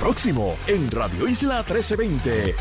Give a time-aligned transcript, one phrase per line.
[0.00, 2.54] Próximo en Radio Isla 1320.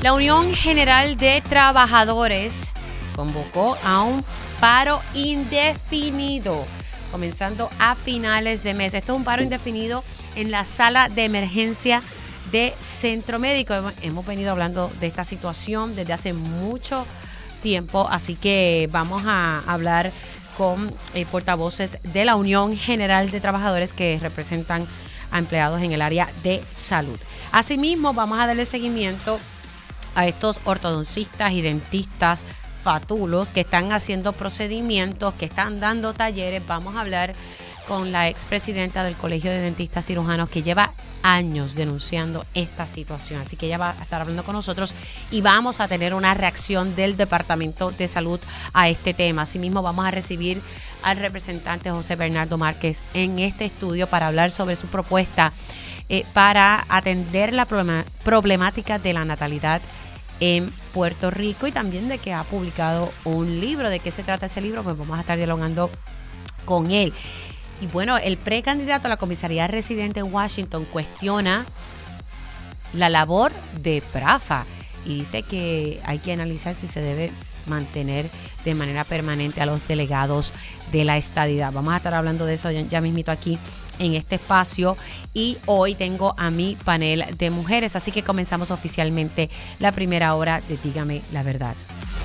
[0.00, 2.72] La Unión General de Trabajadores
[3.14, 4.24] convocó a un
[4.60, 6.64] paro indefinido,
[7.12, 8.94] comenzando a finales de mes.
[8.94, 10.02] Esto es un paro indefinido
[10.36, 12.02] en la sala de emergencia
[12.50, 13.74] de Centro Médico.
[14.00, 17.06] Hemos venido hablando de esta situación desde hace mucho
[17.62, 20.12] tiempo, así que vamos a hablar
[20.56, 24.88] con eh, portavoces de la Unión General de Trabajadores que representan
[25.30, 27.18] a empleados en el área de salud.
[27.52, 29.38] Asimismo, vamos a darle seguimiento
[30.14, 32.46] a estos ortodoncistas y dentistas
[32.82, 36.66] fatulos que están haciendo procedimientos, que están dando talleres.
[36.66, 37.34] Vamos a hablar
[37.86, 43.40] con la expresidenta del Colegio de Dentistas Cirujanos que lleva años denunciando esta situación.
[43.40, 44.94] Así que ella va a estar hablando con nosotros
[45.30, 48.40] y vamos a tener una reacción del Departamento de Salud
[48.72, 49.42] a este tema.
[49.42, 50.60] Asimismo, vamos a recibir
[51.02, 55.52] al representante José Bernardo Márquez en este estudio para hablar sobre su propuesta
[56.12, 57.66] eh, para atender la
[58.24, 59.80] problemática de la natalidad
[60.40, 63.90] en Puerto Rico y también de que ha publicado un libro.
[63.90, 64.82] ¿De qué se trata ese libro?
[64.82, 65.88] Pues vamos a estar dialogando
[66.64, 67.12] con él.
[67.80, 71.64] Y bueno, el precandidato a la comisaría residente en Washington cuestiona
[72.92, 74.66] la labor de Prafa
[75.06, 77.32] y dice que hay que analizar si se debe
[77.66, 78.28] mantener
[78.64, 80.52] de manera permanente a los delegados
[80.92, 81.72] de la estadidad.
[81.72, 83.58] Vamos a estar hablando de eso ya, mismito aquí
[83.98, 84.96] en este espacio
[85.32, 90.60] y hoy tengo a mi panel de mujeres, así que comenzamos oficialmente la primera hora
[90.68, 91.76] de Dígame la verdad.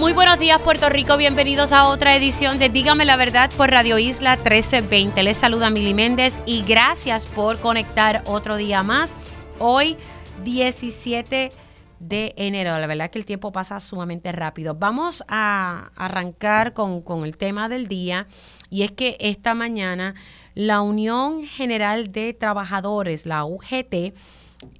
[0.00, 3.98] Muy buenos días Puerto Rico, bienvenidos a otra edición de Dígame la verdad por Radio
[3.98, 5.22] Isla 1320.
[5.22, 9.10] Les saluda Mili Méndez y gracias por conectar otro día más.
[9.58, 9.98] Hoy
[10.42, 11.52] 17
[11.98, 14.74] de enero, la verdad que el tiempo pasa sumamente rápido.
[14.74, 18.26] Vamos a arrancar con, el tema del día
[18.70, 20.14] y es que esta mañana
[20.54, 24.14] la Unión General de Trabajadores, la UGT,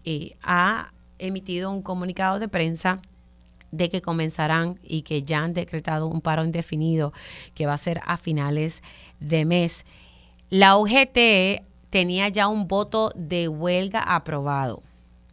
[0.07, 3.03] eh, ha emitido un comunicado de prensa
[3.71, 7.13] de que comenzarán y que ya han decretado un paro indefinido
[7.55, 8.83] que va a ser a finales
[9.21, 9.85] de mes.
[10.49, 14.83] La UGT tenía ya un voto de huelga aprobado.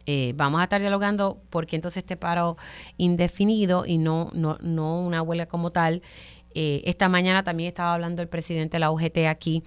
[0.06, 2.56] Eh, vamos a estar dialogando por qué entonces este paro
[2.96, 6.02] indefinido y no, no, no una huelga como tal.
[6.54, 9.62] Eh, esta mañana también estaba hablando el presidente de la UGT aquí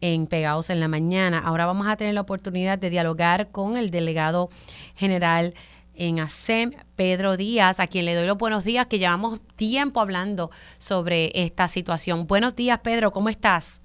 [0.00, 1.38] en Pegados en la Mañana.
[1.38, 4.50] Ahora vamos a tener la oportunidad de dialogar con el delegado
[4.96, 5.54] general
[5.94, 10.50] en ASEM, Pedro Díaz, a quien le doy los buenos días, que llevamos tiempo hablando
[10.78, 12.26] sobre esta situación.
[12.26, 13.80] Buenos días, Pedro, ¿cómo estás?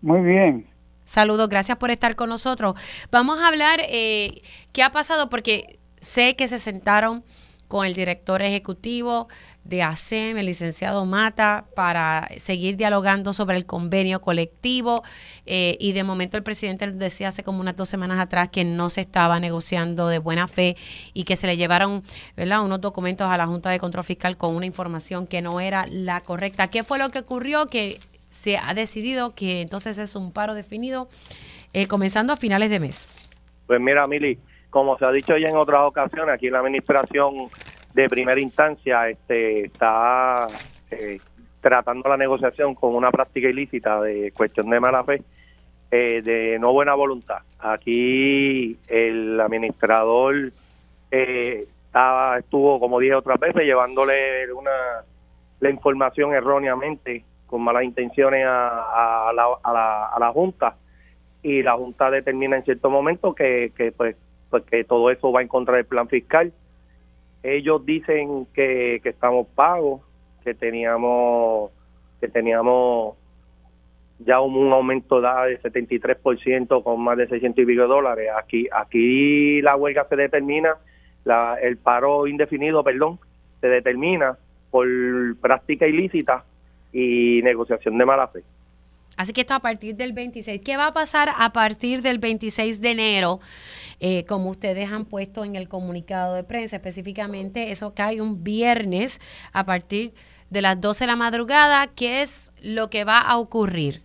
[0.00, 0.66] Muy bien.
[1.04, 2.80] Saludos, gracias por estar con nosotros.
[3.10, 7.24] Vamos a hablar eh, qué ha pasado, porque sé que se sentaron
[7.74, 9.26] con el director ejecutivo
[9.64, 15.02] de ASEM, el licenciado Mata, para seguir dialogando sobre el convenio colectivo.
[15.44, 18.90] Eh, y de momento el presidente decía hace como unas dos semanas atrás que no
[18.90, 20.76] se estaba negociando de buena fe
[21.14, 22.04] y que se le llevaron
[22.36, 22.64] ¿verdad?
[22.64, 26.20] unos documentos a la Junta de Control Fiscal con una información que no era la
[26.20, 26.70] correcta.
[26.70, 27.66] ¿Qué fue lo que ocurrió?
[27.66, 27.98] Que
[28.30, 31.08] se ha decidido que entonces es un paro definido
[31.72, 33.08] eh, comenzando a finales de mes.
[33.66, 34.38] Pues mira, Mili,
[34.74, 37.46] como se ha dicho ya en otras ocasiones, aquí la administración
[37.94, 40.48] de primera instancia este, está
[40.90, 41.20] eh,
[41.60, 45.22] tratando la negociación con una práctica ilícita de cuestión de mala fe,
[45.92, 47.38] eh, de no buena voluntad.
[47.60, 50.50] Aquí el administrador
[51.12, 54.72] eh, estaba, estuvo, como dije otras veces, llevándole una
[55.60, 60.74] la información erróneamente, con malas intenciones a, la, a, la, a la Junta,
[61.44, 64.16] y la Junta determina en cierto momento que, que pues,
[64.54, 66.52] pues que todo eso va en contra del plan fiscal
[67.44, 70.00] ellos dicen que, estamos pagos,
[70.42, 71.70] que teníamos
[72.20, 73.16] que teníamos
[74.20, 78.30] ya un, aumento de 73% con más de 600 y pico dólares.
[78.38, 80.76] Aquí aquí la huelga se determina,
[81.24, 83.18] la, el paro indefinido, perdón,
[83.60, 84.38] se determina
[84.70, 84.86] por
[85.42, 86.44] práctica ilícita
[86.92, 88.42] y negociación de mala fe.
[89.16, 90.60] Así que esto a partir del 26.
[90.64, 93.40] ¿Qué va a pasar a partir del 26 de enero?
[94.00, 99.20] Eh, como ustedes han puesto en el comunicado de prensa, específicamente eso cae un viernes
[99.52, 100.12] a partir
[100.50, 101.86] de las 12 de la madrugada.
[101.94, 104.02] ¿Qué es lo que va a ocurrir?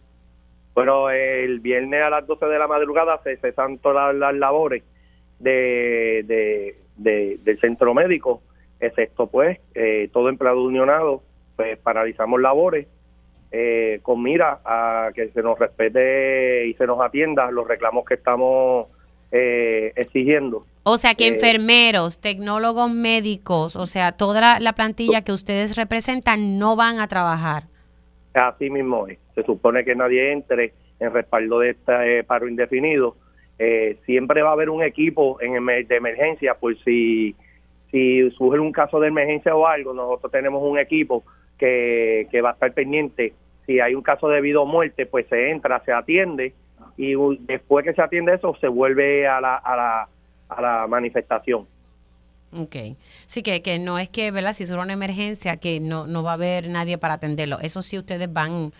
[0.75, 4.83] Bueno, el viernes a las 12 de la madrugada se cesan todas las labores
[5.39, 8.41] de, de, de- del centro médico,
[8.79, 11.23] excepto pues eh, todo empleado unionado,
[11.55, 12.87] pues paralizamos labores
[13.51, 18.15] eh, con mira a que se nos respete y se nos atienda los reclamos que
[18.15, 18.87] estamos
[19.31, 20.65] eh, exigiendo.
[20.83, 25.75] O sea que Eh, enfermeros, tecnólogos médicos, o sea, toda la, la plantilla que ustedes
[25.75, 27.63] representan no van a trabajar.
[28.33, 29.17] Así mismo es.
[29.35, 33.15] Se supone que nadie entre en respaldo de este eh, paro indefinido.
[33.57, 37.35] Eh, siempre va a haber un equipo en de emergencia por si,
[37.91, 39.93] si surge un caso de emergencia o algo.
[39.93, 41.23] Nosotros tenemos un equipo
[41.59, 43.33] que, que va a estar pendiente.
[43.67, 46.53] Si hay un caso de vida o muerte, pues se entra, se atiende
[46.97, 50.09] y después que se atiende eso, se vuelve a la, a la,
[50.49, 51.67] a la manifestación.
[52.57, 52.75] Ok.
[53.27, 54.53] Sí, que, que no es que, ¿verdad?
[54.53, 57.59] Si surge una emergencia, que no, no va a haber nadie para atenderlo.
[57.61, 58.71] Eso sí, ustedes van,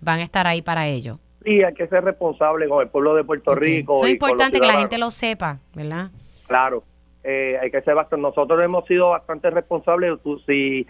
[0.00, 1.18] van a estar ahí para ello.
[1.44, 3.54] Y hay que ser responsable con el pueblo de Puerto.
[3.54, 3.96] Rico.
[3.96, 6.10] Eso es importante que la gente lo sepa, ¿verdad?
[6.46, 6.84] Claro,
[7.24, 8.22] eh, hay que ser bastante.
[8.22, 10.20] Nosotros hemos sido bastante responsables.
[10.22, 10.86] Tú, si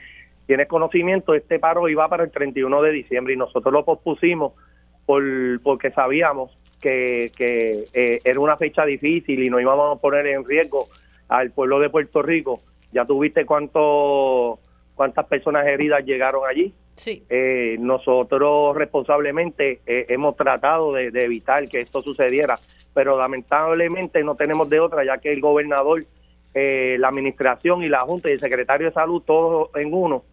[0.47, 4.53] tienes conocimiento, este paro iba para el 31 de diciembre y nosotros lo pospusimos
[5.05, 5.23] por,
[5.63, 10.45] porque sabíamos que, que eh, era una fecha difícil y no íbamos a poner en
[10.45, 10.87] riesgo
[11.29, 12.61] al pueblo de Puerto Rico.
[12.93, 14.59] Ya tuviste cuánto,
[14.95, 16.73] cuántas personas heridas llegaron allí.
[16.97, 17.25] Sí.
[17.29, 22.59] Eh, nosotros responsablemente eh, hemos tratado de, de evitar que esto sucediera,
[22.95, 26.03] pero lamentablemente no tenemos de otra, ya que el gobernador,
[26.55, 30.25] eh, la administración y la Junta y el secretario de Salud, todos en uno,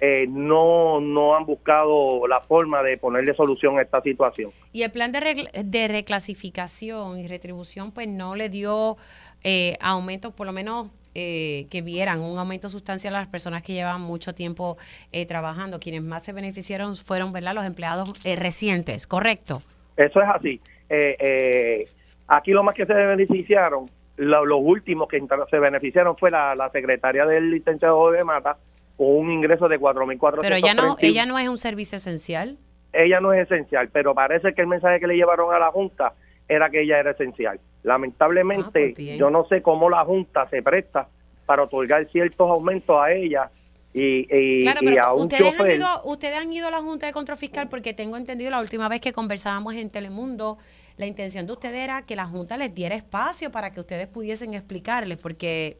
[0.00, 4.50] eh, no, no han buscado la forma de ponerle solución a esta situación.
[4.72, 8.96] Y el plan de, de reclasificación y retribución, pues no le dio
[9.42, 13.72] eh, aumento, por lo menos eh, que vieran un aumento sustancial a las personas que
[13.72, 14.76] llevan mucho tiempo
[15.12, 15.78] eh, trabajando.
[15.78, 19.62] Quienes más se beneficiaron fueron, ¿verdad?, los empleados eh, recientes, ¿correcto?
[19.96, 20.60] Eso es así.
[20.90, 21.84] Eh, eh,
[22.26, 23.84] aquí lo más que se beneficiaron,
[24.16, 28.56] lo- los últimos que se beneficiaron fue la, la secretaria del licenciado de Mata
[28.96, 30.38] con un ingreso de 4.431.
[30.42, 32.58] Pero ella no, ella no es un servicio esencial.
[32.92, 36.12] ella no es esencial, pero parece que el mensaje que le llevaron a la Junta
[36.48, 37.58] era que ella era esencial.
[37.82, 41.08] Lamentablemente, Ah, pues yo no sé cómo la Junta se presta
[41.46, 43.50] para otorgar ciertos aumentos a ella
[43.92, 45.76] y, y, Claro, y a pero un ustedes han, chofer.
[45.76, 48.88] ido, ustedes han ido a la Junta de Control Fiscal porque tengo entendido la última
[48.88, 50.58] vez que conversábamos en Telemundo,
[50.96, 54.54] la intención de ustedes era que la Junta les diera espacio para que ustedes pudiesen
[54.54, 55.78] explicarles, porque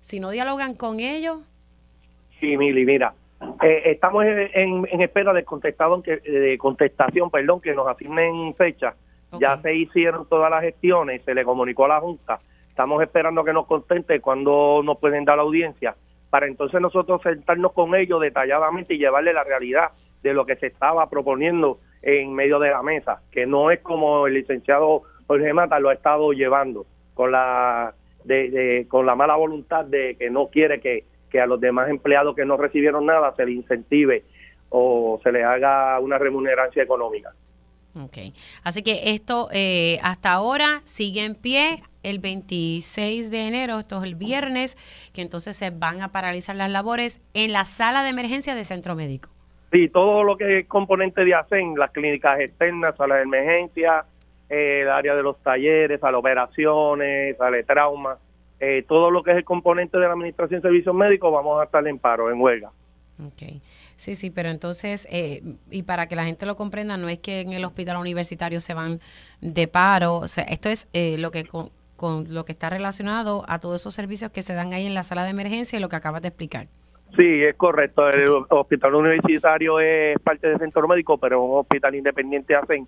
[0.00, 1.38] si no dialogan con ellos,
[2.40, 3.14] Sí, Mili, mira,
[3.62, 8.54] eh, estamos en, en- en espera de, contestado, que, de contestación, perdón, que nos asignen
[8.54, 8.94] fecha.
[9.40, 12.38] Ya se hicieron todas las gestiones, se le comunicó a la Junta.
[12.68, 15.94] Estamos esperando que nos conteste cuando nos pueden dar la audiencia,
[16.30, 19.90] para entonces nosotros sentarnos con ellos detalladamente y llevarle la realidad
[20.22, 24.26] de lo que se estaba proponiendo en medio de la mesa, que no es como
[24.26, 27.94] el licenciado Jorge Mata lo ha estado llevando, con la
[28.24, 31.04] de, de- con la mala voluntad de que no quiere que,
[31.36, 34.24] que a los demás empleados que no recibieron nada se les incentive
[34.70, 37.30] o se les haga una remunerancia económica.
[38.02, 38.34] Ok.
[38.64, 41.76] Así que esto eh, hasta ahora sigue en pie.
[42.02, 44.76] El 26 de enero, esto es el viernes,
[45.12, 48.94] que entonces se van a paralizar las labores en la sala de emergencia de centro
[48.94, 49.28] médico.
[49.72, 54.04] Sí, todo lo que es componente de ASEN, las clínicas externas, salas de emergencia,
[54.48, 58.18] eh, el área de los talleres, salas de operaciones, sala de trauma,
[58.60, 61.64] eh, todo lo que es el componente de la Administración de Servicios Médicos, vamos a
[61.64, 62.70] estar en paro, en huelga.
[63.24, 63.60] Ok.
[63.96, 67.40] Sí, sí, pero entonces, eh, y para que la gente lo comprenda, no es que
[67.40, 69.00] en el hospital universitario se van
[69.40, 73.44] de paro, o sea, esto es eh, lo que con, con lo que está relacionado
[73.48, 75.88] a todos esos servicios que se dan ahí en la sala de emergencia y lo
[75.88, 76.68] que acabas de explicar.
[77.16, 78.08] Sí, es correcto.
[78.08, 82.86] El hospital universitario es parte del centro médico, pero un hospital independiente ASEN.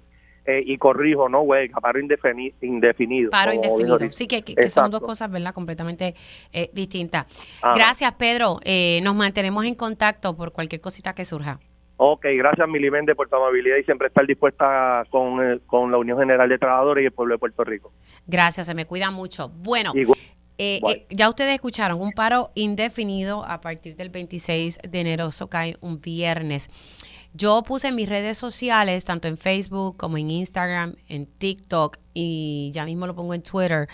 [0.50, 3.28] Eh, y corrijo, no huelga, paro indefini- indefinido.
[3.28, 3.99] Paro indefinido.
[4.12, 5.52] Sí, que, que- son dos cosas, ¿verdad?
[5.52, 6.14] Completamente
[6.55, 7.26] eh, distintas.
[7.61, 7.75] Ajá.
[7.75, 8.59] Gracias, Pedro.
[8.64, 11.61] Eh, nos mantenemos en contacto por cualquier cosita que surja.
[11.99, 16.49] Ok, gracias Milibende por tu amabilidad y siempre estar dispuesta con, con la Unión General
[16.49, 17.93] de Trabajadores y el pueblo de Puerto Rico.
[18.26, 19.49] Gracias, se me cuida mucho.
[19.50, 25.26] Bueno, eh, eh, ya ustedes escucharon un paro indefinido a partir del 26 de enero,
[25.28, 26.71] eso cae un viernes.
[27.35, 32.70] Yo puse en mis redes sociales, tanto en Facebook como en Instagram, en TikTok y
[32.73, 33.88] ya mismo lo pongo en Twitter,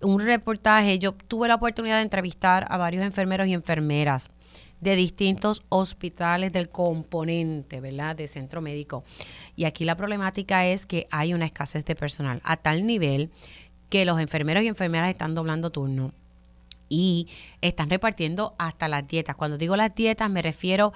[0.00, 0.98] un reportaje.
[0.98, 4.30] Yo tuve la oportunidad de entrevistar a varios enfermeros y enfermeras
[4.80, 8.16] de distintos hospitales del componente, ¿verdad?
[8.16, 9.04] De centro médico.
[9.54, 13.30] Y aquí la problemática es que hay una escasez de personal a tal nivel
[13.88, 16.12] que los enfermeros y enfermeras están doblando turno
[16.88, 17.28] y
[17.60, 19.36] están repartiendo hasta las dietas.
[19.36, 20.92] Cuando digo las dietas me refiero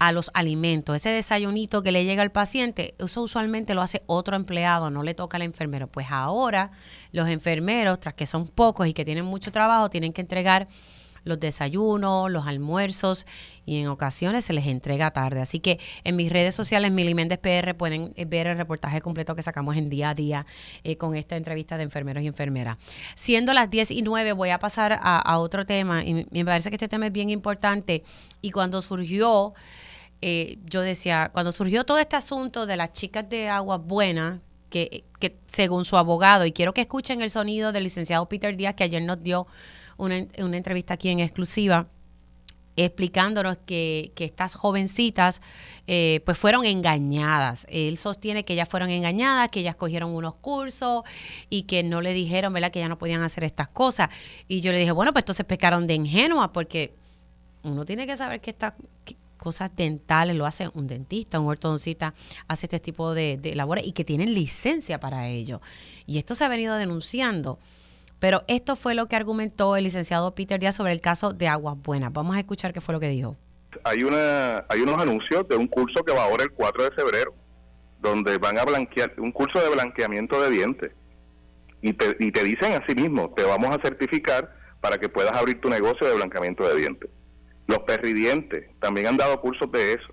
[0.00, 0.96] a los alimentos.
[0.96, 5.14] Ese desayunito que le llega al paciente, eso usualmente lo hace otro empleado, no le
[5.14, 5.88] toca al enfermero.
[5.88, 6.72] Pues ahora
[7.12, 10.68] los enfermeros, tras que son pocos y que tienen mucho trabajo, tienen que entregar
[11.24, 13.26] los desayunos, los almuerzos
[13.66, 15.42] y en ocasiones se les entrega tarde.
[15.42, 19.34] Así que en mis redes sociales, Mili Méndez PR, pueden eh, ver el reportaje completo
[19.34, 20.46] que sacamos en día a día
[20.82, 22.78] eh, con esta entrevista de enfermeros y enfermeras.
[23.14, 26.76] Siendo las 10 y 9, voy a pasar a, otro tema y me parece que
[26.76, 28.02] este tema es bien importante.
[28.40, 29.52] Y cuando surgió,
[30.22, 35.04] eh, yo decía, cuando surgió todo este asunto de las chicas de agua buena, que,
[35.18, 38.84] que según su abogado, y quiero que escuchen el sonido del licenciado Peter Díaz que
[38.84, 39.46] ayer nos dio
[39.96, 41.88] una, una entrevista aquí en exclusiva
[42.76, 45.42] explicándonos que, que estas jovencitas
[45.86, 47.66] eh, pues fueron engañadas.
[47.68, 51.02] Él sostiene que ellas fueron engañadas, que ellas cogieron unos cursos
[51.48, 54.08] y que no le dijeron, ¿verdad?, que ya no podían hacer estas cosas.
[54.48, 56.94] Y yo le dije, bueno, pues entonces pecaron de ingenua porque
[57.62, 58.74] uno tiene que saber que estas
[59.40, 62.14] cosas dentales lo hace un dentista, un ortodoncista,
[62.46, 65.60] hace este tipo de, labores y que tienen licencia para ello.
[66.06, 67.58] Y esto se ha venido denunciando.
[68.20, 71.76] Pero esto fue lo que argumentó el licenciado Peter Díaz sobre el caso de Aguas
[71.82, 72.12] Buenas.
[72.12, 73.34] Vamos a escuchar qué fue lo que dijo.
[73.82, 77.34] Hay, una, hay unos anuncios de un curso que va ahora el 4 de febrero,
[78.02, 80.92] donde van a blanquear, un curso de blanqueamiento de dientes.
[81.80, 85.32] Y te, y te dicen a sí mismo, te vamos a certificar para que puedas
[85.32, 87.10] abrir tu negocio de blanqueamiento de dientes.
[87.70, 90.12] Los perridientes también han dado cursos de eso.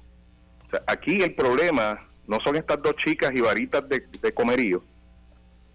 [0.86, 4.84] aquí el problema no son estas dos chicas y varitas de, de comerío,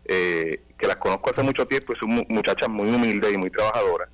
[0.05, 4.09] eh, que las conozco hace mucho tiempo, son muchachas muy humildes y muy trabajadoras.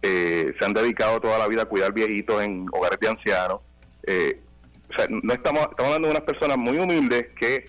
[0.00, 3.60] Eh, se han dedicado toda la vida a cuidar viejitos en hogares de ancianos.
[4.06, 4.40] Eh,
[5.10, 7.64] no estamos, estamos hablando de unas personas muy humildes que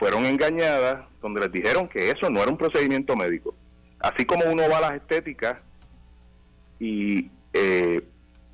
[0.00, 3.54] fueron engañadas, donde les dijeron que eso no era un procedimiento médico.
[4.00, 5.58] Así como uno va a las estéticas
[6.80, 7.30] y,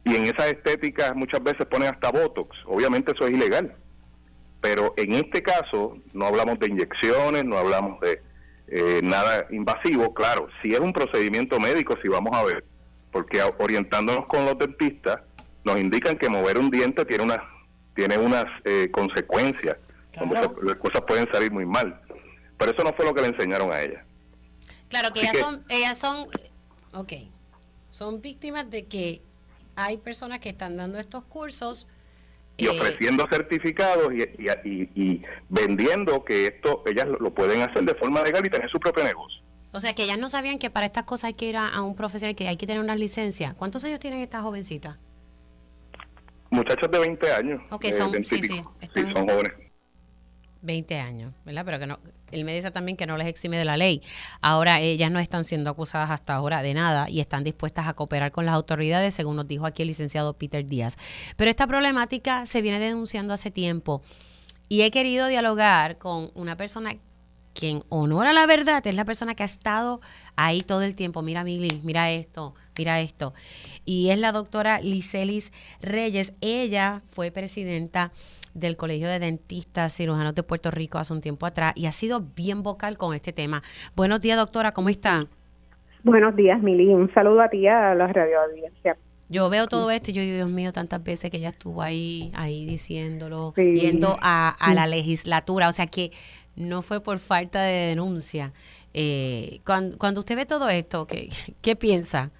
[0.04, 3.74] y en esas estéticas muchas veces ponen hasta Botox, obviamente eso es ilegal.
[4.60, 8.20] Pero en este caso no hablamos de inyecciones, no hablamos de
[8.68, 12.64] eh, nada invasivo, claro, si es un procedimiento médico, si vamos a ver,
[13.10, 15.20] porque orientándonos con los dentistas,
[15.64, 17.40] nos indican que mover un diente tiene unas
[17.94, 19.76] tiene unas eh, consecuencias,
[20.18, 22.00] donde las cosas pueden salir muy mal.
[22.56, 24.04] Pero eso no fue lo que le enseñaron a ella.
[24.88, 26.26] Claro, que ellas son, ellas son,
[26.92, 27.12] ok,
[27.90, 29.22] son víctimas de que
[29.76, 31.88] hay personas que están dando estos cursos
[32.56, 38.44] y eh, ofreciendo certificados y, vendiendo que esto ellas lo pueden hacer de forma legal
[38.44, 39.40] y tener su propio negocio.
[39.72, 41.94] O sea, que ellas no sabían que para estas cosas hay que ir a, un
[41.94, 43.54] profesional, que hay que tener una licencia.
[43.54, 44.98] ¿Cuántos años tienen estas jovencitas?
[46.50, 47.62] Muchachos de 20 años.
[47.70, 49.69] Ok, son, sí, sí, sí, son jóvenes.
[50.62, 51.64] 20 años, ¿verdad?
[51.64, 51.98] Pero que no,
[52.30, 54.02] él me dice también que no les exime de la ley.
[54.40, 58.32] Ahora ellas no están siendo acusadas hasta ahora de nada y están dispuestas a cooperar
[58.32, 60.96] con las autoridades, según nos dijo aquí el licenciado Peter Díaz.
[61.36, 64.02] Pero esta problemática se viene denunciando hace tiempo
[64.68, 66.94] y he querido dialogar con una persona
[67.54, 70.00] quien honora la verdad, es la persona que ha estado
[70.36, 71.22] ahí todo el tiempo.
[71.22, 73.34] Mira, Mili, mira esto, mira esto.
[73.84, 76.32] Y es la doctora Licelis Reyes.
[76.40, 78.12] Ella fue presidenta
[78.60, 82.22] del Colegio de Dentistas Cirujanos de Puerto Rico hace un tiempo atrás y ha sido
[82.36, 83.62] bien vocal con este tema.
[83.96, 85.26] Buenos días, doctora, ¿cómo está?
[86.02, 86.86] Buenos días, Mili.
[86.88, 88.96] Un saludo a ti a la radio audiencia.
[89.28, 92.32] Yo veo todo esto y yo digo, Dios mío, tantas veces que ella estuvo ahí,
[92.34, 96.10] ahí diciéndolo, yendo a, la legislatura, o sea que
[96.56, 98.52] no fue por falta de denuncia.
[98.92, 101.28] Eh, cuando, cuando usted ve todo esto, ¿qué,
[101.62, 102.30] ¿qué piensa?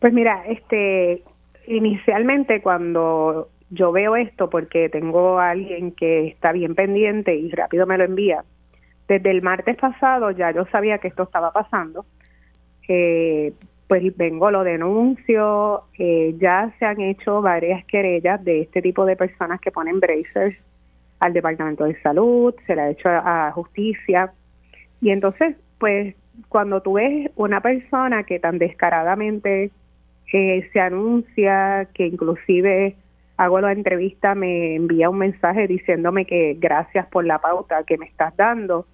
[0.00, 1.22] Pues mira, este,
[1.68, 7.86] inicialmente cuando yo veo esto porque tengo a alguien que está bien pendiente y rápido
[7.86, 8.44] me lo envía.
[9.06, 12.04] Desde el martes pasado ya yo sabía que esto estaba pasando.
[12.88, 13.52] Eh,
[13.86, 15.84] pues vengo, lo denuncio.
[15.98, 20.58] Eh, ya se han hecho varias querellas de este tipo de personas que ponen bracers
[21.20, 24.32] al Departamento de Salud, se la ha hecho a, justicia.
[25.00, 26.14] Y entonces, pues
[26.48, 29.72] cuando tú ves una persona que tan descaradamente
[30.32, 32.94] eh, se anuncia, que inclusive
[33.38, 38.06] hago la entrevista, me envía un mensaje diciéndome que gracias por la pauta que me
[38.06, 38.86] estás dando,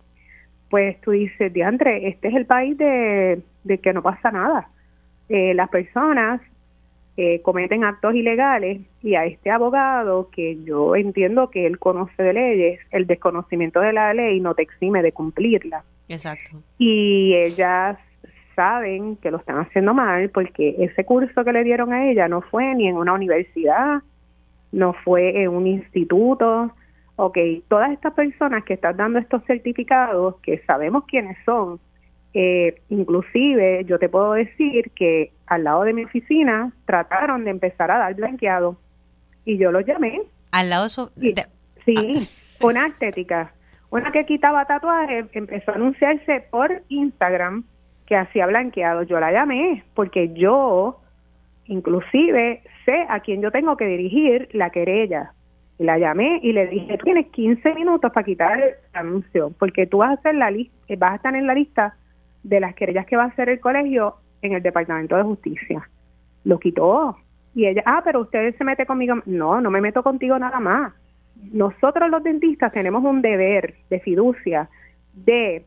[0.69, 3.43] pues tú dices, Diandre, este es el país de,
[3.83, 4.69] que no pasa nada.
[5.31, 6.43] Eh, las personas
[7.17, 12.35] eh, cometen actos ilegales y a este abogado, que yo entiendo que él conoce de
[12.35, 15.85] leyes, el desconocimiento de la ley no te exime de cumplirla.
[16.09, 16.63] Exacto.
[16.77, 17.97] Y ellas
[18.55, 22.43] saben que lo están haciendo mal porque ese curso que le dieron a ella no
[22.43, 24.03] fue ni en una universidad,
[24.75, 26.73] no fue en un instituto.
[27.17, 27.39] Ok,
[27.69, 31.79] todas estas personas que están dando estos certificados, que sabemos quiénes son,
[32.35, 37.91] eh, inclusive yo te puedo decir que al lado de mi oficina trataron de empezar
[37.93, 38.77] a dar blanqueado
[39.45, 40.23] y yo los llamé.
[40.51, 41.07] Al lado de su...
[41.17, 41.35] Sí,
[41.85, 42.29] sí
[42.61, 43.53] una estética.
[43.91, 47.65] Una que quitaba tatuajes empezó a anunciarse por Instagram
[48.07, 49.05] que hacía blanqueado.
[49.05, 51.01] Yo la llamé porque yo
[51.67, 55.33] inclusive sé a quién yo tengo que dirigir la querella.
[55.79, 59.99] Y la llamé y le dije, tienes 15 minutos para quitar el anuncio, porque tú
[59.99, 61.97] vas a, hacer la lista, vas a estar en la lista
[62.45, 65.89] de las querellas que va a hacer el colegio en el Departamento de Justicia.
[66.45, 67.17] Lo quitó.
[67.57, 69.17] Y ella, ah, pero usted se mete conmigo.
[69.27, 70.93] No, no me meto contigo nada más.
[71.53, 74.69] Nosotros los dentistas tenemos un deber de fiducia
[75.13, 75.65] de,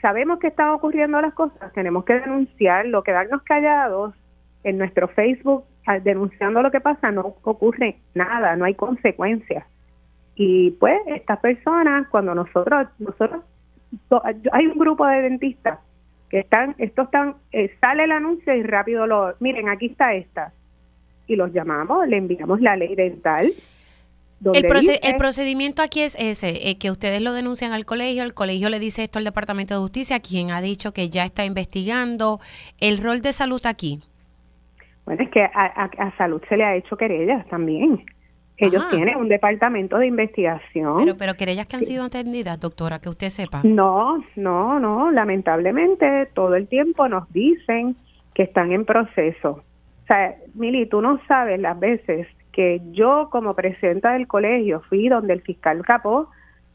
[0.00, 4.14] sabemos que están ocurriendo las cosas, tenemos que denunciarlo, quedarnos callados
[4.64, 5.64] en nuestro Facebook
[6.04, 9.64] denunciando lo que pasa, no ocurre nada, no hay consecuencias.
[10.34, 13.42] Y pues estas personas, cuando nosotros, nosotros,
[14.52, 15.78] hay un grupo de dentistas
[16.30, 20.52] que están, estos están, eh, sale el anuncio y rápido lo, miren, aquí está esta.
[21.26, 23.52] Y los llamamos, le enviamos la ley dental.
[24.54, 28.70] El, el, procedimiento aquí es ese, eh, que ustedes lo denuncian al colegio, el colegio
[28.70, 32.40] le dice esto al Departamento de Justicia, quien ha dicho que ya está investigando.
[32.80, 34.00] El rol de salud aquí.
[35.04, 38.04] Bueno, es que a, salud se le ha hecho querellas también.
[38.56, 40.98] Ellos tienen un departamento de investigación.
[40.98, 43.62] Pero, pero querellas que han sido atendidas, doctora, que usted sepa.
[43.64, 45.10] No, no, no.
[45.10, 47.96] Lamentablemente todo el tiempo nos dicen
[48.34, 49.62] que están en proceso.
[50.02, 55.08] O sea, Mili, tú no sabes las veces que yo como presidenta del colegio fui
[55.08, 56.28] donde el fiscal capó,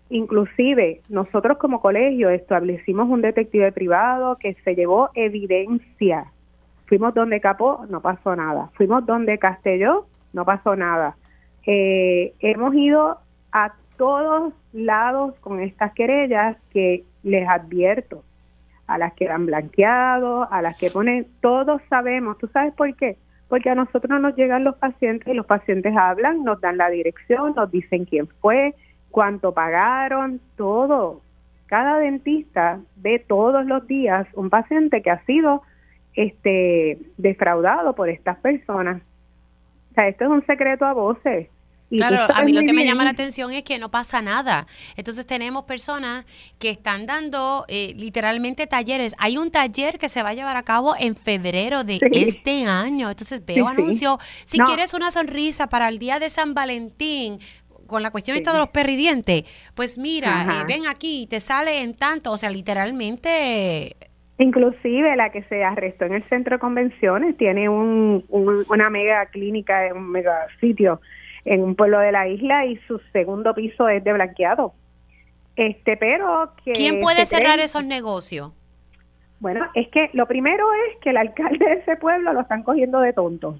[0.09, 6.31] inclusive nosotros como colegio establecimos un detective privado que se llevó evidencia
[6.87, 8.69] Fuimos donde Capó, no pasó nada.
[8.73, 11.15] Fuimos donde Castelló, no pasó nada.
[11.65, 13.19] Eh, hemos ido
[13.51, 18.23] a todos lados con estas querellas que les advierto,
[18.87, 23.17] a las que dan blanqueado, a las que ponen, todos sabemos, ¿tú sabes por qué?
[23.49, 27.53] Porque a nosotros nos llegan los pacientes y los pacientes hablan, nos dan la dirección,
[27.55, 28.75] nos dicen quién fue,
[29.11, 31.21] cuánto pagaron, todo.
[31.65, 35.63] Cada dentista ve todos los días un paciente que ha sido
[36.17, 39.01] este defraudado por estas personas.
[39.91, 41.47] O sea, esto es un secreto a voces.
[41.89, 44.65] claro, a mí lo que me llama la atención es que no pasa nada.
[44.95, 46.25] Entonces tenemos personas
[46.57, 49.15] que están dando eh, literalmente talleres.
[49.19, 53.11] Hay un taller que se va a llevar a cabo en febrero de este año.
[53.11, 57.39] Entonces veo anuncio, si quieres una sonrisa para el día de San Valentín,
[57.85, 61.93] con la cuestión esta de los perridientes, pues mira, eh, ven aquí, te sale en
[61.93, 63.95] tanto, o sea, literalmente
[64.39, 69.89] Inclusive la que se arrestó en el centro de convenciones tiene un, una mega clínica,
[69.95, 71.01] un mega sitio
[71.43, 74.73] en un pueblo de la isla y su segundo piso es de blanqueado.
[75.55, 78.53] Este, pero que ¿Quién puede cerrar esos negocios?
[79.39, 82.99] Bueno, es que lo primero es que el alcalde de ese pueblo lo están cogiendo
[82.99, 83.59] de tonto,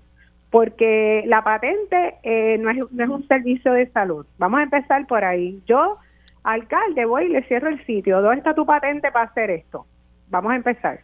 [0.52, 4.28] porque la patente eh, no, es, no es un servicio de salud.
[4.38, 5.60] Vamos a empezar por ahí.
[5.66, 5.98] Yo,
[6.44, 8.22] alcalde, voy y le cierro el sitio.
[8.22, 9.88] ¿Dónde está tu patente para hacer esto?
[10.30, 11.00] Vamos a empezar.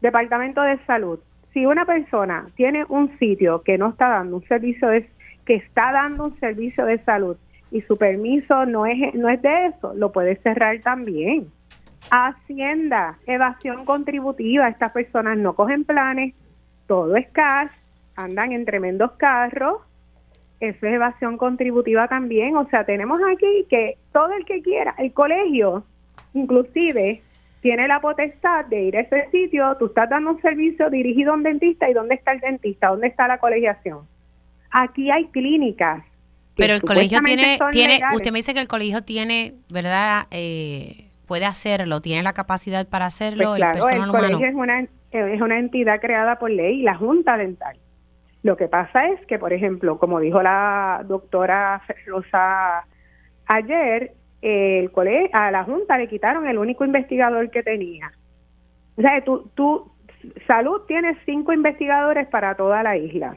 [0.00, 1.18] Departamento de Salud.
[1.52, 5.08] Si una persona tiene un sitio que no está dando un servicio de,
[5.44, 7.36] que está dando un servicio de salud
[7.70, 11.48] y su permiso no es no es de eso, lo puede cerrar también.
[12.10, 16.34] Hacienda, evasión contributiva, estas personas no cogen planes,
[16.86, 17.70] todo es cash,
[18.16, 19.82] andan en tremendos carros,
[20.60, 25.12] eso es evasión contributiva también, o sea, tenemos aquí que todo el que quiera, el
[25.12, 25.84] colegio,
[26.34, 27.22] inclusive
[27.60, 31.34] tiene la potestad de ir a ese sitio, tú estás dando un servicio dirigido a
[31.34, 32.88] un dentista y ¿dónde está el dentista?
[32.88, 34.06] ¿Dónde está la colegiación?
[34.70, 36.04] Aquí hay clínicas.
[36.56, 40.26] Pero el colegio tiene, tiene usted me dice que el colegio tiene, ¿verdad?
[40.30, 43.50] Eh, puede hacerlo, tiene la capacidad para hacerlo.
[43.50, 44.80] Pues claro, el, colegio es una,
[45.12, 47.76] es una entidad creada por ley, la Junta Dental.
[48.42, 52.84] Lo que pasa es que, por ejemplo, como dijo la doctora Rosa
[53.46, 58.12] ayer, el colegio, a la Junta le quitaron el único investigador que tenía.
[58.96, 59.90] O sea, tú, tú,
[60.46, 63.36] salud tiene cinco investigadores para toda la isla.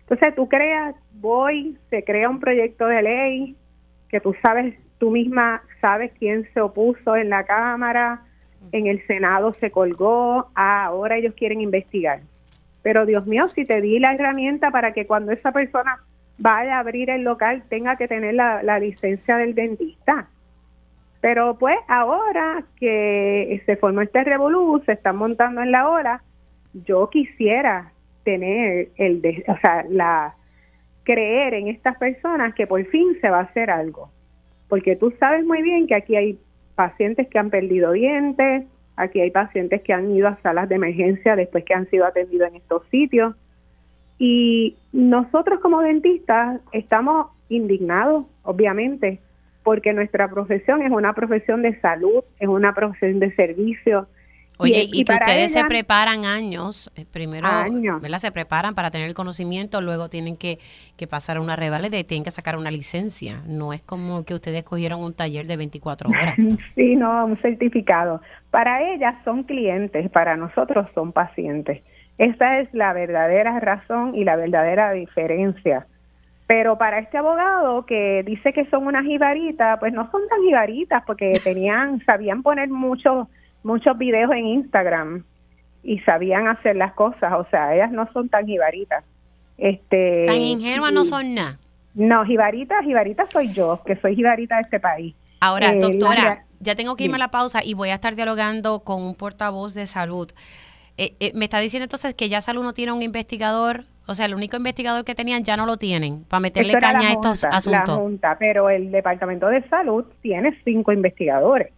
[0.00, 3.56] Entonces tú creas, voy, se crea un proyecto de ley
[4.08, 8.22] que tú sabes, tú misma sabes quién se opuso en la Cámara,
[8.72, 12.20] en el Senado se colgó, ah, ahora ellos quieren investigar.
[12.82, 15.98] Pero Dios mío, si te di la herramienta para que cuando esa persona
[16.38, 20.28] vaya a abrir el local tenga que tener la, la licencia del dentista.
[21.20, 26.22] Pero pues ahora que se formó este revolú, se están montando en la ola,
[26.86, 27.92] yo quisiera
[28.24, 30.34] tener el, de, o sea, la
[31.02, 34.10] creer en estas personas que por fin se va a hacer algo.
[34.68, 36.38] Porque tú sabes muy bien que aquí hay
[36.74, 38.64] pacientes que han perdido dientes,
[38.96, 42.48] aquí hay pacientes que han ido a salas de emergencia después que han sido atendidos
[42.48, 43.34] en estos sitios.
[44.18, 49.18] Y Nosotros como dentistas estamos indignados, obviamente,
[49.62, 54.08] porque nuestra profesión es una profesión de salud, es una profesión de servicio.
[54.58, 57.48] Oye, y, que ustedes se preparan años, eh, primero,
[58.02, 58.18] ¿verdad?
[58.18, 60.58] Se preparan para tener el conocimiento, luego tienen que,
[60.98, 63.42] que pasar una revalida y tienen que sacar una licencia.
[63.46, 66.34] No es como que ustedes cogieron un taller de 24 horas.
[66.74, 68.20] sí, no, un certificado.
[68.50, 71.82] Para ellas son clientes, para nosotros son pacientes.
[72.18, 75.86] Esa es la verdadera razón y la verdadera diferencia.
[76.50, 81.00] Pero para este abogado que dice que son unas jibaritas, pues no son tan jibaritas
[81.06, 83.28] porque tenían, sabían poner muchos
[83.62, 85.24] muchos videos en Instagram
[85.84, 89.04] y sabían hacer las cosas, o sea, ellas no son tan jibaritas.
[89.58, 91.60] Este, tan ingenuas no son nada.
[91.94, 95.14] No, jibaritas, jibaritas soy yo, que soy jibarita de este país.
[95.38, 98.80] Ahora, eh, doctora, ya tengo que irme a la pausa y voy a estar dialogando
[98.80, 100.32] con un portavoz de salud
[101.00, 104.26] eh, eh, me está diciendo entonces que ya Salud no tiene un investigador, o sea,
[104.26, 107.96] el único investigador que tenían ya no lo tienen para meterle caña a estos asuntos.
[107.96, 111.72] junta, pero el Departamento de Salud tiene cinco investigadores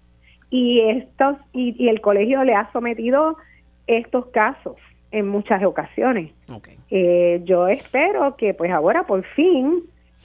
[0.48, 3.36] y estos y, el colegio le ha sometido
[3.86, 4.76] estos casos
[5.10, 6.32] en muchas ocasiones.
[6.90, 9.82] Eh, yo espero que pues ahora por fin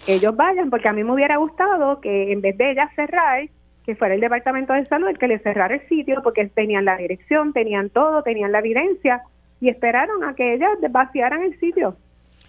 [0.07, 3.49] ellos vayan, porque a mí me hubiera gustado que en vez de ella cerrar,
[3.85, 6.95] que fuera el Departamento de Salud el que le cerrara el sitio porque tenían la
[6.95, 9.23] dirección, tenían todo, tenían la evidencia
[9.59, 11.95] y esperaron a que ellas vaciaran el sitio.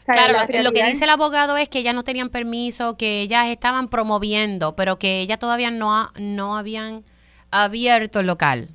[0.07, 3.89] claro, lo, que dice el abogado es que ellas no tenían permiso, que ellas estaban
[3.89, 7.03] promoviendo, pero que ellas todavía no, no habían
[7.51, 8.69] abierto el local.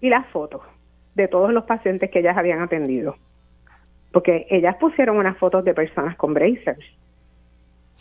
[0.00, 0.62] Y las fotos
[1.14, 3.16] de todos los pacientes que ellas habían atendido.
[4.12, 6.84] Porque ellas pusieron unas fotos de personas con bracers.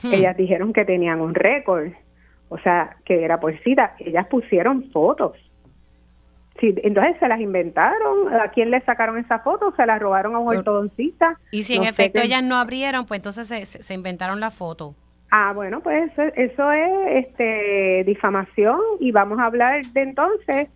[0.02, 0.13] Hmm.
[0.13, 1.91] Ellas dijeron que tenían un récord
[2.52, 5.38] o sea, que era por cita, ellas pusieron fotos.
[6.62, 9.74] Sí, entonces se las inventaron, ¿a quién le sacaron esas fotos?
[9.76, 11.39] Se las robaron a un ortodoncista.
[11.52, 14.93] Y si en efecto ellas no abrieron, pues entonces se, se, inventaron la foto.
[15.32, 20.67] Ah, bueno, pues eso, es este difamación y vamos a hablar de entonces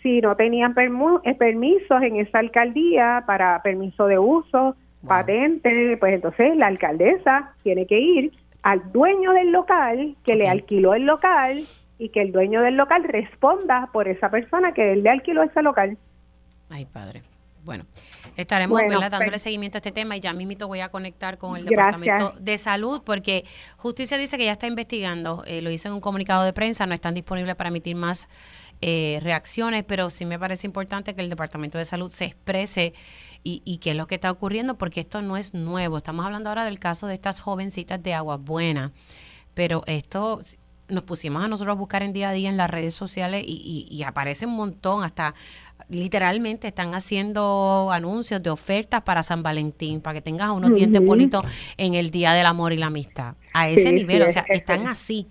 [0.00, 0.76] si no tenían
[1.24, 4.76] eh, permisos en esa alcaldía para permiso de uso,
[5.06, 10.94] patente, pues entonces la alcaldesa tiene que ir al dueño del local que le alquiló
[10.94, 11.64] el local
[12.02, 15.62] y que el dueño del local responda por esa persona que él le alquiló ese
[15.62, 15.96] local.
[16.68, 17.22] Ay, padre.
[17.64, 17.84] Bueno,
[18.36, 21.64] estaremos dándole pues seguimiento a este tema y ya mismito voy a conectar con el
[21.64, 23.44] Departamento de Salud porque
[23.76, 26.94] Justicia dice que ya está investigando, eh, lo hizo en un comunicado de prensa, no
[26.94, 28.28] están disponibles para emitir más
[28.80, 32.94] eh, reacciones, pero sí me parece importante que el Departamento de Salud se exprese
[33.44, 35.98] y, qué es lo que está ocurriendo, porque esto no es nuevo.
[35.98, 38.92] Estamos hablando ahora del caso de estas jovencitas de Agua Buena,
[39.54, 40.40] pero esto
[40.88, 44.02] nos pusimos a nosotros a buscar en día a día en las redes sociales y,
[44.06, 45.34] aparece un montón, hasta
[45.88, 51.42] literalmente están haciendo anuncios de ofertas para San Valentín, para que tengas unos dientes bonitos
[51.76, 53.34] en el Día del Amor y la Amistad.
[53.52, 55.28] A ese nivel, o sea, están así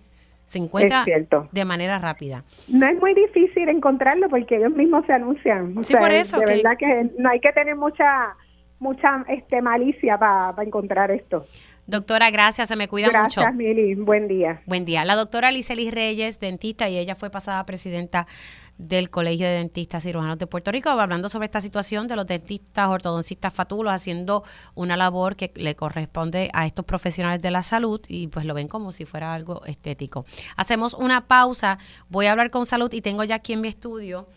[0.51, 1.05] se encuentra
[1.51, 2.43] de manera rápida.
[2.67, 5.81] No es muy difícil encontrarlo porque ellos mismos se anuncian.
[5.81, 6.39] Sí, por eso.
[6.39, 8.35] De verdad que no hay que tener mucha
[8.77, 11.45] mucha este malicia para encontrar esto.
[11.91, 13.41] Doctora, gracias, se me cuida mucho.
[13.41, 13.95] Gracias, Mili.
[13.95, 14.61] Buen día.
[14.65, 15.03] Buen día.
[15.03, 18.27] La doctora Licelis Reyes, dentista, y ella fue pasada presidenta
[18.77, 22.87] del Colegio de Dentistas Cirujanos de Puerto Rico, hablando sobre esta situación de los dentistas
[22.87, 24.41] ortodoncistas fatulos haciendo
[24.73, 28.69] una labor que le corresponde a estos profesionales de la salud y pues lo ven
[28.69, 30.25] como si fuera algo estético.
[30.55, 31.77] Hacemos una pausa,
[32.07, 34.27] voy a hablar con salud y tengo ya aquí en mi estudio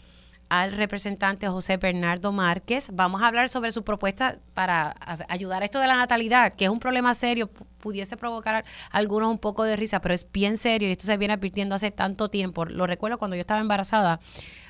[0.62, 2.90] al representante José Bernardo Márquez.
[2.92, 4.94] Vamos a hablar sobre su propuesta para
[5.28, 9.38] ayudar a esto de la natalidad, que es un problema serio, pudiese provocar algunos un
[9.38, 12.66] poco de risa, pero es bien serio y esto se viene advirtiendo hace tanto tiempo.
[12.66, 14.20] Lo recuerdo cuando yo estaba embarazada,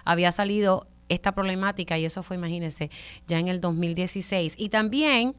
[0.06, 2.90] había salido esta problemática y eso fue, imagínense,
[3.26, 4.54] ya en el 2016.
[4.56, 5.34] Y también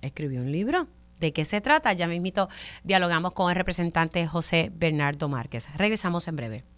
[0.00, 0.88] escribió un libro.
[1.20, 1.92] ¿De qué se trata?
[1.92, 2.48] Ya mismito
[2.84, 5.68] dialogamos con el representante José Bernardo Márquez.
[5.76, 6.77] Regresamos en breve.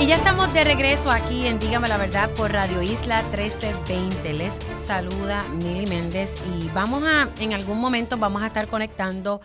[0.00, 4.32] y ya estamos de regreso aquí en Dígame la Verdad por Radio Isla 1320.
[4.32, 9.40] Les saluda Mili Méndez y vamos a, en algún momento vamos a estar conectando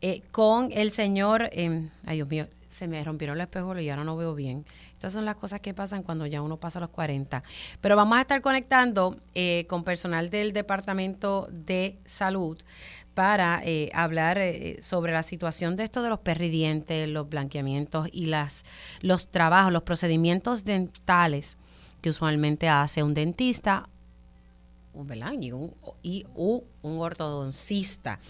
[0.00, 4.04] eh, con el señor, em, ay Dios mío, se me rompieron los espejos y ahora
[4.04, 4.64] no veo bien.
[4.92, 7.42] Estas son las cosas que pasan cuando ya uno pasa los 40.
[7.80, 12.58] Pero vamos a estar conectando eh, con personal del Departamento de Salud
[13.18, 18.26] para eh, hablar eh, sobre la situación de esto de los perridientes, los blanqueamientos y
[18.26, 18.64] las,
[19.00, 21.58] los trabajos, los procedimientos dentales
[22.00, 23.88] que usualmente hace un dentista
[24.94, 25.32] ¿verdad?
[25.32, 26.62] Y un, y, un
[27.00, 28.20] ortodoncista.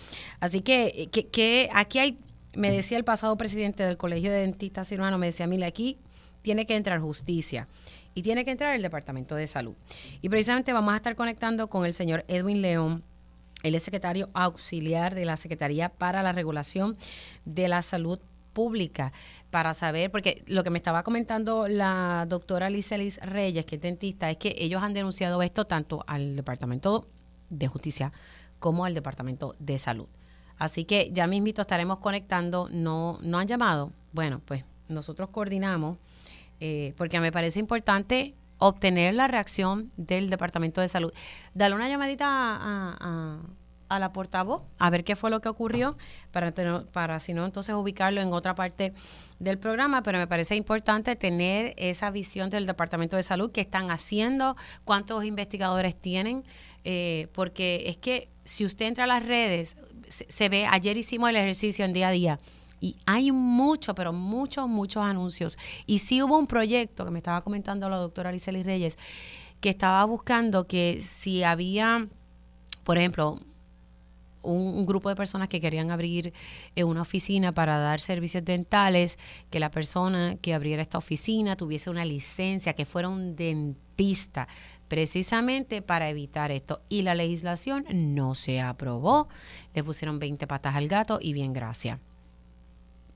[0.40, 2.18] Así que, que, que, aquí hay,
[2.54, 5.98] me decía el pasado presidente del Colegio de Dentistas Cirujanos, me decía, mira, aquí
[6.40, 7.68] tiene que entrar justicia
[8.14, 9.74] y tiene que entrar el Departamento de Salud.
[10.22, 13.04] Y precisamente vamos a estar conectando con el señor Edwin León.
[13.62, 16.96] Él es secretario auxiliar de la Secretaría para la Regulación
[17.44, 18.20] de la Salud
[18.52, 19.12] Pública
[19.50, 24.30] para saber, porque lo que me estaba comentando la doctora Licelis Reyes, que es dentista,
[24.30, 27.06] es que ellos han denunciado esto tanto al Departamento
[27.50, 28.12] de Justicia
[28.58, 30.08] como al Departamento de Salud.
[30.58, 33.92] Así que ya mismito estaremos conectando, no, no han llamado.
[34.12, 35.98] Bueno, pues nosotros coordinamos
[36.60, 41.12] eh, porque me parece importante obtener la reacción del Departamento de Salud.
[41.54, 45.96] Dale una llamadita a, la portavoz a ver qué fue lo que ocurrió
[46.30, 46.52] para,
[46.92, 48.92] para si no entonces ubicarlo en otra parte
[49.38, 53.90] del programa, pero me parece importante tener esa visión del Departamento de Salud, qué están
[53.90, 56.44] haciendo, cuántos investigadores tienen,
[56.84, 59.76] eh, porque es que si usted entra a las redes,
[60.08, 62.40] se ve, ayer hicimos el ejercicio en día a día,
[62.80, 65.58] y hay mucho, pero muchos, muchos anuncios.
[65.86, 68.96] Y sí hubo un proyecto que me estaba comentando la doctora Ariceli Reyes,
[69.60, 72.08] que estaba buscando que si había,
[72.84, 73.40] por ejemplo,
[74.42, 76.32] un, grupo de personas que querían abrir
[76.76, 79.18] eh, una oficina para dar servicios dentales,
[79.50, 84.48] que la persona que abriera esta oficina tuviese una licencia, que fuera un dentista,
[84.86, 86.82] precisamente para evitar esto.
[86.88, 89.28] Y la legislación no se aprobó,
[89.74, 91.98] le pusieron 20 patas al gato y bien gracias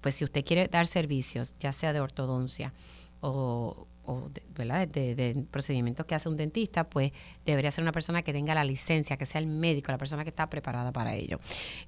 [0.03, 2.75] pues si usted quiere dar servicios, ya sea de ortodoncia
[3.21, 3.87] o,
[4.31, 7.13] de, De, procedimientos que hace un dentista, pues
[7.47, 10.31] debería ser una persona que tenga la licencia, que sea el médico, la persona que
[10.31, 11.39] está preparada para ello.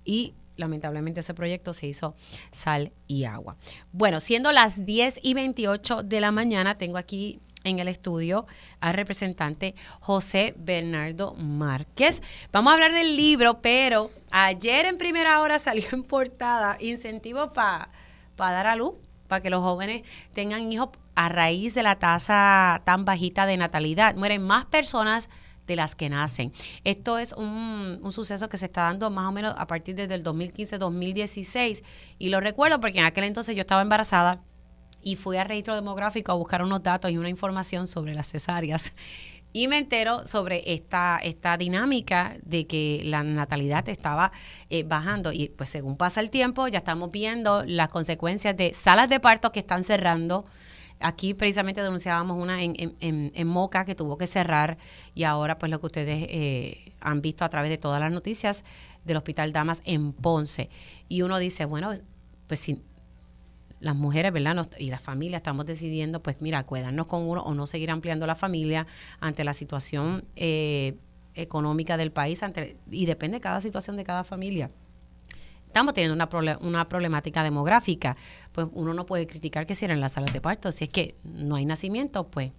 [0.04, 2.14] Y lamentablemente ese proyecto se hizo
[2.52, 3.56] sal y agua.
[3.92, 8.46] Bueno, siendo las 10 y 28 de la mañana, tengo aquí en el estudio
[8.80, 12.22] al representante José Bernardo Márquez.
[12.52, 17.90] Vamos a hablar del libro, pero ayer en primera hora salió en portada incentivo para
[18.36, 18.94] para dar a luz,
[19.28, 20.02] para que los jóvenes
[20.34, 24.14] tengan hijos a raíz de la tasa tan bajita de natalidad.
[24.16, 25.30] Mueren más personas
[25.66, 26.52] de las que nacen.
[26.84, 30.24] Esto es un, suceso que se está dando más o menos a partir desde el
[30.24, 31.82] 2015-2016.
[32.18, 34.42] Y lo recuerdo porque en aquel entonces yo estaba embarazada
[35.02, 38.94] y fui al registro demográfico a buscar unos datos y una información sobre las cesáreas.
[39.56, 44.32] Y me entero sobre esta, esta dinámica de que la natalidad estaba
[44.68, 45.30] eh, bajando.
[45.30, 49.52] Y pues según pasa el tiempo, ya estamos viendo las consecuencias de salas de partos
[49.52, 50.44] que están cerrando.
[50.98, 54.76] Aquí precisamente denunciábamos una en, en, en, Moca que tuvo que cerrar
[55.14, 58.64] y ahora pues lo que ustedes eh, han visto a través de todas las noticias
[59.04, 60.68] del Hospital Damas en Ponce.
[61.08, 61.92] Y uno dice, bueno,
[62.48, 62.82] pues si
[63.84, 64.66] las mujeres, ¿verdad?
[64.78, 68.34] y las familias estamos decidiendo, pues mira, cuidarnos con uno o no seguir ampliando la
[68.34, 68.86] familia
[69.20, 70.96] ante la situación eh,
[71.34, 74.70] económica del país ante, y depende de cada situación de cada familia.
[75.66, 78.16] Estamos teniendo una, una problemática demográfica,
[78.52, 80.72] pues uno no puede criticar que cierren las salas de parto.
[80.72, 82.52] Si es que no hay nacimiento, pues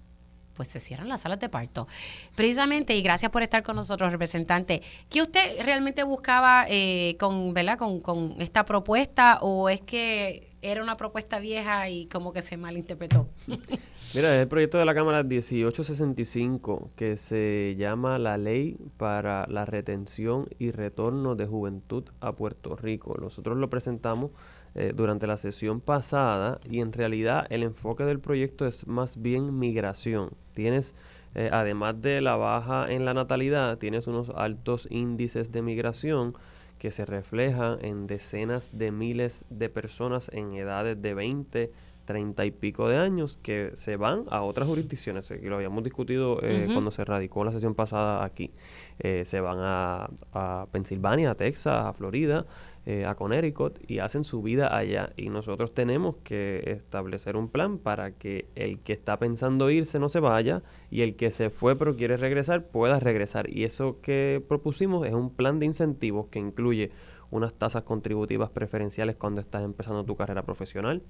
[0.54, 1.86] pues se cierran las salas de parto.
[2.34, 7.78] Precisamente, y gracias por estar con nosotros, representante, ¿qué usted realmente buscaba eh, con, ¿verdad?
[7.78, 12.58] Con, con esta propuesta o es que era una propuesta vieja y como que se
[12.58, 13.28] malinterpretó.
[14.16, 19.66] Mira, es el proyecto de la Cámara 1865 que se llama la Ley para la
[19.66, 23.16] Retención y Retorno de Juventud a Puerto Rico.
[23.20, 24.32] Nosotros lo presentamos
[24.74, 29.60] eh, durante la sesión pasada y en realidad el enfoque del proyecto es más bien
[29.60, 30.32] migración.
[30.54, 30.96] Tienes,
[31.36, 36.36] eh, además de la baja en la natalidad, tienes unos altos índices de migración
[36.78, 41.72] que se refleja en decenas de miles de personas en edades de 20,
[42.06, 46.40] 30 y pico de años que se van a otras jurisdicciones, y lo habíamos discutido
[46.44, 48.52] eh, cuando se radicó la sesión pasada aquí.
[49.00, 52.46] Eh, se van a, a, Pensilvania, a Texas, a Florida,
[52.86, 55.12] eh, a Connecticut y hacen su vida allá.
[55.18, 60.08] Y nosotros tenemos que establecer un plan para que el que está pensando irse no
[60.08, 63.50] se vaya y el que se fue pero quiere regresar pueda regresar.
[63.50, 66.92] Y eso que propusimos es un plan de incentivos que incluye
[67.32, 71.02] unas tasas contributivas preferenciales cuando estás empezando tu carrera profesional,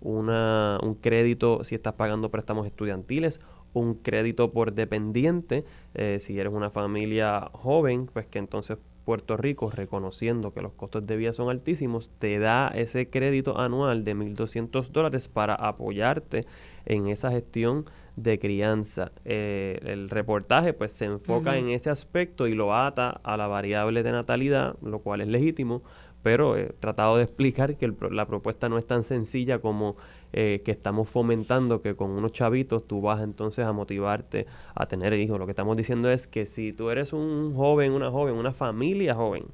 [0.00, 3.40] una, un crédito si estás pagando préstamos estudiantiles,
[3.72, 5.64] un crédito por dependiente,
[5.94, 11.06] eh, si eres una familia joven, pues que entonces Puerto Rico, reconociendo que los costos
[11.06, 16.46] de vida son altísimos, te da ese crédito anual de 1.200 dólares para apoyarte
[16.84, 17.86] en esa gestión
[18.16, 19.12] de crianza.
[19.24, 24.02] Eh, el reportaje pues se enfoca en ese aspecto y lo ata a la variable
[24.02, 25.82] de natalidad, lo cual es legítimo,
[26.22, 29.96] pero he tratado de explicar que la propuesta no es tan sencilla como
[30.32, 35.12] eh, que estamos fomentando que con unos chavitos tú vas entonces a motivarte a tener
[35.14, 35.38] hijos.
[35.38, 39.14] Lo que estamos diciendo es que si tú eres un joven, una joven, una familia
[39.14, 39.44] joven,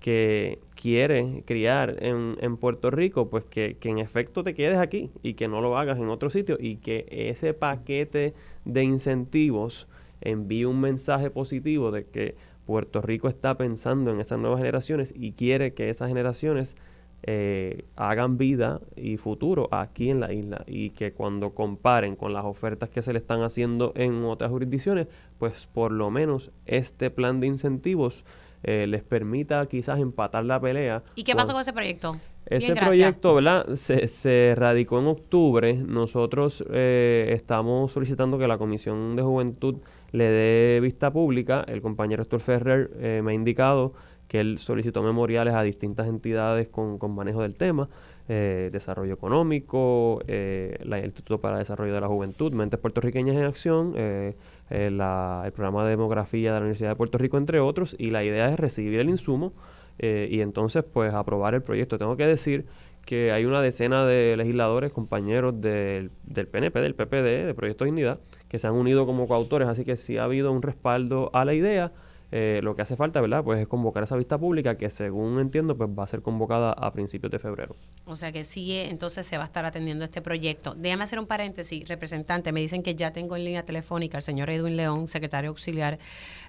[0.00, 5.10] que quiere criar en, en Puerto Rico, pues que, que, en efecto te quedes aquí
[5.22, 8.34] y que no lo hagas en otro sitio y que ese paquete
[8.64, 9.88] de incentivos
[10.20, 12.36] envíe un mensaje positivo de que
[12.68, 16.76] Puerto Rico está pensando en esas nuevas generaciones y quiere que esas generaciones
[17.22, 22.44] eh, hagan vida y futuro aquí en la isla y que cuando comparen con las
[22.44, 25.06] ofertas que se le están haciendo en otras jurisdicciones,
[25.38, 28.26] pues por lo menos este plan de incentivos
[28.62, 31.02] eh, les permita quizás empatar la pelea.
[31.14, 32.20] ¿Y qué pasó con ese proyecto?
[32.50, 33.74] Ese proyecto, ¿verdad?
[33.74, 35.74] Se, se, radicó en octubre.
[35.74, 39.76] Nosotros eh, estamos solicitando que la Comisión de Juventud
[40.12, 41.64] le dé vista pública.
[41.68, 43.92] El compañero Héctor Ferrer eh, me ha indicado
[44.28, 47.88] que él solicitó memoriales a distintas entidades con, con manejo del tema,
[48.28, 53.44] eh, desarrollo económico, eh, el Instituto para el Desarrollo de la Juventud, Mentes Puertorriqueñas en
[53.44, 58.22] Acción, el programa de demografía de la Universidad de Puerto Rico, entre otros, y la
[58.22, 59.54] idea es recibir el insumo
[59.98, 61.98] y entonces pues aprobar el proyecto.
[61.98, 62.66] Tengo que decir
[63.04, 68.20] que hay una decena de legisladores, compañeros del, del PNP, del PPD, de Proyecto Dignidad,
[68.48, 71.54] que se han unido como coautores, así que sí ha habido un respaldo a la
[71.54, 71.92] idea.
[72.30, 73.42] Eh, lo que hace falta, ¿verdad?
[73.42, 76.92] Pues es convocar esa vista pública que según entiendo pues va a ser convocada a
[76.92, 77.74] principios de febrero.
[78.04, 80.74] O sea que sí, entonces se va a estar atendiendo este proyecto.
[80.74, 84.50] Déjame hacer un paréntesis, representante, me dicen que ya tengo en línea telefónica al señor
[84.50, 85.98] Edwin León, secretario auxiliar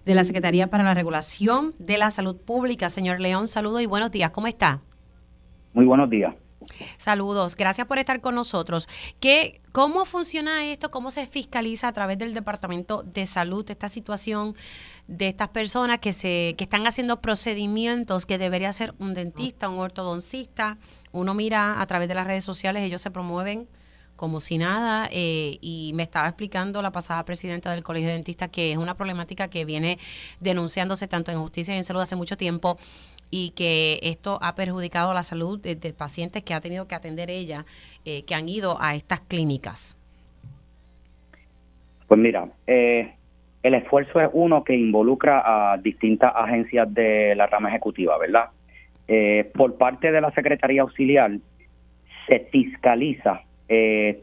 [0.05, 2.89] de la Secretaría para la Regulación de la Salud Pública.
[2.89, 4.81] Señor León, saludo y buenos días, ¿cómo está?
[5.73, 6.35] Muy buenos días.
[6.97, 8.87] Saludos, gracias por estar con nosotros.
[9.19, 10.91] ¿Qué, ¿Cómo funciona esto?
[10.91, 14.55] ¿Cómo se fiscaliza a través del Departamento de Salud esta situación
[15.07, 19.79] de estas personas que, se, que están haciendo procedimientos que debería ser un dentista, un
[19.79, 20.77] ortodoncista?
[21.11, 23.67] Uno mira a través de las redes sociales, ellos se promueven
[24.19, 28.49] como si nada, eh, y me estaba explicando la pasada presidenta del Colegio de Dentistas
[28.49, 29.97] que es una problemática que viene
[30.41, 32.77] denunciándose tanto en justicia y en salud hace mucho tiempo
[33.31, 37.65] y que esto ha perjudicado la salud de, pacientes que ha tenido que atender ella,
[38.05, 39.95] eh, que han ido a estas clínicas?
[42.07, 43.13] Pues mira, eh,
[43.61, 48.49] el esfuerzo es uno que involucra a distintas agencias de la rama ejecutiva, ¿verdad?
[49.07, 51.31] Eh, por parte de la Secretaría Auxiliar
[52.27, 53.43] se fiscaliza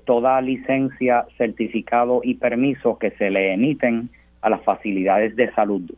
[0.04, 5.88] toda licencia, certificado y permiso que se le emiten a las facilidades de salud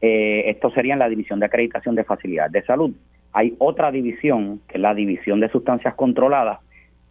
[0.00, 2.92] eh, esto sería en la División de Acreditación de Facilidades de Salud.
[3.32, 6.60] Hay otra división, que es la División de Sustancias Controladas,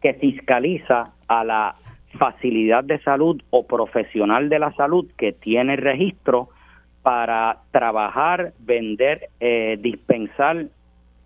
[0.01, 1.75] que fiscaliza a la
[2.17, 6.49] facilidad de salud o profesional de la salud que tiene registro
[7.01, 10.67] para trabajar, vender, eh, dispensar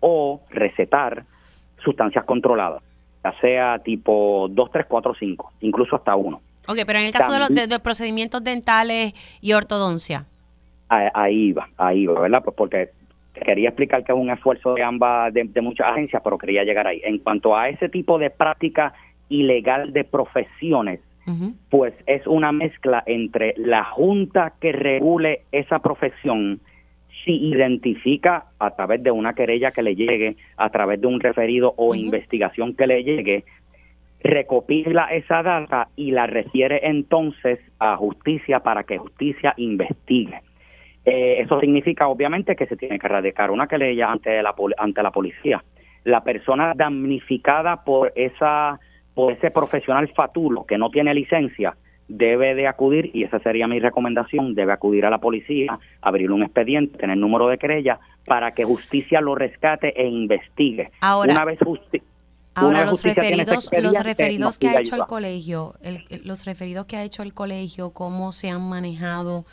[0.00, 1.24] o recetar
[1.82, 2.82] sustancias controladas,
[3.24, 6.40] ya sea tipo 2, 3, 4, 5, incluso hasta 1.
[6.68, 10.26] Ok, pero en el caso de los, de los procedimientos dentales y ortodoncia
[10.90, 12.42] ahí va, ahí va, ¿verdad?
[12.44, 12.90] Pues porque
[13.44, 17.00] quería explicar que es un esfuerzo de ambas, de, muchas agencias, pero quería llegar ahí.
[17.04, 18.92] En cuanto a ese tipo de práctica
[19.28, 21.00] ilegal de profesiones,
[21.68, 26.58] pues es una mezcla entre la junta que regule esa profesión,
[27.24, 31.72] si identifica a través de una querella que le llegue, a través de un referido
[31.76, 33.44] o investigación que le llegue,
[34.24, 40.40] recopila esa data y la refiere entonces a justicia para que justicia investigue.
[41.04, 45.10] Eh, eso significa obviamente que se tiene que erradicar una querella ante la ante la
[45.10, 45.64] policía.
[46.04, 48.78] La persona damnificada por esa
[49.14, 51.76] por ese profesional fatulo que no tiene licencia
[52.08, 56.42] debe de acudir y esa sería mi recomendación, debe acudir a la policía, abrir un
[56.42, 60.90] expediente, tener número de querella para que justicia lo rescate e investigue.
[61.00, 61.58] Ahora, una vez
[62.54, 65.74] Ahora los referidos, los referidos que ha hecho el colegio,
[66.24, 69.44] los referidos que ha hecho el colegio, cómo se han manejado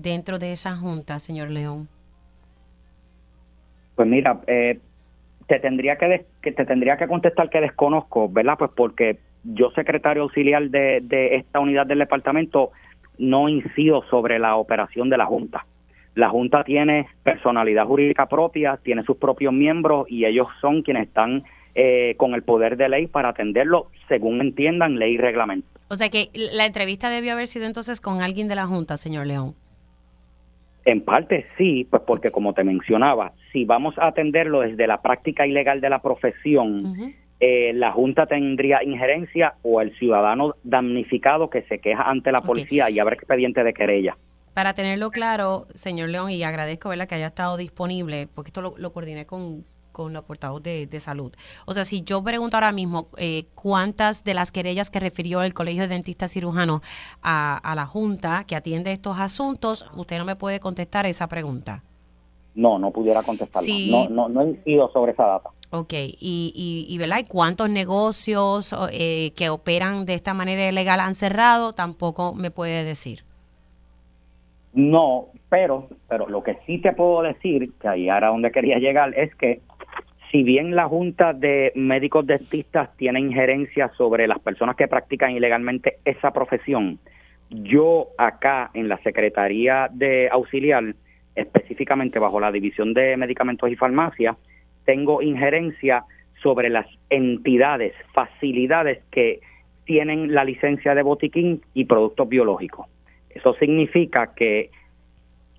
[0.00, 1.88] dentro de esa junta, señor León?
[3.94, 4.78] Pues mira, eh,
[5.46, 8.56] te tendría que, que, te tendría que contestar que desconozco, ¿verdad?
[8.58, 12.70] Pues porque yo secretario auxiliar de, de esta unidad del departamento
[13.18, 15.66] no incido sobre la operación de la junta.
[16.14, 21.44] La junta tiene personalidad jurídica propia, tiene sus propios miembros y ellos son quienes están
[21.74, 25.68] eh, con el poder de ley para atenderlo según entiendan ley y reglamento.
[25.88, 29.26] O sea que la entrevista debió haber sido entonces con alguien de la junta, señor
[29.26, 29.54] León.
[30.84, 35.46] En parte sí, pues porque como te mencionaba, si vamos a atenderlo desde la práctica
[35.46, 41.78] ilegal de la profesión, eh, la Junta tendría injerencia o el ciudadano damnificado que se
[41.78, 44.16] queja ante la policía y habrá expediente de querella.
[44.54, 47.08] Para tenerlo claro, señor León, y agradezco ¿verdad?
[47.08, 51.32] que haya estado disponible, porque esto lo, coordiné con, con la portavoz de, salud.
[51.66, 55.54] O sea, si yo pregunto ahora mismo eh, cuántas de las querellas que refirió el
[55.54, 56.80] Colegio de Dentistas Cirujanos
[57.22, 61.82] a, la Junta que atiende estos asuntos, usted no me puede contestar esa pregunta.
[62.54, 63.62] No, no pudiera contestar.
[63.88, 65.50] No, no, no he ido sobre esa data.
[65.70, 67.20] Ok, y, y, y, ¿verdad?
[67.20, 71.72] ¿Y cuántos negocios eh, que operan de esta manera ilegal han cerrado?
[71.72, 73.24] Tampoco me puede decir.
[74.72, 79.16] No, pero, pero lo que sí te puedo decir, que ahí era donde quería llegar,
[79.18, 79.60] es que
[80.30, 85.96] si bien la Junta de Médicos Dentistas tiene injerencia sobre las personas que practican ilegalmente
[86.04, 86.98] esa profesión,
[87.50, 90.94] yo acá en la Secretaría de Auxiliar,
[91.34, 94.36] específicamente bajo la División de Medicamentos y Farmacia,
[94.84, 96.04] tengo injerencia
[96.42, 99.40] sobre las entidades, facilidades que
[99.84, 102.86] tienen la licencia de botiquín y productos biológicos.
[103.30, 104.70] Eso significa que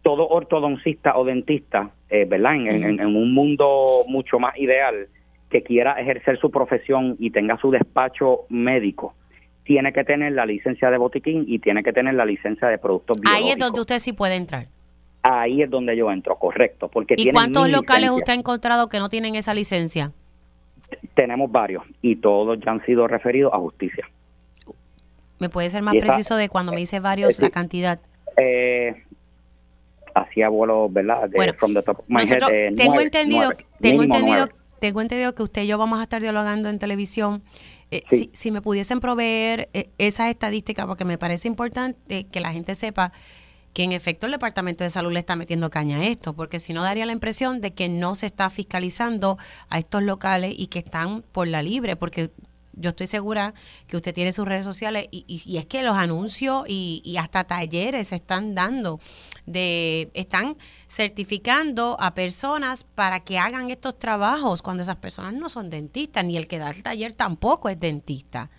[0.01, 2.55] todo ortodoncista o dentista, eh, ¿verdad?
[2.55, 5.07] En, un mundo mucho más ideal,
[5.49, 9.13] que quiera ejercer su profesión y tenga su despacho médico,
[9.63, 13.19] tiene que tener la licencia de botiquín y tiene que tener la licencia de productos
[13.19, 13.45] biológicos.
[13.45, 14.67] Ahí es donde usted sí puede entrar.
[15.23, 16.87] Ahí es donde yo entro, correcto.
[16.87, 20.11] Porque ¿Y cuántos locales usted ha encontrado que no tienen esa licencia?
[21.13, 24.09] Tenemos varios y todos ya han sido referidos a justicia.
[25.39, 27.99] ¿Me puede ser más preciso de cuando me dice varios, la cantidad?
[28.37, 29.03] Eh,
[30.15, 31.29] hacía vuelos, ¿verdad?
[31.29, 32.03] De, from the top
[32.51, 34.47] eh, tengo entendido, tengo entendido,
[34.79, 37.43] tengo entendido que usted y yo vamos a estar dialogando en televisión.
[37.91, 42.53] Eh, si, si, me pudiesen proveer eh, esas estadísticas, porque me parece importante que la
[42.53, 43.11] gente sepa
[43.73, 46.73] que en efecto el Departamento de Salud le está metiendo caña a esto, porque si
[46.73, 49.37] no daría la impresión de que no se está fiscalizando
[49.69, 52.31] a estos locales y que están por la libre, porque
[52.73, 53.53] yo estoy segura
[53.87, 57.43] que usted tiene sus redes sociales y, y, es que los anuncios y, y, hasta
[57.43, 58.99] talleres se están dando
[59.45, 65.69] de están certificando a personas para que hagan estos trabajos cuando esas personas no son
[65.69, 68.49] dentistas ni el que da el taller tampoco es dentista.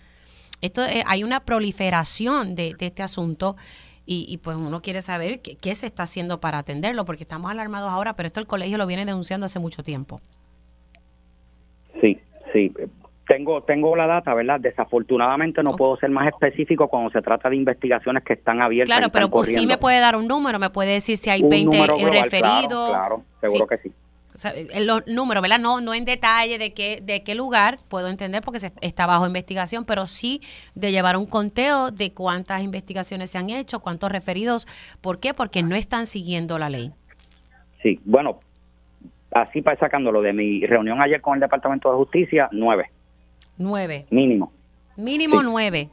[0.61, 3.57] Esto eh, hay una proliferación de, este asunto
[4.07, 7.51] y, y, pues uno quiere saber qué, qué se está haciendo para atenderlo porque estamos
[7.51, 10.21] alarmados ahora, pero esto el colegio lo viene denunciando hace mucho tiempo.
[12.01, 12.19] Sí,
[12.53, 12.73] sí,
[13.27, 14.61] tengo, tengo la data, ¿verdad?
[14.61, 18.97] Desafortunadamente no puedo ser más específico cuando se trata de investigaciones que están abiertas.
[18.97, 21.87] Claro, pero pues sí me puede dar un número, me puede decir si hay 20
[22.11, 22.91] referidos.
[22.91, 23.93] Claro, seguro que sí.
[24.81, 25.59] los números, ¿verdad?
[25.59, 29.27] No, no en detalle de qué, de qué lugar, puedo entender porque se, está bajo
[29.27, 30.41] investigación, pero sí
[30.75, 34.67] de llevar un conteo de cuántas investigaciones se han hecho, cuántos referidos.
[35.01, 35.33] ¿Por qué?
[35.33, 36.93] Porque no están siguiendo la ley.
[37.83, 38.41] Sí, bueno,
[39.31, 42.91] así para sacándolo de mi reunión ayer con el Departamento de Justicia, nueve.
[43.63, 44.07] Nueve.
[44.11, 44.53] Mínimo.
[44.97, 45.89] Mínimo nueve.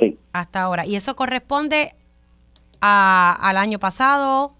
[0.00, 0.18] Sí.
[0.32, 0.86] Hasta ahora.
[0.86, 1.92] ¿Y eso corresponde
[2.80, 4.54] a, al año pasado?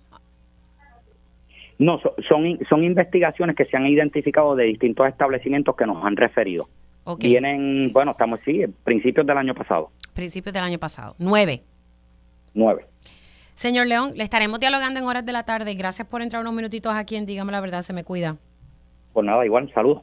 [1.79, 1.99] No,
[2.29, 6.69] son, son investigaciones que se han identificado de distintos establecimientos que nos han referido.
[7.19, 9.91] Vienen, bueno, estamos sí, principios del año pasado.
[10.15, 11.17] Principios del año pasado.
[11.19, 11.65] Nueve.
[12.55, 12.87] Nueve.
[13.57, 15.75] Señor León, le estaremos dialogando en horas de la tarde.
[15.75, 18.37] Gracias por entrar unos minutitos aquí en Dígame la Verdad, se me cuida.
[19.13, 20.03] Pues nada, igual, saludos.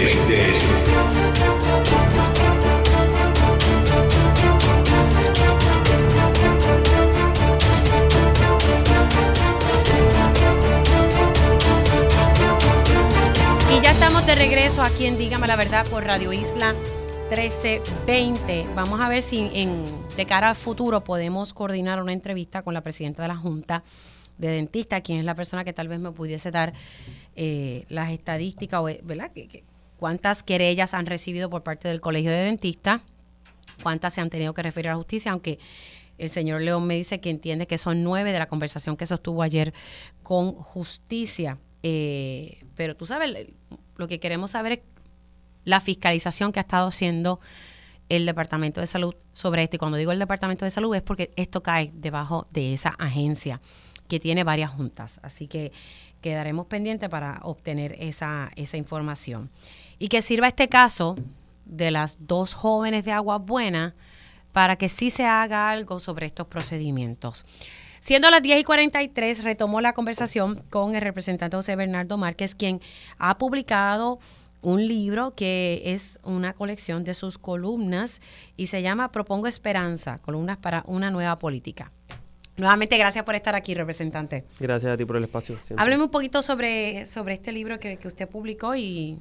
[14.25, 16.73] De regreso aquí en Dígame la Verdad por Radio Isla
[17.29, 18.67] 1320.
[18.75, 19.83] Vamos a ver si en,
[20.15, 23.83] de cara al futuro podemos coordinar una entrevista con la presidenta de la Junta
[24.37, 26.73] de Dentistas, quien es la persona que tal vez me pudiese dar
[27.35, 29.31] eh, las estadísticas, ¿verdad?
[29.97, 33.01] ¿Cuántas querellas han recibido por parte del Colegio de Dentistas?
[33.81, 35.31] ¿Cuántas se han tenido que referir a la justicia?
[35.31, 35.57] Aunque
[36.19, 39.41] el señor León me dice que entiende que son nueve de la conversación que sostuvo
[39.41, 39.73] ayer
[40.21, 41.57] con justicia.
[41.81, 43.47] Eh, pero tú sabes,
[44.01, 44.79] lo que queremos saber es
[45.63, 47.39] la fiscalización que ha estado haciendo
[48.09, 49.75] el Departamento de Salud sobre esto.
[49.75, 53.61] Y cuando digo el Departamento de Salud es porque esto cae debajo de esa agencia
[54.07, 55.19] que tiene varias juntas.
[55.21, 55.71] Así que
[56.19, 59.51] quedaremos pendientes para obtener esa, esa información.
[59.99, 61.15] Y que sirva este caso
[61.65, 63.93] de las dos jóvenes de Agua Buena
[64.51, 67.45] para que sí se haga algo sobre estos procedimientos.
[68.01, 72.81] Siendo las 10 y 43, retomó la conversación con el representante José Bernardo Márquez, quien
[73.19, 74.17] ha publicado
[74.61, 78.19] un libro que es una colección de sus columnas
[78.57, 81.91] y se llama Propongo Esperanza, columnas para una nueva política.
[82.61, 84.43] Nuevamente, gracias por estar aquí, representante.
[84.59, 85.55] Gracias a ti por el espacio.
[85.77, 89.17] Hábleme un poquito sobre, sobre este libro que, usted publicó y,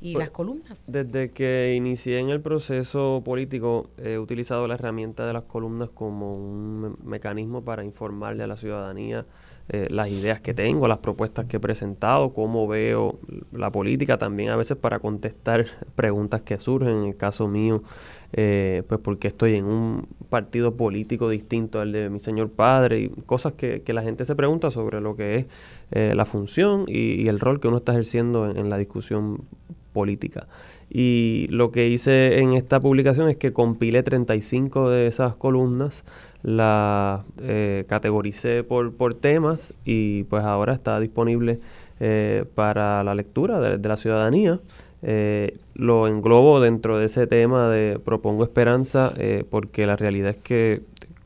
[0.00, 0.80] y pues, las columnas.
[0.86, 6.36] Desde que inicié en el proceso político, he utilizado la herramienta de las columnas como
[6.36, 9.26] un mecanismo para informarle a la ciudadanía
[9.70, 13.18] eh, las ideas que tengo, las propuestas que he presentado, cómo veo
[13.52, 15.66] la política, también a veces para contestar
[15.96, 17.82] preguntas que surgen, en el caso mío,
[18.32, 23.08] eh, pues porque estoy en un partido político distinto al de mi señor padre y
[23.08, 25.46] cosas que, la gente se pregunta sobre lo que es
[25.90, 29.44] eh, la función y, el rol que uno está ejerciendo en la discusión
[29.92, 30.46] política.
[30.90, 36.04] Y lo que hice en esta publicación es que compilé 35 de esas columnas,
[36.42, 41.58] las eh, categoricé por, por temas y pues ahora está disponible
[42.00, 44.60] eh, para la lectura de, la ciudadanía.
[45.02, 49.12] Eh, lo englobo dentro de ese tema de propongo esperanza
[49.48, 50.82] porque la realidad es que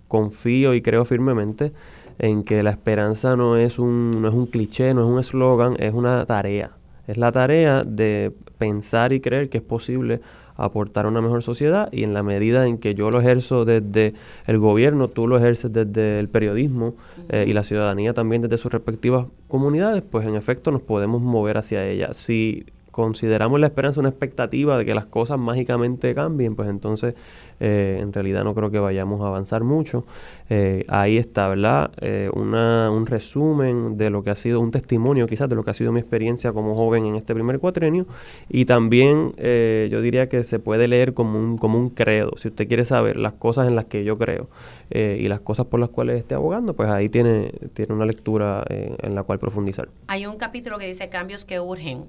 [0.09, 1.73] confío y creo firmemente
[2.19, 5.77] en que la esperanza no es un, no es un cliché, no es un eslogan,
[5.79, 6.73] es una tarea.
[7.07, 10.21] Es la tarea de pensar y creer que es posible
[10.57, 14.15] aportar a una mejor sociedad y en la medida en que yo lo ejerzo desde
[14.47, 16.95] el gobierno, tú lo ejerces desde el periodismo
[17.29, 21.59] eh, y la ciudadanía también desde sus respectivas comunidades, pues en efecto nos podemos mover
[21.59, 22.15] hacia ella.
[22.15, 27.15] Si consideramos la esperanza una expectativa de que las cosas mágicamente cambien, pues entonces
[27.59, 30.05] eh, en realidad no creo que vayamos a avanzar mucho.
[30.51, 31.91] Eh, ahí está, ¿verdad?
[32.01, 35.71] Eh, una, un resumen de lo que ha sido, un testimonio quizás de lo que
[35.71, 38.07] ha sido mi experiencia como joven en este primer cuatrenio
[38.49, 42.33] y también yo diría que se puede leer como un, como un credo.
[42.37, 44.49] Si usted quiere saber las cosas en las que yo creo
[44.91, 49.15] y las cosas por las cuales esté abogando, pues ahí tiene, tiene una lectura en
[49.15, 49.89] la cual profundizar.
[50.09, 52.05] Hay un capítulo que dice cambios que urgen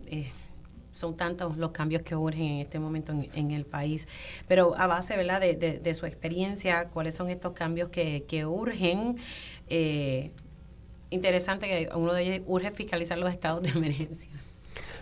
[0.93, 4.07] son tantos los cambios que urgen en este momento en, el país.
[4.47, 5.41] Pero a base ¿verdad?
[5.41, 9.17] De, su experiencia, ¿cuáles son estos cambios que, urgen?
[9.69, 10.31] Eh,
[11.09, 14.29] interesante que uno de ellos urge fiscalizar los estados de emergencia.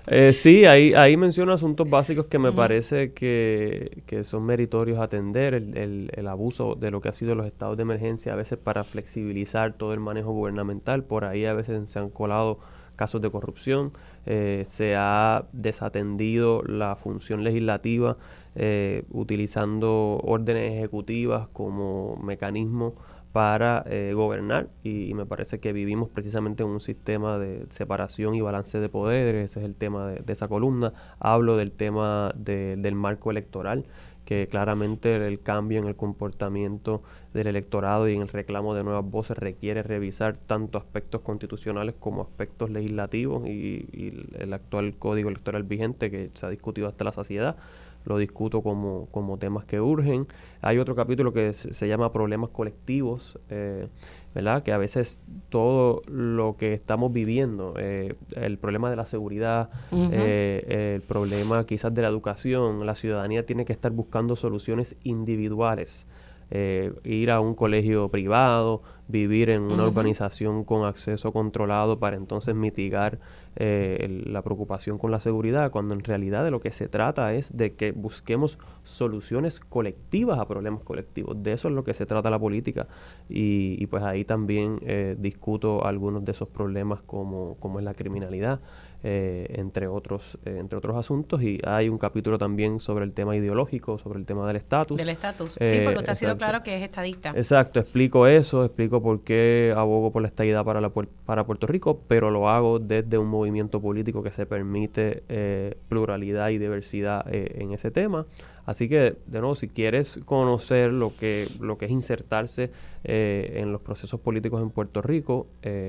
[0.08, 6.10] Eh, sí, ahí, ahí menciono asuntos básicos que me parece que, son meritorios atender, el,
[6.12, 9.74] el, abuso de lo que ha sido los estados de emergencia, a veces para flexibilizar
[9.74, 12.58] todo el manejo gubernamental, por ahí a veces se han colado
[12.96, 13.94] casos de corrupción,
[14.26, 18.18] eh, se ha desatendido la función legislativa
[18.56, 22.96] eh, utilizando órdenes ejecutivas como mecanismo
[23.32, 28.42] para eh, gobernar y, me parece que vivimos precisamente en un sistema de separación y
[28.42, 30.94] balance de poderes, ese es el tema de, esa columna.
[31.20, 33.86] Hablo del tema del marco electoral
[34.26, 37.02] que claramente el cambio en el comportamiento
[37.34, 42.22] del electorado y en el reclamo de nuevas voces requiere revisar tanto aspectos constitucionales como
[42.22, 47.58] aspectos legislativos y, el actual código electoral vigente que se ha discutido hasta la saciedad
[48.06, 50.28] lo discuto como, como temas que urgen.
[50.62, 53.88] Hay otro capítulo que se, llama problemas colectivos, eh,
[54.34, 54.64] ¿verdad?
[54.64, 60.94] Que a veces todo lo que estamos viviendo, eh, el problema de la seguridad, eh,
[60.96, 66.06] el problema quizás de la educación, la ciudadanía tiene que estar buscando soluciones individuales.
[66.52, 68.82] Ir a un colegio privado,
[69.12, 73.20] vivir en una urbanización con acceso controlado para entonces mitigar
[73.58, 77.56] eh, la preocupación con la seguridad, cuando en realidad de lo que se trata es
[77.56, 81.44] de que busquemos soluciones colectivas a problemas colectivos.
[81.44, 82.88] De eso es lo que se trata la política.
[83.30, 88.62] Y, pues ahí también eh, discuto algunos de esos problemas como, como es la criminalidad,
[89.04, 91.42] eh, entre, otros, entre otros asuntos.
[91.42, 94.98] Y hay un capítulo también sobre el tema ideológico, sobre el tema del estatus.
[94.98, 95.54] Del estatus.
[95.54, 97.34] sí, porque usted ha sido claro que es estadista.
[97.36, 102.02] Exacto, explico eso, explico por qué abogo por la estadidad para, la, para Puerto Rico,
[102.08, 107.56] pero lo hago desde un movimiento político que se permite eh, pluralidad y diversidad eh,
[107.60, 108.26] en ese tema.
[108.66, 112.72] Así que, de nuevo, si quieres conocer lo que, lo que es insertarse
[113.04, 115.48] eh, en los procesos políticos en Puerto Rico,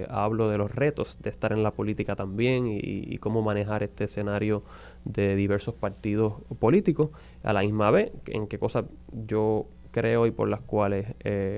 [0.09, 4.05] hablo de los retos de estar en la política también y, y, cómo manejar este
[4.05, 4.63] escenario
[5.05, 7.11] de diversos partidos políticos.
[7.43, 11.07] A la misma vez, en qué cosas yo creo y por las cuales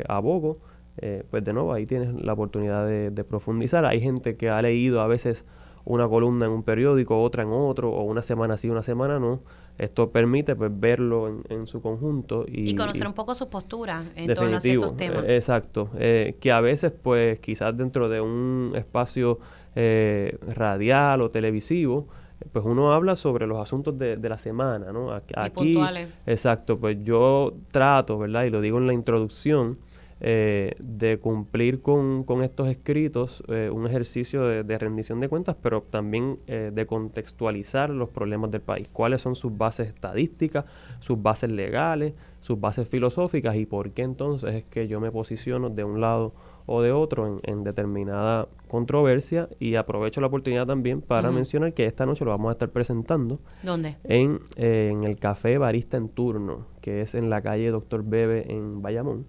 [0.09, 0.59] abogo.
[0.99, 3.85] Eh, pues de nuevo ahí tienes la oportunidad de, profundizar.
[3.85, 5.45] Hay gente que ha leído a veces
[5.85, 9.43] una columna en un periódico, otra en otro, o una semana sí, una semana no.
[9.77, 12.45] Esto permite pues verlo en, su conjunto.
[12.47, 15.25] Y, conocer un poco su postura en todos ciertos temas.
[15.25, 15.91] Eh, exacto.
[15.99, 19.41] Eh, que a veces pues quizás dentro de un espacio
[19.75, 22.09] radial o televisivo,
[22.53, 25.13] pues uno habla sobre los asuntos de, la semana, ¿no?
[25.13, 25.79] Aquí,
[26.27, 28.45] exacto, pues yo trato, ¿verdad?
[28.45, 29.79] Y lo digo en la introducción,
[30.27, 36.39] eh, de cumplir con, estos escritos, eh, un ejercicio de, rendición de cuentas, pero también
[36.47, 40.65] eh, de contextualizar los problemas del país, cuáles son sus bases estadísticas,
[41.01, 45.69] sus bases legales, sus bases filosóficas y por qué entonces es que yo me posiciono
[45.69, 46.33] de un lado
[46.67, 52.07] o de otro en, determinada controversia y aprovecho la oportunidad también para mencionar que esta
[52.07, 53.39] noche lo vamos a estar presentando.
[53.63, 53.97] ¿Dónde?
[54.05, 58.83] En, en el Café Barista en Turno, que es en la calle Doctor Bebe en
[58.83, 59.27] Bayamón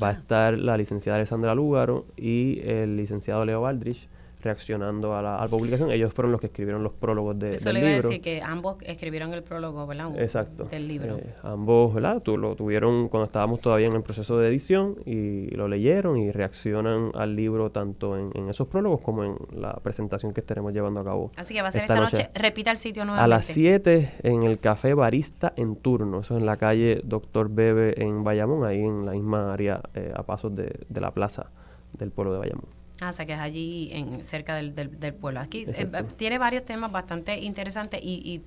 [0.00, 4.08] va a estar la licenciada Alessandra Lúgaro y el licenciado Leo Baldrich
[4.42, 5.90] reaccionando a la, publicación.
[5.90, 8.76] Ellos fueron los que escribieron los prólogos de, Eso le iba a decir que ambos
[8.82, 10.18] escribieron el prólogo, ¿verdad?
[10.18, 10.64] Exacto.
[10.64, 11.18] Del libro.
[11.18, 12.22] Eh, ambos, ¿verdad?
[12.26, 17.10] lo tuvieron cuando estábamos todavía en el proceso de edición y lo leyeron y reaccionan
[17.14, 21.30] al libro tanto en, esos prólogos como en la presentación que estaremos llevando a cabo.
[21.36, 22.30] Así que va a ser esta, noche.
[22.34, 23.24] Repita el sitio nuevamente.
[23.24, 26.20] A las 7 en el Café Barista en turno.
[26.20, 30.12] Eso es en la calle Doctor Bebe en Bayamón, ahí en la misma área eh,
[30.14, 31.50] a pasos de, de la plaza
[31.92, 32.79] del pueblo de Bayamón.
[33.00, 35.40] Ah, o sea, que es allí en, cerca del, del, pueblo.
[35.40, 38.42] Aquí eh, tiene varios temas bastante interesantes y,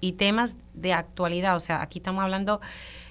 [0.00, 1.54] y, temas de actualidad.
[1.54, 2.60] O sea, aquí estamos hablando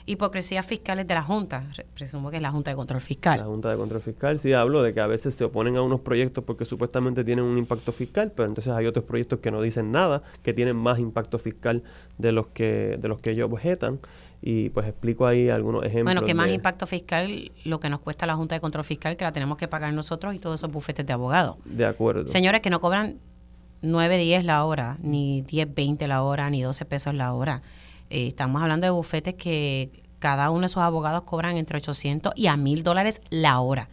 [0.07, 1.63] hipocresías fiscales de la Junta.
[1.93, 3.39] Presumo que es la Junta de Control Fiscal.
[3.39, 5.99] La Junta de Control Fiscal, sí, hablo de que a veces se oponen a unos
[5.99, 9.91] proyectos porque supuestamente tienen un impacto fiscal, pero entonces hay otros proyectos que no dicen
[9.91, 11.83] nada, que tienen más impacto fiscal
[12.17, 13.99] de los que, de los que ellos objetan
[14.41, 16.05] y pues explico ahí algunos ejemplos.
[16.05, 19.25] Bueno, que más impacto fiscal lo que nos cuesta la Junta de Control Fiscal, que
[19.25, 21.57] la tenemos que pagar nosotros y todos esos bufetes de abogados.
[21.65, 22.27] De acuerdo.
[22.27, 23.17] Señores que no cobran
[23.81, 27.61] 9, 10 la hora, ni 10, 20 la hora, ni 12 pesos la hora.
[28.09, 32.47] Eh, estamos hablando de bufetes que cada uno de esos abogados cobran entre 800 y
[32.47, 33.89] a 1000 dólares la hora.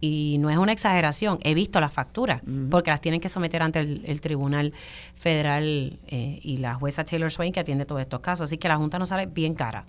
[0.00, 2.40] Y no es una exageración, he visto las facturas,
[2.70, 4.72] porque las tienen que someter ante el, Tribunal
[5.14, 8.44] Federal eh, y la jueza Taylor Swain que atiende todos estos casos.
[8.44, 9.84] Así que la Junta nos sale bien cara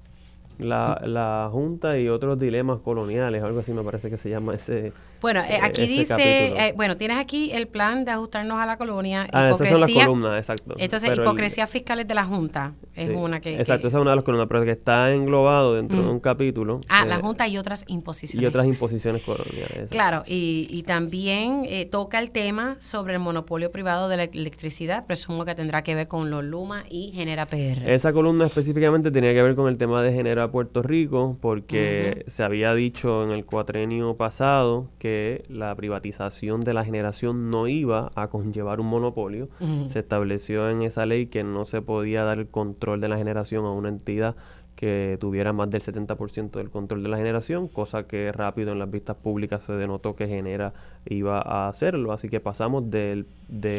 [0.62, 4.94] la, la Junta y otros dilemas coloniales, algo así me parece que se llama ese.
[5.22, 9.28] Bueno, eh, aquí dice, eh, bueno, tienes aquí el plan de ajustarnos a la colonia.
[9.32, 10.76] Ah, esas son las columnas, exacto.
[10.80, 13.58] Entonces, hipocresía fiscales de la Junta es una que...
[13.58, 16.82] Exacto, esa es una de las columnas, pero que está englobado dentro de un capítulo.
[16.90, 18.44] Ah, la eh, Junta y otras imposiciones.
[18.44, 19.92] Y otras imposiciones coloniales.
[19.92, 25.46] Claro, y, y también toca el tema sobre el monopolio privado de la electricidad, presumo
[25.46, 27.88] que tendrá que ver con los Luma y Genera PR.
[27.90, 32.44] Esa columna específicamente tenía que ver con el tema de Genera Puerto Rico porque se
[32.44, 35.11] había dicho en el cuatrenio pasado que
[35.50, 39.50] la privatización de la generación no iba a conllevar un monopolio.
[39.88, 43.66] Se estableció en esa ley que no se podía dar el control de la generación
[43.66, 44.36] a una entidad
[44.76, 48.90] que tuviera más del 70% del control de la generación, cosa que rápido en las
[48.90, 50.74] vistas públicas se denotó que Genera
[51.06, 52.14] iba a hacerlo.
[52.14, 53.26] Así que pasamos de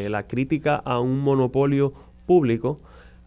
[0.09, 1.93] la crítica a un monopolio
[2.25, 2.77] público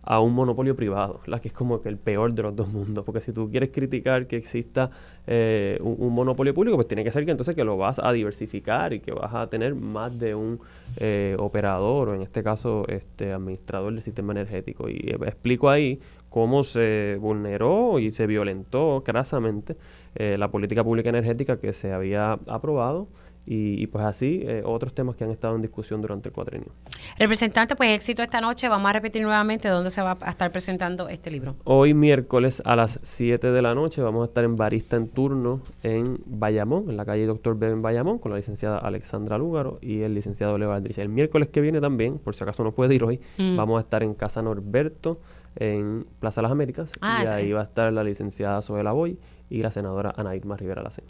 [0.07, 3.05] a un monopolio privado, la que es como que el peor de los dos mundos,
[3.05, 4.89] porque si tú quieres criticar que exista
[5.27, 8.93] eh, un, monopolio público, pues tiene que ser que entonces que lo vas a diversificar
[8.93, 10.61] y que vas a tener más de un
[10.97, 14.89] eh, operador o en este caso este administrador del sistema energético.
[14.89, 16.01] Y eh, explico ahí
[16.31, 19.77] cómo se vulneró y se violentó crasamente
[20.15, 23.09] la política pública energética que se había aprobado
[23.47, 26.69] y, pues así, eh, otros temas que han estado en discusión durante el cuatrenio.
[27.17, 28.69] Representante, pues éxito esta noche.
[28.69, 31.55] Vamos a repetir nuevamente dónde se va a estar presentando este libro.
[31.65, 35.61] Hoy miércoles a las 7 de la noche vamos a estar en Barista en Turno
[35.85, 40.03] en Bayamón, en la calle Doctor B en Bayamón, con la licenciada Alexandra Lúgaro y
[40.03, 40.99] el licenciado Leo Aldrich.
[40.99, 43.57] El miércoles que viene también, por si acaso no puede ir hoy, mm.
[43.57, 45.21] vamos a estar en Casa Norberto,
[45.57, 46.91] en Plaza Las Américas.
[47.01, 49.19] Ah, y ahí va a estar la licenciada Zoela Boy
[49.51, 51.05] y la senadora Ana Irma Rivera Lacen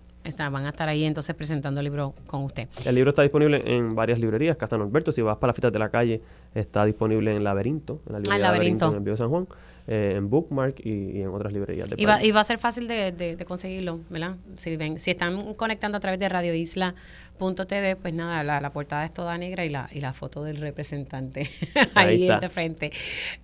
[0.51, 2.69] van a estar ahí entonces presentando el libro con usted.
[2.85, 4.57] El libro está disponible en varias librerías.
[4.57, 6.23] Casa Norberto, si vas para las fiestas de la calle,
[6.55, 8.89] está disponible en Laberinto, en la librería ah, Laberinto.
[8.89, 9.47] en el Bio San Juan,
[9.87, 11.89] eh, en Bookmark y, en otras librerías.
[11.89, 14.37] De y, va, y va a ser fácil de, conseguirlo, ¿verdad?
[14.55, 19.39] Si, ven, si están conectando a través de radioisla.tv, pues nada, la, portada es toda
[19.39, 21.49] negra y la, y la foto del representante
[21.95, 22.93] ahí, ahí de frente.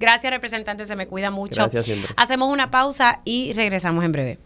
[0.01, 1.63] Gracias, representante, se me cuida mucho.
[1.63, 2.13] Gracias siempre.
[2.17, 4.39] Hacemos una pausa y regresamos en breve.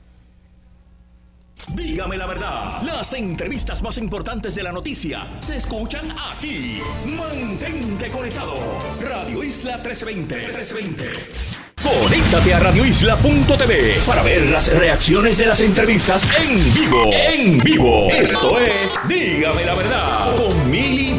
[1.75, 6.81] Dígame la verdad, las entrevistas más importantes de la noticia se escuchan aquí.
[7.17, 8.55] Mantente conectado.
[9.01, 10.37] Radio Isla 1320.
[10.37, 11.76] 1320.
[11.87, 17.05] Conéctate a radioisla.tv para ver las reacciones de las entrevistas en vivo.
[17.13, 18.09] En vivo.
[18.11, 21.15] Esto es Dígame la verdad con Mili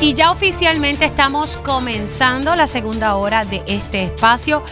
[0.00, 4.62] Y ya oficialmente estamos comenzando la segunda hora de este espacio.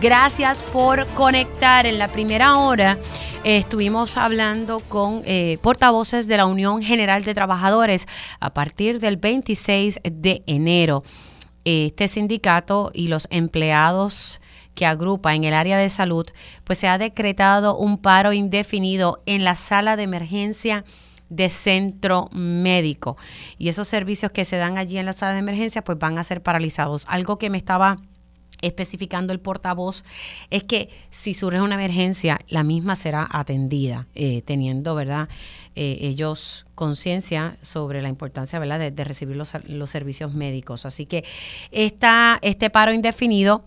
[0.00, 1.86] Gracias por conectar.
[1.86, 2.98] En la primera hora
[3.44, 8.06] estuvimos hablando con eh, portavoces de la Unión General de Trabajadores
[8.40, 11.02] a partir del 26 de enero.
[11.64, 14.40] Este sindicato y los empleados
[14.74, 16.26] que agrupa en el área de salud,
[16.64, 20.84] pues se ha decretado un paro indefinido en la sala de emergencia
[21.28, 23.16] de centro médico.
[23.58, 26.24] Y esos servicios que se dan allí en la sala de emergencia, pues van a
[26.24, 27.04] ser paralizados.
[27.08, 27.98] Algo que me estaba
[28.62, 30.04] especificando el portavoz
[30.50, 35.28] es que si surge una emergencia, la misma será atendida, eh, teniendo, ¿verdad?
[35.76, 40.86] Eh, ellos conciencia sobre la importancia, ¿verdad?, de, recibir los, los, servicios médicos.
[40.86, 41.24] Así que
[41.70, 43.64] esta, este paro indefinido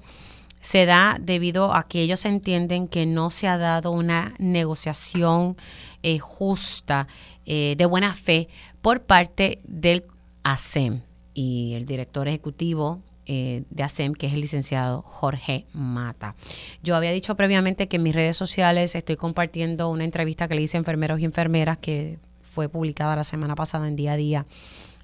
[0.59, 5.57] se da debido a que ellos entienden que no se ha dado una negociación
[6.03, 7.07] eh, justa,
[7.45, 8.49] de buena fe,
[8.81, 10.03] por parte del
[10.43, 11.01] ASEM
[11.33, 16.35] y el director ejecutivo eh, de ASEM, que es el licenciado Jorge Mata.
[16.81, 20.61] Yo había dicho previamente que en mis redes sociales estoy compartiendo una entrevista que le
[20.61, 24.45] hice a enfermeros y enfermeras que fue publicada la semana pasada en día a día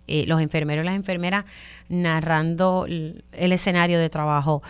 [0.08, 1.46] eh, los enfermeros y las enfermeras
[1.88, 4.62] narrando el, escenario de trabajo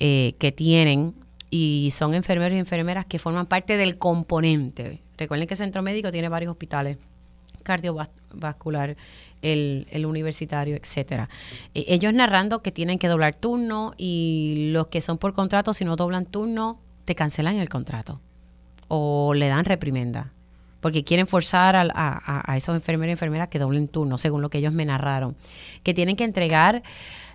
[0.00, 1.14] eh, que tienen
[1.48, 5.00] y son enfermeros y enfermeras que forman parte del componente.
[5.16, 6.98] Recuerden que el centro médico tiene varios hospitales
[7.62, 8.96] cardiovascular,
[9.42, 11.28] el, el universitario, etcétera.
[11.74, 15.84] Eh, ellos narrando que tienen que doblar turno y los que son por contrato, si
[15.84, 18.20] no doblan turno, te cancelan el contrato
[18.88, 20.32] o le dan reprimenda
[20.82, 24.72] porque quieren forzar a, esos enfermeros y enfermeras que doblen turno, según lo que ellos
[24.72, 25.36] me narraron,
[25.84, 26.82] que tienen que entregar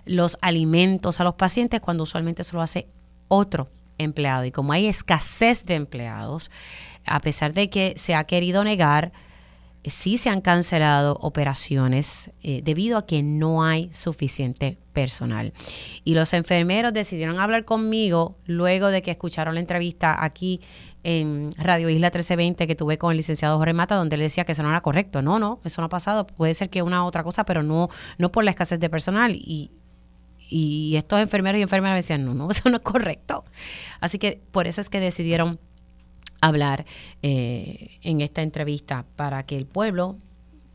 [0.04, 2.88] los alimentos a los pacientes cuando usualmente se lo hace
[3.28, 4.44] otro empleado.
[4.44, 6.50] Y como hay escasez de empleados,
[7.06, 9.12] a pesar de que se ha querido negar,
[9.84, 15.52] sí se han cancelado operaciones eh, debido a que no hay suficiente personal.
[16.04, 20.60] Y los enfermeros decidieron hablar conmigo luego de que escucharon la entrevista aquí
[21.04, 24.52] en Radio Isla 1320 que tuve con el licenciado Jorge Mata, donde él decía que
[24.52, 25.22] eso no era correcto.
[25.22, 26.26] No, no, eso no ha pasado.
[26.26, 29.34] Puede ser que una otra cosa, pero no, no por la escasez de personal.
[29.36, 29.70] Y,
[30.50, 33.44] y estos enfermeros y enfermeras decían, no, no, eso no es correcto.
[34.00, 35.60] Así que por eso es que decidieron
[36.40, 36.84] hablar
[37.22, 40.16] eh, en esta entrevista para que el pueblo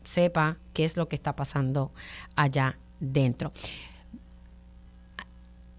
[0.04, 1.92] sepa qué es lo que está pasando
[2.36, 3.52] allá dentro.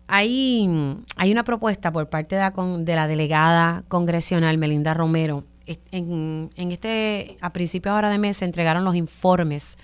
[0.07, 0.69] Hay,
[1.15, 5.43] hay una propuesta por parte de la, de la delegada congresional Melinda Romero.
[5.91, 9.77] En, en este, a principios ahora de mes se entregaron los informes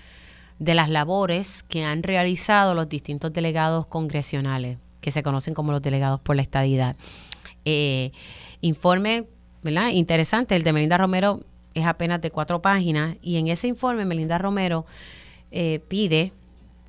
[0.60, 5.82] de las labores que han realizado los distintos delegados congresionales, que se conocen como los
[5.82, 6.94] delegados por la estadidad.
[7.64, 8.12] Eh,
[8.60, 9.26] informe,
[9.62, 9.90] ¿verdad?
[9.90, 11.40] Interesante, el de Melinda Romero
[11.74, 14.84] es apenas de cuatro páginas y en ese informe Melinda Romero
[15.50, 16.32] eh, pide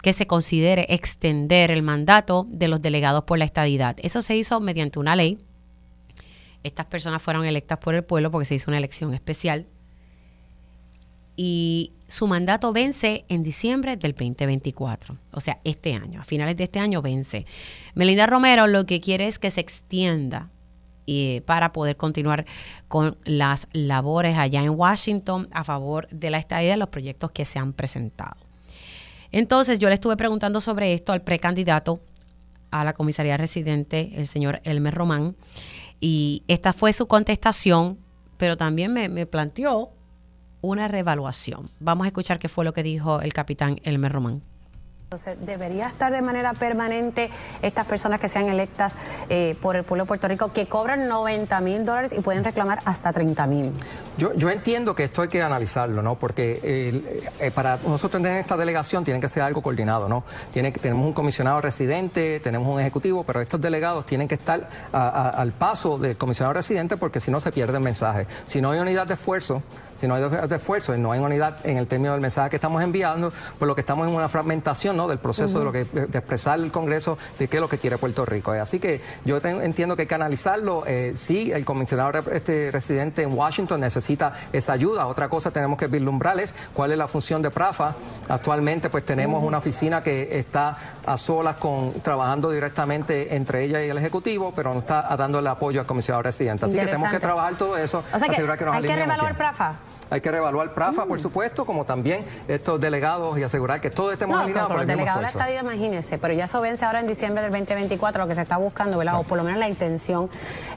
[0.02, 3.96] que se considere extender el mandato de los delegados por la estadidad.
[4.02, 5.40] Eso se hizo mediante una ley.
[6.64, 9.66] Estas personas fueron electas por el pueblo porque se hizo una elección especial.
[11.38, 16.66] Y su mandato vence en diciembre del 2024, o sea, este año, a finales de
[16.66, 17.48] este año vence.
[17.96, 20.52] Melinda Romero lo que quiere es que se extienda
[21.06, 22.46] y para poder continuar
[22.88, 27.46] con las labores allá en Washington a favor de la estadía de los proyectos que
[27.46, 28.38] se han presentado.
[29.32, 32.02] Entonces yo le estuve preguntando sobre esto al precandidato
[32.72, 35.36] a la comisaría residente, el señor Elmer Román,
[36.00, 37.98] y esta fue su contestación,
[38.38, 39.92] pero también me, me planteó
[40.62, 41.70] una revaluación.
[41.80, 44.42] Vamos a escuchar qué fue lo que dijo el capitán Elmer Román.
[45.14, 47.30] Entonces, ¿debería estar de manera permanente
[47.62, 48.98] estas personas que sean electas
[49.30, 52.80] eh, por el pueblo de Puerto Rico que cobran 90 mil dólares y pueden reclamar
[52.84, 53.74] hasta 30 mil?
[54.18, 56.16] Yo, yo entiendo que esto hay que analizarlo, ¿no?
[56.16, 60.24] Porque eh, para nosotros tener esta delegación tiene que ser algo coordinado, ¿no?
[60.52, 66.00] Tenemos un comisionado residente, tenemos un ejecutivo, pero estos delegados tienen que estar al paso
[66.00, 68.26] del comisionado residente porque si no se pierde el mensaje.
[68.48, 69.62] Si no hay unidad de esfuerzo,
[70.04, 72.84] si no hay esfuerzo y no hay unidad en el término del mensaje que estamos
[72.84, 75.08] enviando, pues lo que estamos en una fragmentación ¿no?
[75.08, 77.98] del proceso de lo que de expresar el Congreso de qué es lo que quiere
[77.98, 78.52] Puerto Rico.
[78.52, 80.84] Así que yo entiendo que hay que analizarlo.
[80.88, 85.08] Eh, sí, el comisionado este residente en Washington necesita esa ayuda.
[85.08, 87.96] Otra cosa tenemos que vislumbrarles cuál es la función de PRAFA.
[88.28, 90.76] Actualmente pues tenemos una oficina que está
[91.06, 95.48] a solas con trabajando directamente entre ella y el Ejecutivo, pero no está dando el
[95.48, 96.66] apoyo al comisionado residente.
[96.66, 98.04] Así que tenemos que trabajar todo eso.
[98.14, 99.93] O sea que, que nos hay que revaluar PRAFA.
[100.14, 101.22] Hay que reevaluar PRAFA, por mm.
[101.22, 104.68] supuesto, como también estos delegados y asegurar que todos estemos no, alineados.
[104.68, 107.52] Pero los delegados de la estadía, imagínense, pero ya eso vence ahora en diciembre del
[107.52, 109.20] 2024, lo que se está buscando, ¿verdad?
[109.20, 110.30] O por lo menos la intención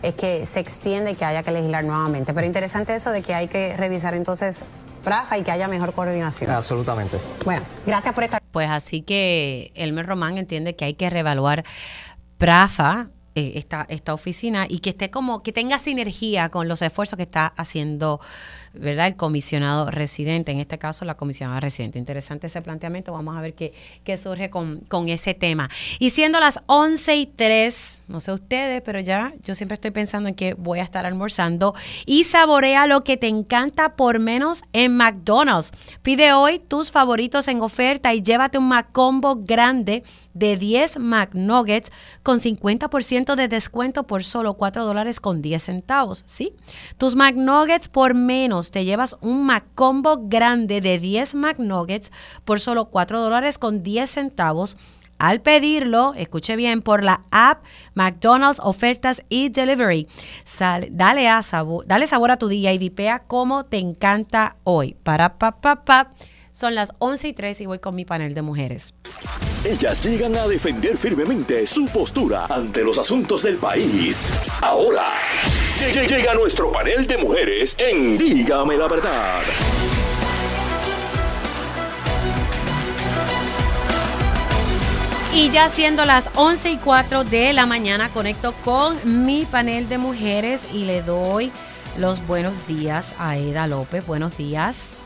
[0.02, 2.32] es que se extienda y que haya que legislar nuevamente.
[2.32, 4.62] Pero interesante eso de que hay que revisar entonces
[5.04, 6.50] PRAFA y que haya mejor coordinación.
[6.50, 7.18] Absolutamente.
[7.44, 8.40] Bueno, gracias por estar.
[8.52, 11.62] Pues así que Elmer Román entiende que hay que reevaluar
[12.38, 17.18] PRAFA eh, esta, esta oficina y que esté como, que tenga sinergia con los esfuerzos
[17.18, 18.18] que está haciendo
[18.80, 19.06] ¿verdad?
[19.06, 21.98] El comisionado residente, en este caso la comisionada residente.
[21.98, 23.72] Interesante ese planteamiento, vamos a ver qué,
[24.04, 25.68] qué surge con, con, ese tema.
[25.98, 30.28] Y siendo las 11 y 3, no sé ustedes, pero ya yo siempre estoy pensando
[30.28, 31.74] en que voy a estar almorzando
[32.06, 35.70] y saborea lo que te encanta por menos en McDonald's.
[36.02, 40.02] Pide hoy tus favoritos en oferta y llévate un Macombo grande
[40.34, 41.90] de 10 McNuggets
[42.22, 46.52] con 50% de descuento por solo 4 dólares con 10 centavos, ¿sí?
[46.98, 52.12] Tus McNuggets por menos te llevas un Macombo grande de 10 McNuggets
[52.44, 54.76] por solo 4 dólares con 10 centavos.
[55.18, 57.64] Al pedirlo, escuche bien, por la app
[57.94, 60.08] McDonald's Ofertas y Delivery.
[60.90, 64.94] dale, a sabor, dale sabor a tu día y dipea como te encanta hoy.
[65.02, 66.12] Para pa, pa, pa.
[66.52, 68.94] Son las 11 y 3 y voy con mi panel de mujeres.
[69.64, 74.28] Ellas llegan a defender firmemente su postura ante los asuntos del país.
[74.62, 75.12] Ahora,
[75.78, 79.42] llega nuestro panel de mujeres en Dígame la verdad.
[85.34, 89.98] Y ya siendo las 11 y 4 de la mañana, conecto con mi panel de
[89.98, 91.52] mujeres y le doy
[91.98, 94.06] los buenos días a Eda López.
[94.06, 95.04] Buenos días.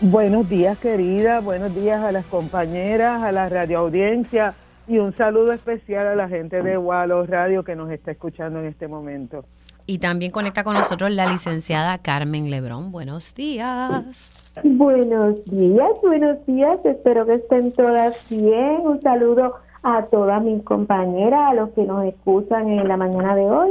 [0.00, 1.38] Buenos días, querida.
[1.40, 4.54] Buenos días a las compañeras, a la radioaudiencia
[4.88, 8.66] y un saludo especial a la gente de Wallo Radio que nos está escuchando en
[8.66, 9.44] este momento.
[9.90, 12.92] Y también conecta con nosotros la licenciada Carmen Lebrón.
[12.92, 14.52] Buenos días.
[14.62, 16.84] Buenos días, buenos días.
[16.84, 18.82] Espero que estén todas bien.
[18.84, 23.46] Un saludo a todas mis compañeras, a los que nos escuchan en la mañana de
[23.46, 23.70] hoy.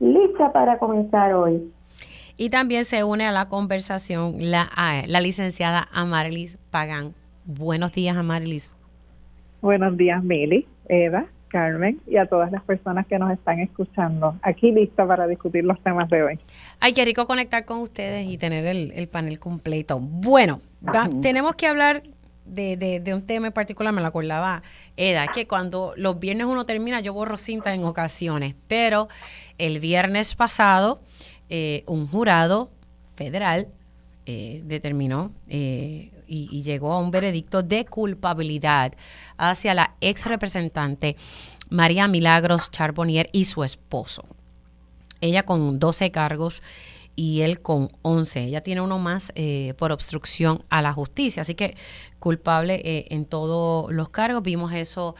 [0.00, 1.72] Lista para comenzar hoy.
[2.36, 4.68] Y también se une a la conversación la,
[5.06, 7.14] la licenciada Amarilis Pagán.
[7.46, 8.76] Buenos días, Amarilis.
[9.62, 11.24] Buenos días, Mili, Eva,
[11.54, 14.36] Carmen y a todas las personas que nos están escuchando.
[14.42, 16.40] Aquí lista para discutir los temas de hoy.
[16.80, 20.00] Ay, qué rico conectar con ustedes y tener el, panel completo.
[20.00, 20.60] Bueno,
[21.22, 22.02] tenemos que hablar
[22.44, 24.64] de, un tema en particular, me lo acordaba
[24.96, 29.06] Eda, que cuando los viernes uno termina, yo borro cinta en ocasiones, pero
[29.56, 31.02] el viernes pasado
[31.50, 32.72] eh, un jurado
[33.14, 33.68] federal
[34.26, 38.92] eh, determinó eh, y, llegó a un veredicto de culpabilidad
[39.36, 41.16] hacia la ex representante
[41.70, 44.24] María Milagros Charbonnier y su esposo.
[45.20, 46.62] Ella con 12 cargos
[47.16, 48.44] y él con 11.
[48.44, 51.76] Ella tiene uno más eh, por obstrucción a la justicia, así que
[52.18, 54.42] culpable eh, en todos los cargos.
[54.42, 55.14] Vimos eso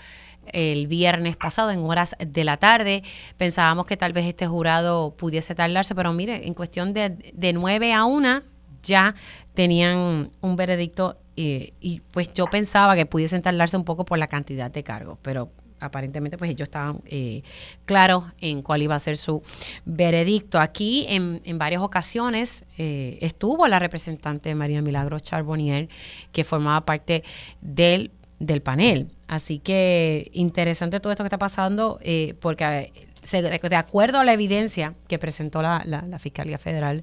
[0.52, 3.02] el viernes pasado en horas de la tarde.
[3.36, 7.92] Pensábamos que tal vez este jurado pudiese tardarse, pero mire, en cuestión de, de 9
[7.92, 8.53] a 1
[8.84, 9.14] ya
[9.54, 14.28] tenían un veredicto eh, y pues yo pensaba que pudiesen tardarse un poco por la
[14.28, 15.50] cantidad de cargos, pero
[15.84, 17.42] aparentemente pues ellos estaban eh,
[17.84, 19.42] claros en cuál iba a ser su
[19.84, 20.58] veredicto.
[20.58, 25.88] Aquí en, en varias ocasiones eh, estuvo la representante María Milagro Charbonnier,
[26.32, 27.22] que formaba parte
[27.60, 29.10] del, del panel.
[29.28, 32.92] Así que interesante todo esto que está pasando, eh, porque
[33.30, 37.02] de, acuerdo a la evidencia que presentó la, la, Fiscalía Federal,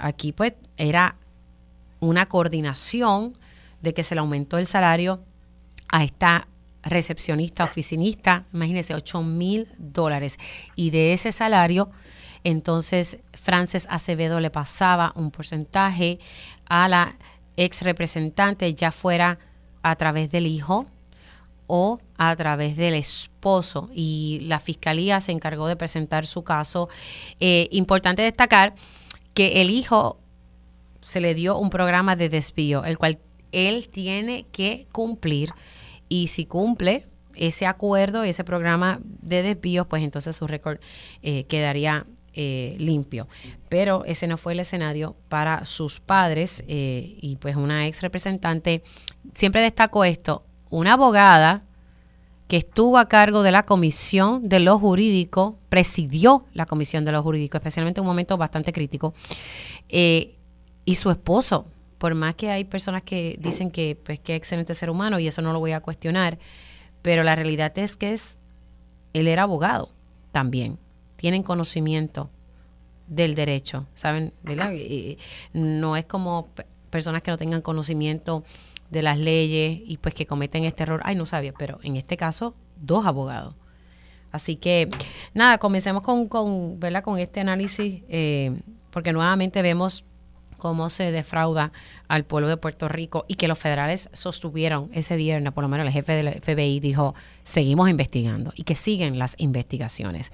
[0.00, 1.16] aquí pues era
[2.00, 3.32] una coordinación
[3.82, 5.20] de que se le aumentó el salario
[5.92, 6.48] a esta
[6.82, 10.38] recepcionista, oficinista, imagínense, 8 mil dólares.
[10.76, 11.90] Y de ese salario,
[12.44, 16.18] entonces Frances Acevedo le pasaba un porcentaje
[16.68, 17.16] a la
[17.56, 19.38] ex representante, ya fuera
[19.82, 20.86] a través del hijo
[21.66, 23.90] o a través del esposo.
[23.94, 26.88] Y la fiscalía se encargó de presentar su caso.
[27.40, 28.74] Eh, importante destacar
[29.34, 30.20] que el hijo
[31.00, 33.18] se le dio un programa de despido, el cual
[33.52, 35.50] él tiene que cumplir
[36.08, 40.78] y si cumple ese acuerdo, ese programa de desvíos, pues entonces su récord
[41.22, 43.28] eh, quedaría eh, limpio.
[43.68, 48.82] Pero ese no fue el escenario para sus padres eh, y pues una ex representante,
[49.34, 51.64] siempre destacó esto, una abogada
[52.50, 57.22] que estuvo a cargo de la comisión de lo jurídico, presidió la comisión de lo
[57.22, 59.14] jurídico, especialmente en un momento bastante crítico,
[59.88, 64.90] y su esposo, por más que hay personas que dicen que pues que excelente ser
[64.90, 66.40] humano y eso no lo voy a cuestionar,
[67.02, 68.40] pero la realidad es que es
[69.12, 69.90] él era abogado
[70.32, 70.76] también.
[71.14, 72.30] Tienen conocimiento
[73.06, 74.32] del derecho, ¿saben?
[74.42, 74.72] ¿verdad?
[75.52, 76.48] no es como
[76.90, 78.42] personas que no tengan conocimiento
[78.90, 81.00] de las leyes y pues que cometen este error.
[81.04, 83.54] Ay, no sabía, pero en este caso, dos abogados.
[84.32, 84.88] Así que,
[85.34, 88.60] nada, comencemos con, con, con este análisis, eh,
[88.90, 90.04] porque nuevamente vemos
[90.60, 91.72] cómo se defrauda
[92.06, 95.86] al pueblo de Puerto Rico y que los federales sostuvieron ese viernes, por lo menos
[95.86, 100.30] el jefe del FBI dijo, seguimos investigando y que siguen las investigaciones.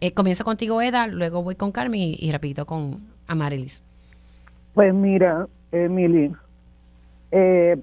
[0.00, 3.82] Eh, comienzo contigo, Eda, luego voy con Carmen y, repito con Amarilis.
[4.74, 6.30] Pues mira, Emily,
[7.32, 7.76] eh,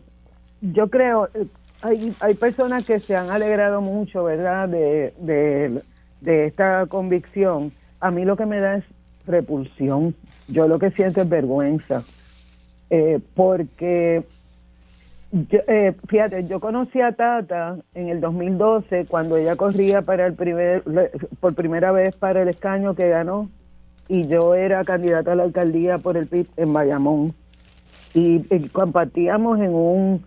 [0.62, 1.46] yo creo, eh,
[1.82, 7.72] hay, hay personas que se han alegrado mucho, ¿verdad?, de, de, esta convicción.
[8.00, 8.84] A mí lo que me da es
[9.26, 10.16] repulsión.
[10.48, 12.04] Yo lo que siento es vergüenza.
[12.90, 14.24] Eh, porque,
[15.32, 20.34] yo, eh, fíjate, yo conocí a Tata en el 2012 cuando ella corría para el
[20.34, 20.84] primer,
[21.40, 23.50] por primera vez para el escaño que ganó
[24.08, 27.34] y yo era candidata a la alcaldía por el PIB en Bayamón
[28.14, 28.40] y
[28.70, 30.24] compartíamos en un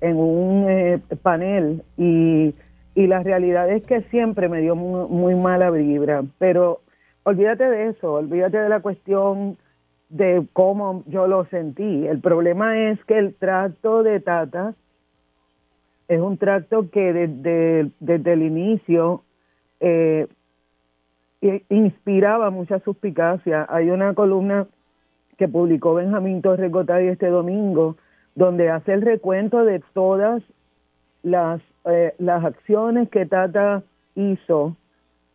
[0.00, 2.54] en un eh, panel y,
[2.94, 6.80] y la realidad es que siempre me dio muy, muy mala vibra, pero
[7.24, 9.56] olvídate de eso, olvídate de la cuestión
[10.08, 12.06] de cómo yo lo sentí.
[12.06, 14.74] El problema es que el tracto de Tata
[16.08, 19.22] es un tracto que desde, desde el inicio
[19.78, 20.26] eh,
[21.68, 23.66] inspiraba mucha suspicacia.
[23.68, 24.66] Hay una columna
[25.38, 27.96] que publicó Benjamín Torres Gotay este domingo,
[28.40, 30.42] donde hace el recuento de todas
[31.22, 33.82] las, eh, las acciones que Tata
[34.14, 34.76] hizo,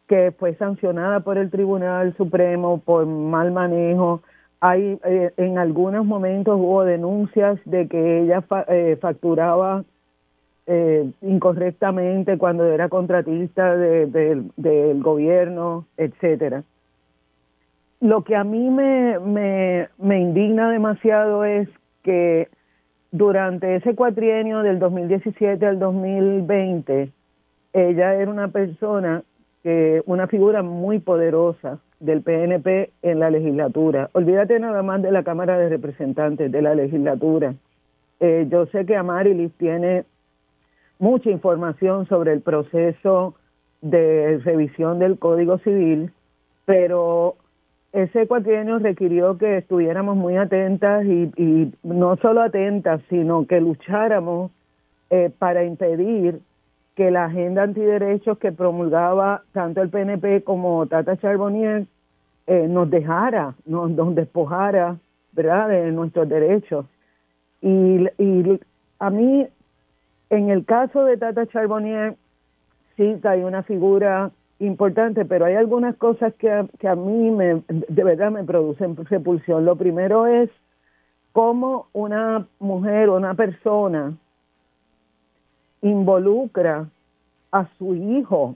[0.08, 4.24] que fue sancionada por el Tribunal Supremo por mal manejo.
[4.60, 9.84] Hay, eh, en algunos momentos hubo denuncias de que ella fa eh, facturaba
[11.22, 16.64] incorrectamente cuando era contratista de, de, del gobierno, etcétera.
[18.02, 19.20] Lo que a mí me,
[20.00, 21.70] me indigna demasiado es
[22.02, 22.50] que
[23.18, 27.14] durante ese cuatrienio del 2017 al 2020,
[27.72, 29.24] ella era una persona,
[29.64, 34.10] que una figura muy poderosa del PNP en la legislatura.
[34.12, 37.56] Olvídate nada más de la Cámara de Representantes, de la legislatura.
[38.20, 40.04] Eh, yo sé que Amarilis tiene
[41.00, 43.36] mucha información sobre el proceso
[43.82, 46.12] de revisión del Código Civil,
[46.66, 47.38] pero
[47.96, 54.52] ese cuatrienio requirió que estuviéramos muy atentas y, no solo atentas, sino que lucháramos
[55.10, 56.42] eh, para impedir
[56.94, 61.86] que la agenda antiderechos que promulgaba tanto el PNP como Tata Charbonnier
[62.48, 64.98] eh, nos dejara, nos, nos, despojara,
[65.32, 66.86] ¿verdad?, de nuestros derechos.
[67.62, 68.60] Y, y
[69.00, 69.48] a mí,
[70.30, 72.16] en el caso de Tata Charbonnier,
[72.98, 78.04] sí hay una figura importante, pero hay algunas cosas que que a mí me, de
[78.04, 79.66] verdad me producen repulsión.
[79.66, 80.50] Lo primero es
[81.34, 84.14] cómo una mujer o una persona
[85.82, 86.88] involucra
[87.52, 88.56] a su hijo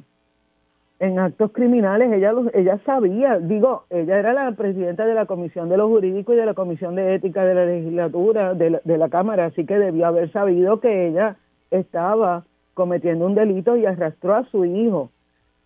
[0.99, 2.11] en actos criminales.
[2.11, 6.35] Ella, los, ella sabía, digo, ella era la presidenta de la Comisión de los Jurídicos
[6.35, 9.65] y de la Comisión de Ética de la legislatura, de la, de la Cámara, así
[9.65, 11.35] que debió haber sabido que ella
[11.71, 15.09] estaba cometiendo un delito y arrastró a su hijo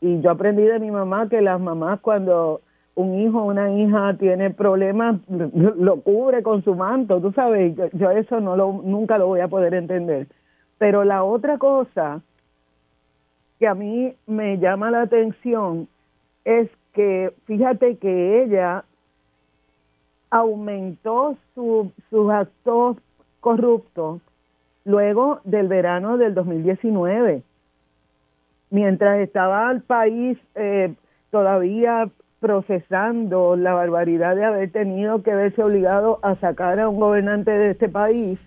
[0.04, 2.60] y yo aprendí de mi mamá que las mamás cuando
[2.94, 7.88] un hijo o una hija tiene problemas lo cubre con su manto, tú sabes, yo,
[7.94, 10.28] yo eso no lo nunca lo voy a poder entender.
[10.78, 12.22] Pero la otra cosa
[13.60, 15.88] que a mí me llama la atención
[16.44, 18.84] es que fíjate que ella
[20.30, 22.98] aumentó su, sus actos
[23.40, 24.20] corruptos
[24.84, 27.44] luego del verano del 2019
[28.74, 30.96] mientras estaba el país eh,
[31.30, 32.10] todavía
[32.40, 37.72] procesando la barbaridad de haber tenido que verse obligado a sacar a un gobernante de
[37.72, 38.40] este país,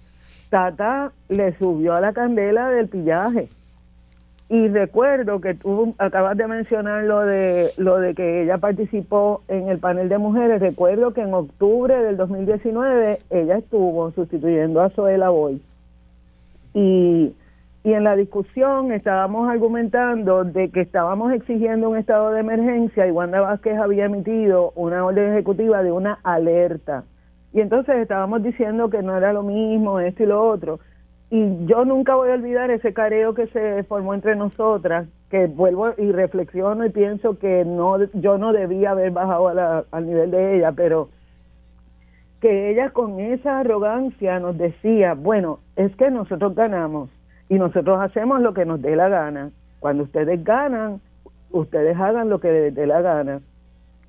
[0.51, 3.49] Tata le subió a la candela del pillaje.
[4.49, 9.69] Y recuerdo que tú acabas de mencionar lo de lo de que ella participó en
[9.69, 10.61] el panel de mujeres.
[10.61, 15.63] Recuerdo que en octubre del 2019 ella estuvo sustituyendo a Zoela Boy.
[16.75, 17.33] Y
[17.87, 23.13] y en la discusión estábamos argumentando de que estábamos exigiendo un estado de emergencia y
[23.13, 27.05] Wanda Vázquez había emitido una orden ejecutiva de una alerta.
[27.53, 30.81] Y entonces estábamos diciendo que no era lo mismo, esto y lo otro.
[31.31, 35.91] Y yo nunca voy a olvidar ese careo que se formó entre nosotras, que vuelvo
[35.97, 40.73] y reflexiono y pienso que no yo no debía haber bajado al nivel de ella,
[40.73, 41.09] pero
[42.41, 47.11] que ella con esa arrogancia nos decía, bueno, es que nosotros ganamos
[47.49, 49.51] y nosotros hacemos lo que nos dé la gana.
[49.81, 51.01] Cuando ustedes ganan,
[51.51, 53.41] ustedes hagan lo que les dé la gana.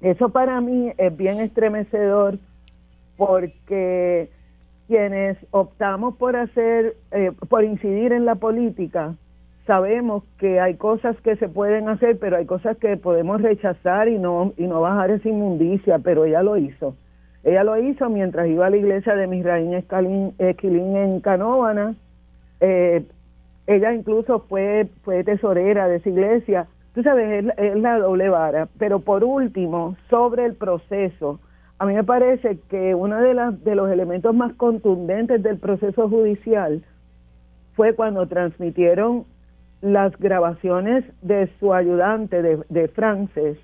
[0.01, 2.38] Eso para mí es bien estremecedor
[3.15, 4.29] porque
[4.88, 9.15] quienes optamos por hacer, eh, por incidir en la política,
[9.65, 14.17] sabemos que hay cosas que se pueden hacer, pero hay cosas que podemos rechazar y
[14.17, 16.95] no y no bajar esa inmundicia, pero ella lo hizo.
[17.43, 21.95] Ella lo hizo mientras iba a la iglesia de Misraín Esquilín en Canóvana,
[22.59, 23.03] eh,
[23.68, 26.68] ella incluso fue, fue tesorera de esa iglesia.
[26.95, 28.68] Tú sabes, es, es la doble vara.
[28.80, 31.39] Pero por último, sobre el proceso,
[31.80, 36.09] a mí me parece que uno de, las, de los elementos más contundentes del proceso
[36.09, 36.82] judicial
[37.76, 39.26] fue cuando transmitieron
[39.82, 43.59] las grabaciones de su ayudante, de, de Frances,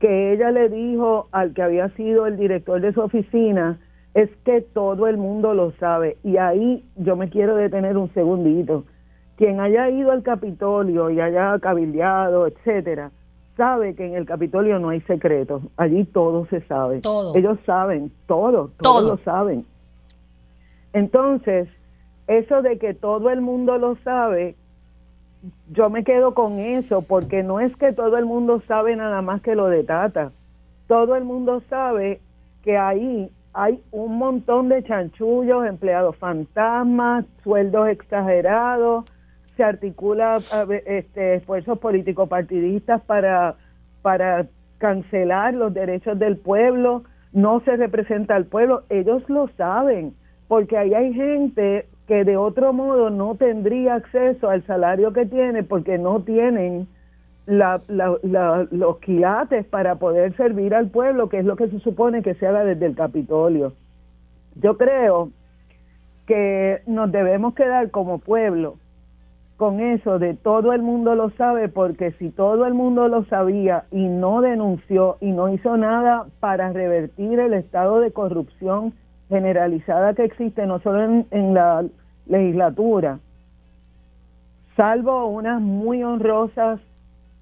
[0.00, 3.78] que ella le dijo al que había sido el director de su oficina,
[4.14, 6.16] es que todo el mundo lo sabe.
[6.24, 8.84] Y ahí yo me quiero detener un segundito.
[9.36, 13.10] Quien haya ido al Capitolio y haya cabildeado, etcétera,
[13.56, 15.62] sabe que en el Capitolio no hay secretos.
[15.76, 17.00] Allí todo se sabe.
[17.00, 17.34] Todo.
[17.36, 19.08] Ellos saben, todo, todos Todo.
[19.10, 19.66] lo saben.
[20.92, 21.68] Entonces,
[22.26, 24.56] eso de que todo el mundo lo sabe,
[25.70, 29.42] yo me quedo con eso, porque no es que todo el mundo sabe nada más
[29.42, 30.32] que lo de Tata.
[30.88, 32.20] Todo el mundo sabe
[32.62, 39.04] que ahí hay un montón de chanchullos, empleados fantasmas, sueldos exagerados,
[39.56, 40.38] se articula
[40.86, 43.54] este, esfuerzos políticos partidistas para,
[44.02, 44.46] para
[44.78, 50.14] cancelar los derechos del pueblo, no se representa al pueblo, ellos lo saben,
[50.48, 55.62] porque ahí hay gente que de otro modo no tendría acceso al salario que tiene
[55.62, 56.86] porque no tienen
[57.46, 62.34] la- los quilates para poder servir al pueblo, que es lo que se supone que
[62.34, 63.72] se haga desde el Capitolio.
[64.56, 65.30] Yo creo
[66.26, 68.76] que nos debemos quedar como pueblo
[69.56, 73.84] con eso de todo el mundo lo sabe, porque si todo el mundo lo sabía
[73.90, 78.92] y no denunció y no hizo nada para revertir el estado de corrupción
[79.28, 81.84] generalizada que existe, no solo en, en la
[82.26, 83.18] legislatura,
[84.76, 86.80] salvo unas muy honrosas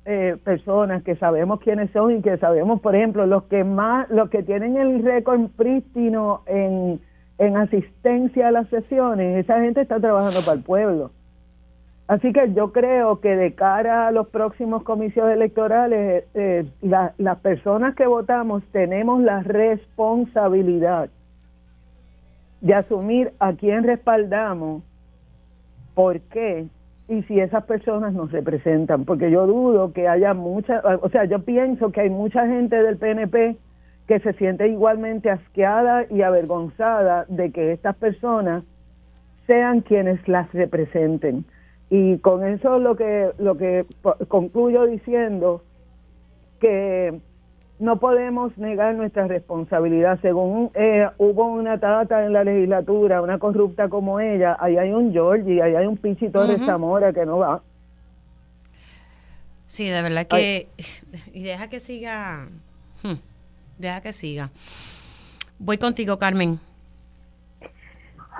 [0.07, 4.31] eh, personas que sabemos quiénes son y que sabemos, por ejemplo, los que más, los
[4.31, 7.01] que tienen el récord prístino en,
[7.39, 11.11] en asistencia a las sesiones, esa gente está trabajando para el pueblo.
[12.07, 17.39] Así que yo creo que de cara a los próximos comicios electorales, eh, la- las
[17.39, 21.09] personas que votamos tenemos la responsabilidad
[22.61, 24.83] de asumir a quién respaldamos,
[25.95, 26.67] por qué
[27.09, 31.41] y si esas personas nos representan, porque yo dudo que haya mucha, o sea, yo
[31.41, 33.57] pienso que hay mucha gente del PNP
[34.07, 38.65] que se siente igualmente asqueada y avergonzada de que estas personas
[39.47, 41.45] sean quienes las representen.
[41.97, 43.87] Y con eso lo que lo que
[44.27, 45.63] concluyo diciendo
[46.59, 47.21] que
[47.79, 50.19] no podemos negar nuestra responsabilidad.
[50.21, 55.13] Según eh, hubo una tata en la legislatura, una corrupta como ella, ahí hay un
[55.13, 56.61] Georgie, ahí hay un Pichi Torres.
[56.67, 57.63] Zamora que no va.
[59.67, 60.67] Sí, de verdad que...
[61.33, 62.49] Y deja que siga...
[63.05, 63.15] hmm,
[63.79, 64.51] Deja que siga.
[65.61, 66.59] Voy contigo, Carmen.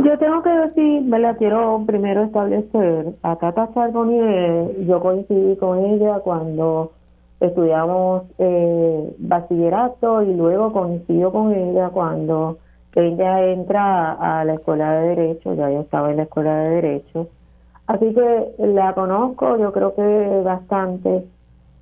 [0.01, 1.37] Yo tengo que decir, ¿verdad?
[1.39, 6.91] Quiero primero establecer, a Tata Charbonnier, yo coincidí con ella cuando
[7.39, 12.59] estudiamos eh, bachillerato y luego coincido con ella cuando
[12.97, 17.29] ella entra a la escuela de Derecho, ya yo estaba en la escuela de Derecho.
[17.87, 21.25] Así que la conozco, yo creo que bastante.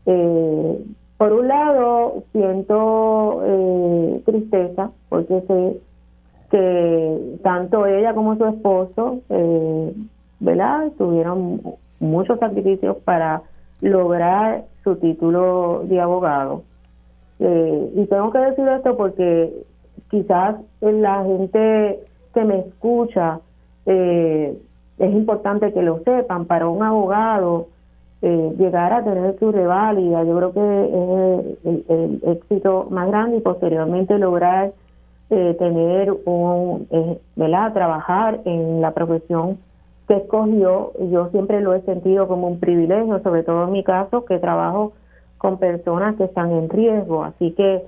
[0.04, 0.84] Eh,
[1.16, 5.80] por un lado, siento eh, tristeza porque sé
[6.52, 9.94] que tanto ella como su esposo, eh,
[10.38, 10.92] ¿verdad?
[10.98, 11.62] Tuvieron
[11.98, 13.40] muchos sacrificios para
[13.80, 16.62] lograr su título de abogado.
[17.40, 19.64] Eh, y tengo que decir esto porque
[20.10, 22.00] quizás la gente
[22.34, 23.40] que me escucha
[23.86, 24.54] eh,
[24.98, 26.44] es importante que lo sepan.
[26.44, 27.68] Para un abogado
[28.20, 33.38] eh, llegar a tener su reválida, yo creo que es el, el éxito más grande
[33.38, 34.72] y posteriormente lograr
[35.34, 37.72] eh, tener un, eh, ¿verdad?
[37.72, 39.56] Trabajar en la profesión
[40.06, 44.26] que escogió, yo siempre lo he sentido como un privilegio, sobre todo en mi caso,
[44.26, 44.92] que trabajo
[45.38, 47.24] con personas que están en riesgo.
[47.24, 47.82] Así que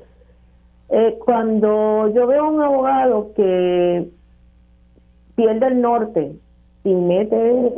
[0.89, 4.09] eh, cuando yo veo a un abogado que
[5.37, 6.33] pierde el norte
[6.83, 7.75] y mete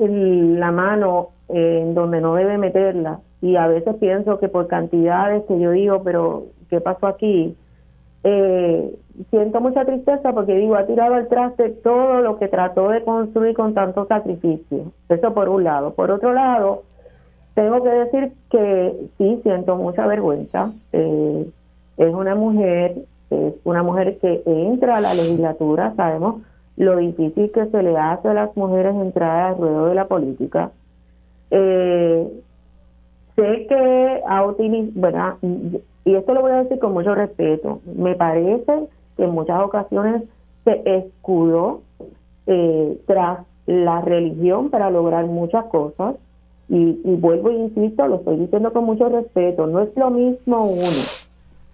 [0.60, 5.58] la mano en donde no debe meterla, y a veces pienso que por cantidades que
[5.58, 7.56] yo digo, pero ¿qué pasó aquí?
[8.28, 8.92] Eh,
[9.30, 13.54] siento mucha tristeza porque digo, ha tirado al traste todo lo que trató de construir
[13.54, 14.90] con tanto sacrificio.
[15.08, 15.94] Eso por un lado.
[15.94, 16.82] Por otro lado,
[17.54, 20.72] tengo que decir que sí, siento mucha vergüenza.
[20.92, 21.48] Eh,
[21.98, 22.96] es una mujer,
[23.30, 26.42] es una mujer que entra a la legislatura, sabemos
[26.76, 30.72] lo difícil que se le hace a las mujeres entrar al ruedo de la política.
[31.52, 32.28] Eh,
[33.36, 35.38] sé que ha utilizado,
[36.06, 38.88] y esto lo voy a decir con mucho respeto, me parece
[39.18, 40.22] que en muchas ocasiones
[40.64, 41.82] se escudó
[42.46, 46.14] eh, tras la religión para lograr muchas cosas,
[46.68, 50.64] y, y vuelvo e insisto, lo estoy diciendo con mucho respeto, no es lo mismo
[50.64, 51.26] uno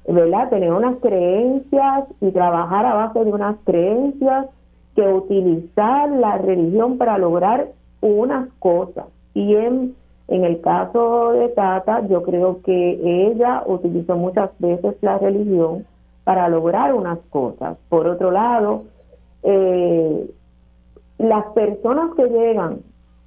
[0.07, 0.51] ¿verdad?
[0.51, 4.47] Tener unas creencias y trabajar a base de unas creencias
[4.95, 7.69] que utilizar la religión para lograr
[8.01, 9.07] unas cosas.
[9.35, 9.55] Y
[10.29, 15.85] en, el caso de Tata, yo creo que ella utilizó muchas veces la religión
[16.25, 17.77] para lograr unas cosas.
[17.89, 18.85] Por otro lado,
[19.43, 20.31] eh,
[21.19, 22.79] las personas que llegan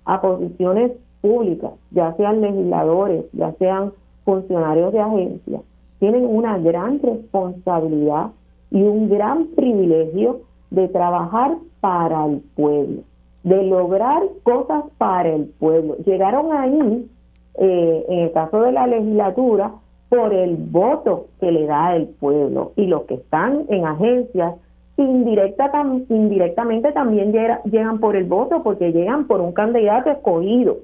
[0.06, 0.92] a posiciones
[1.22, 3.94] públicas, ya sean legisladores, ya sean
[4.24, 5.62] funcionarios de agencias,
[6.00, 8.32] tienen una gran responsabilidad
[8.72, 10.42] y un gran privilegio
[10.72, 13.02] de trabajar para el pueblo,
[13.46, 15.96] de lograr cosas para el pueblo.
[16.04, 17.08] Llegaron ahí,
[17.60, 19.72] eh, en el caso de la legislatura,
[20.10, 24.56] por el voto que le da el pueblo y los que están en agencias
[24.98, 25.72] indirecta,
[26.10, 27.32] indirectamente también
[27.66, 30.78] llegan por el voto porque llegan por un candidato escogido.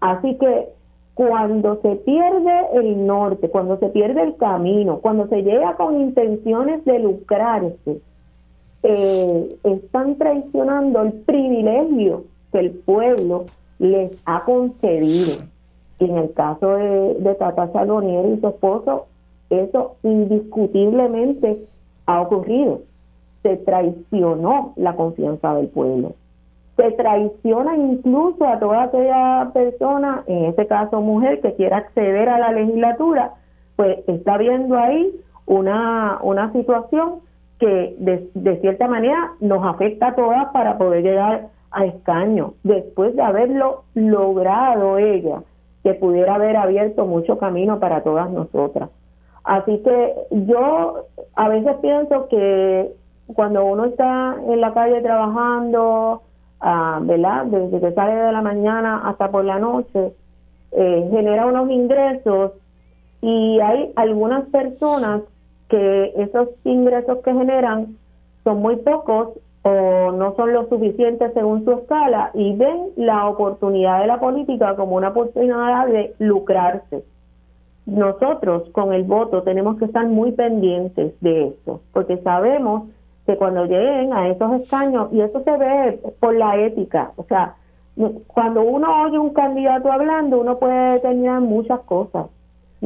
[0.00, 0.68] Así que
[1.14, 6.84] cuando se pierde el norte, cuando se pierde el camino, cuando se llega con intenciones
[6.84, 8.00] de lucrarse,
[8.88, 13.46] eh, están traicionando el privilegio que el pueblo
[13.78, 15.42] les ha concedido.
[15.98, 19.06] Y en el caso de, de Tata Salonier y su esposo,
[19.50, 21.64] eso indiscutiblemente
[22.06, 22.82] ha ocurrido.
[23.42, 26.14] Se traicionó la confianza del pueblo
[26.76, 32.38] se traiciona incluso a toda aquella persona, en este caso mujer, que quiera acceder a
[32.38, 33.32] la legislatura,
[33.76, 35.10] pues está viendo ahí
[35.46, 37.20] una, una situación
[37.58, 43.22] que de, cierta manera nos afecta a todas para poder llegar a escaño, después de
[43.22, 45.42] haberlo logrado ella,
[45.82, 48.90] que pudiera haber abierto mucho camino para todas nosotras.
[49.44, 51.04] Así que yo
[51.34, 52.92] a veces pienso que
[53.34, 56.22] cuando uno está en la calle trabajando,
[56.60, 57.46] Ah, ¿verdad?
[57.46, 60.12] Desde que sale de la mañana hasta por la noche,
[60.72, 62.52] eh, genera unos ingresos
[63.20, 65.22] y hay algunas personas
[65.68, 67.96] que esos ingresos que generan
[68.44, 69.30] son muy pocos
[69.62, 74.76] o no son lo suficientes según su escala y ven la oportunidad de la política
[74.76, 77.02] como una oportunidad de lucrarse.
[77.86, 82.88] Nosotros con el voto tenemos que estar muy pendientes de esto, porque sabemos
[83.26, 87.56] que cuando lleguen a esos escaños, y eso se ve por la ética, o sea,
[88.28, 92.26] cuando uno oye un candidato hablando, uno puede determinar muchas cosas.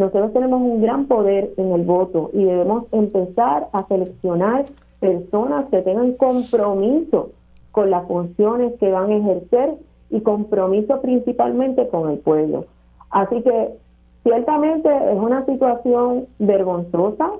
[0.00, 4.64] Nosotros tenemos un gran poder en el voto y debemos empezar a seleccionar
[4.98, 7.32] personas que tengan compromiso
[7.70, 9.74] con las funciones que van a ejercer
[10.08, 12.64] y compromiso principalmente con el pueblo.
[13.10, 13.74] Así que
[14.22, 17.32] ciertamente es una situación vergonzosa,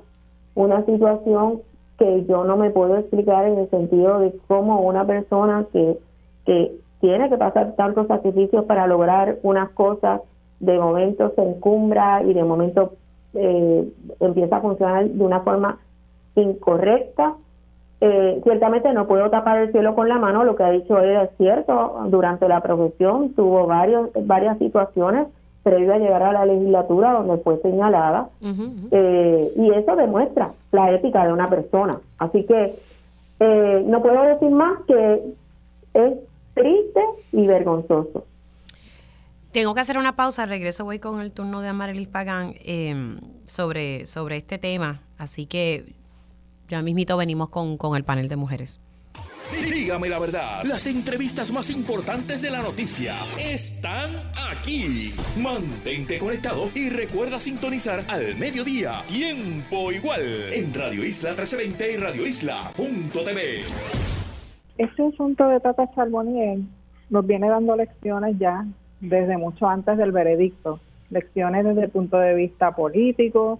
[0.54, 1.62] una situación
[1.98, 5.96] que yo no me puedo explicar en el sentido de cómo una persona que,
[6.44, 10.20] que tiene que pasar tantos sacrificios para lograr unas cosas,
[10.60, 12.92] de momento se encumbra y de momento
[13.34, 13.88] eh,
[14.20, 15.78] empieza a funcionar de una forma
[16.36, 17.34] incorrecta.
[18.00, 21.16] Eh, ciertamente no puedo tapar el cielo con la mano, lo que ha dicho él
[21.16, 25.26] es cierto, durante la profesión tuvo varios, varias situaciones
[25.62, 28.30] previo a llegar a la legislatura donde fue señalada
[28.90, 31.98] eh, y eso demuestra la ética de una persona.
[32.18, 32.74] Así que
[33.40, 35.34] eh, no puedo decir más que
[35.94, 36.14] es
[36.54, 37.00] triste
[37.32, 38.24] y vergonzoso.
[39.52, 44.06] Tengo que hacer una pausa, regreso voy con el turno de Amarilis Pagán em, sobre,
[44.06, 45.96] sobre este tema, así que
[46.68, 48.80] ya mismito venimos con, con el panel de mujeres.
[49.50, 55.12] Dígame la verdad, las entrevistas más importantes de la noticia están aquí.
[55.36, 62.24] Mantente conectado y recuerda sintonizar al mediodía, tiempo igual, en Radio Isla 1320 y Radio
[62.24, 63.62] Isla.tv.
[64.78, 66.60] Este asunto de Tata Charbonnier
[67.10, 68.64] nos viene dando lecciones ya
[69.00, 70.80] desde mucho antes del veredicto.
[71.10, 73.58] Lecciones desde el punto de vista político,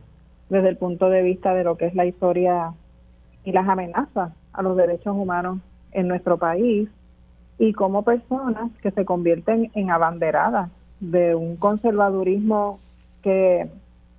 [0.48, 2.72] desde el punto de vista de lo que es la historia
[3.44, 5.58] y las amenazas a los derechos humanos
[5.92, 6.88] en nuestro país
[7.58, 12.78] y como personas que se convierten en abanderadas de un conservadurismo
[13.22, 13.68] que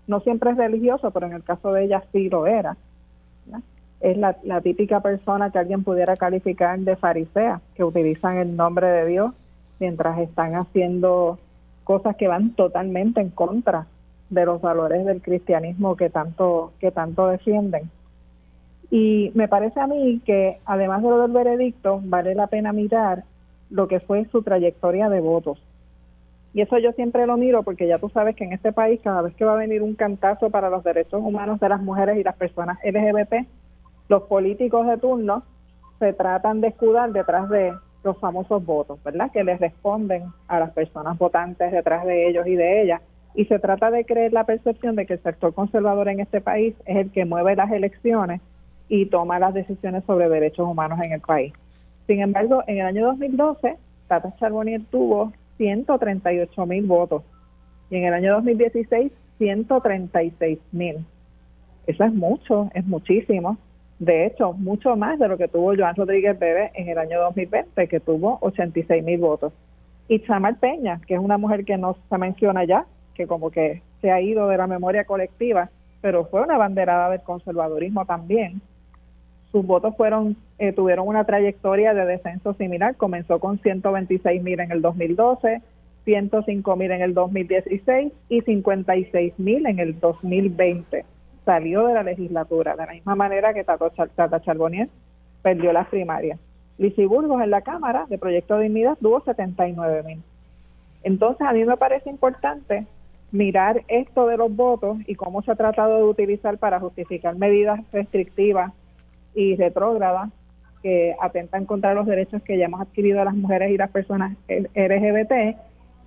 [0.07, 2.75] no siempre es religioso, pero en el caso de ella sí lo era.
[3.99, 8.87] Es la, la típica persona que alguien pudiera calificar de farisea, que utilizan el nombre
[8.87, 9.31] de Dios
[9.81, 11.39] mientras están haciendo
[11.83, 13.87] cosas que van totalmente en contra
[14.29, 17.89] de los valores del cristianismo que tanto que tanto defienden.
[18.91, 23.23] Y me parece a mí que además de lo del veredicto, vale la pena mirar
[23.71, 25.57] lo que fue su trayectoria de votos.
[26.53, 29.23] Y eso yo siempre lo miro porque ya tú sabes que en este país cada
[29.23, 32.23] vez que va a venir un cantazo para los derechos humanos de las mujeres y
[32.23, 33.47] las personas LGBT,
[34.09, 35.43] los políticos de turno
[35.97, 37.73] se tratan de escudar detrás de
[38.03, 39.31] los famosos votos, ¿verdad?
[39.31, 43.01] Que les responden a las personas votantes detrás de ellos y de ellas
[43.35, 46.75] Y se trata de creer la percepción de que el sector conservador en este país
[46.85, 48.41] es el que mueve las elecciones
[48.89, 51.53] y toma las decisiones sobre derechos humanos en el país.
[52.07, 57.23] Sin embargo, en el año 2012, Tata Charbonnier tuvo 138 mil votos
[57.89, 59.11] y en el año 2016
[59.41, 61.05] 136 mil.
[61.87, 63.57] Eso es mucho, es muchísimo.
[64.01, 67.87] De hecho, mucho más de lo que tuvo Joan Rodríguez Bebe en el año 2020,
[67.87, 69.53] que tuvo 86 mil votos.
[70.07, 73.83] Y Chamar Peña, que es una mujer que no se menciona ya, que como que
[74.01, 75.69] se ha ido de la memoria colectiva,
[76.01, 78.59] pero fue una banderada del conservadurismo también.
[79.51, 82.95] Sus votos fueron eh, tuvieron una trayectoria de descenso similar.
[82.95, 85.61] Comenzó con 126 mil en el 2012,
[86.05, 91.05] 105 mil en el 2016 y 56 mil en el 2020.
[91.45, 94.89] Salió de la legislatura, de la misma manera que Tata, Charbonnier
[95.41, 96.39] perdió las primarias.
[96.77, 100.21] Lizy Burgos en la Cámara de Proyecto de Dignidad tuvo 79 mil.
[101.03, 102.85] Entonces, a mí me parece importante
[103.31, 107.79] mirar esto de los votos y cómo se ha tratado de utilizar para justificar medidas
[107.91, 108.73] restrictivas
[109.33, 110.29] y retrógradas
[110.83, 115.57] que atentan contra los derechos que ya hemos adquirido las mujeres y las personas LGBT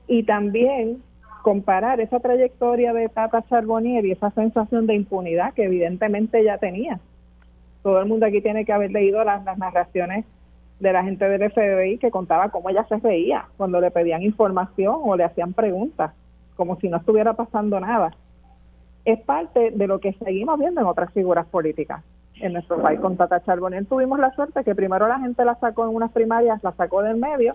[0.08, 1.02] y también
[1.44, 6.98] comparar esa trayectoria de Tata Charbonnier y esa sensación de impunidad que evidentemente ya tenía.
[7.82, 10.24] Todo el mundo aquí tiene que haber leído las, narraciones
[10.80, 14.96] de la gente del FBI que contaba cómo ella se veía cuando le pedían información
[15.04, 16.12] o le hacían preguntas
[16.56, 18.16] como si no estuviera pasando nada.
[19.04, 22.02] Es parte de lo que seguimos viendo en otras figuras políticas
[22.40, 22.98] en nuestro país.
[23.00, 26.64] Con Tata Charbonnier tuvimos la suerte que primero la gente la sacó en unas primarias,
[26.64, 27.54] la sacó del medio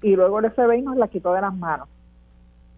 [0.00, 1.86] y luego el FBI nos la quitó de las manos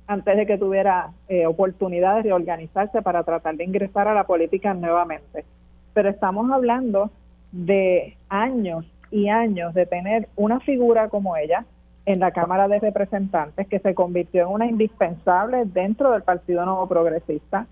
[0.09, 4.73] antes de que tuviera eh, oportunidad de reorganizarse para tratar de ingresar a la política
[4.75, 5.45] nuevamente.
[5.93, 7.11] Pero estamos hablando
[7.53, 11.65] de años y años de tener una figura como ella,
[12.07, 16.89] en la Cámara de Representantes, que se convirtió en una indispensable dentro del Partido Nuevo
[16.89, 17.67] Progresista,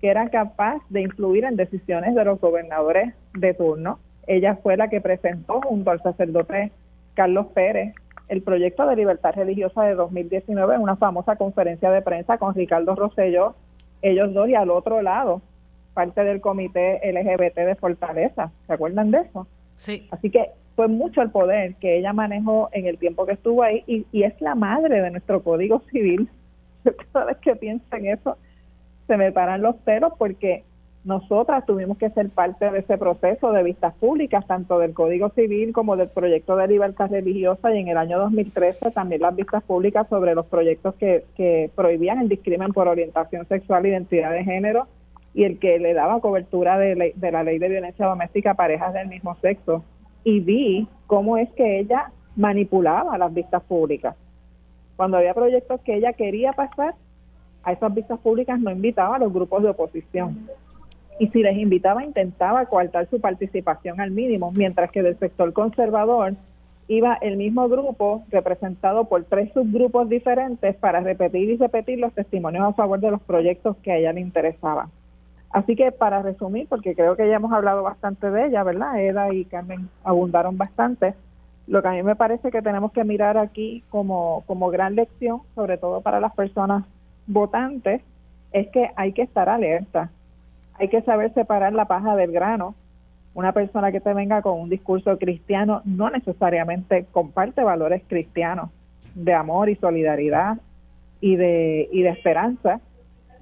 [0.00, 3.98] que era capaz de influir en decisiones de los gobernadores de turno.
[4.26, 6.72] Ella fue la que presentó junto al sacerdote
[7.12, 7.94] Carlos Pérez
[8.28, 12.94] el proyecto de libertad religiosa de 2019 en una famosa conferencia de prensa con Ricardo
[12.94, 13.54] Rosselló,
[14.00, 15.42] ellos dos y al otro lado,
[15.94, 18.50] parte del comité LGBT de Fortaleza.
[18.66, 19.46] ¿Se acuerdan de eso?
[19.76, 20.08] Sí.
[20.10, 23.84] Así que fue mucho el poder que ella manejó en el tiempo que estuvo ahí
[23.86, 26.28] y, es la madre de nuestro código civil.
[27.12, 28.36] Cada vez que pienso en eso,
[29.06, 30.64] se me paran los pelos porque
[31.04, 35.72] nosotras tuvimos que ser parte de ese proceso de vistas públicas, tanto del Código Civil
[35.72, 40.06] como del proyecto de libertad religiosa y en el año 2013 también las vistas públicas
[40.08, 44.86] sobre los proyectos que, que prohibían el discrimen por orientación sexual, identidad de género
[45.34, 48.94] y el que le daba cobertura de, de la ley de violencia doméstica a parejas
[48.94, 49.82] del mismo sexo
[50.22, 54.14] y vi cómo es que ella manipulaba las vistas públicas.
[54.94, 56.94] Cuando había proyectos que ella quería pasar,
[57.64, 60.48] a esas vistas públicas no invitaba a los grupos de oposición.
[61.18, 66.34] Y si les invitaba, intentaba coartar su participación al mínimo, mientras que del sector conservador
[66.88, 72.64] iba el mismo grupo representado por tres subgrupos diferentes para repetir y repetir los testimonios
[72.64, 74.88] a favor de los proyectos que a ella le interesaban.
[75.50, 78.98] Así que para resumir, porque creo que ya hemos hablado bastante de ella, ¿verdad?
[78.98, 81.14] Eda y Carmen abundaron bastante.
[81.66, 85.42] Lo que a mí me parece que tenemos que mirar aquí como, como gran lección,
[85.54, 86.84] sobre todo para las personas
[87.26, 88.00] votantes,
[88.52, 90.10] es que hay que estar alerta.
[90.78, 92.74] Hay que saber separar la paja del grano.
[93.34, 98.70] Una persona que te venga con un discurso cristiano no necesariamente comparte valores cristianos
[99.14, 100.58] de amor y solidaridad
[101.20, 102.80] y de, y de esperanza.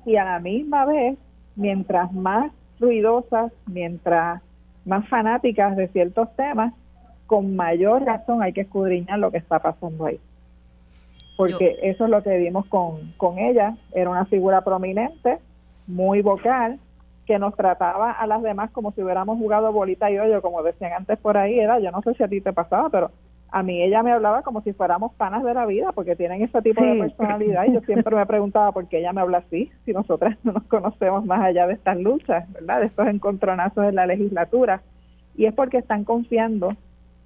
[0.04, 1.18] Y a la misma vez
[1.56, 4.42] mientras más ruidosas, mientras
[4.84, 6.72] más fanáticas de ciertos temas,
[7.26, 10.18] con mayor razón hay que escudriñar lo que está pasando ahí.
[11.36, 13.76] Porque eso es lo que vimos con, con ella.
[13.92, 15.38] Era una figura prominente,
[15.86, 16.78] muy vocal,
[17.30, 20.94] que nos trataba a las demás como si hubiéramos jugado bolita y hoyo, como decían
[20.94, 21.60] antes por ahí.
[21.60, 23.12] Era, yo no sé si a ti te pasaba, pero
[23.52, 26.60] a mí ella me hablaba como si fuéramos panas de la vida, porque tienen ese
[26.60, 29.92] tipo de personalidad y yo siempre me preguntaba por qué ella me habla así, si
[29.92, 32.80] nosotras no nos conocemos más allá de estas luchas, ¿verdad?
[32.80, 34.82] De estos encontronazos en la legislatura.
[35.36, 36.74] Y es porque están confiando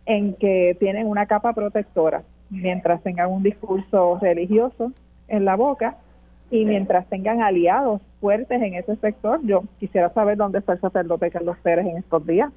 [0.04, 4.92] en que tienen una capa protectora mientras tengan un discurso religioso
[5.28, 5.96] en la boca
[6.54, 9.40] y mientras tengan aliados fuertes en ese sector.
[9.42, 12.52] Yo quisiera saber dónde está el sacerdote Carlos Pérez en estos días.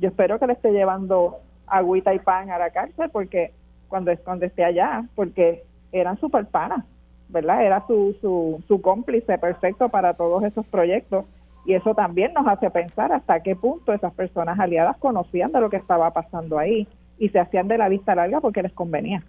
[0.00, 1.36] Yo espero que le esté llevando
[1.68, 3.52] agüita y pan a la cárcel porque
[3.86, 5.62] cuando, cuando esté allá, porque
[5.92, 6.84] eran super panas,
[7.28, 7.64] ¿verdad?
[7.64, 11.24] Era su, su, su cómplice perfecto para todos esos proyectos
[11.64, 15.70] y eso también nos hace pensar hasta qué punto esas personas aliadas conocían de lo
[15.70, 16.88] que estaba pasando ahí
[17.20, 19.22] y se hacían de la vista larga porque les convenía.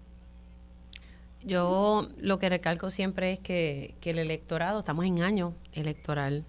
[1.43, 6.43] Yo lo que recalco siempre es que, el electorado, estamos en año electoral,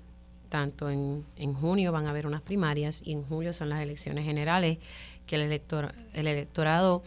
[0.49, 4.25] tanto en, en, junio van a haber unas primarias y en julio son las elecciones
[4.25, 4.79] generales,
[5.27, 7.05] que el, elector, el electorado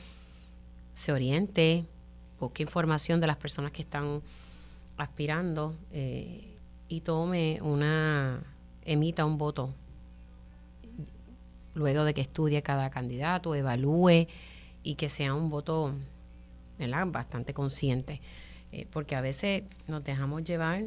[0.94, 1.86] se oriente,
[2.40, 4.22] busque información de las personas que están
[4.98, 6.56] aspirando eh,
[6.88, 8.42] y tome una,
[8.86, 9.74] emita un voto
[11.74, 14.28] luego de que estudie cada candidato, evalúe
[14.84, 15.94] y que sea un voto
[17.08, 18.22] bastante consciente.
[18.72, 20.84] Eh, porque a veces nos dejamos llevar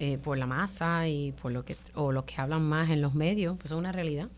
[0.00, 3.14] eh, por la masa y por lo que o los que hablan más en los
[3.14, 4.28] medios, pues es una realidad.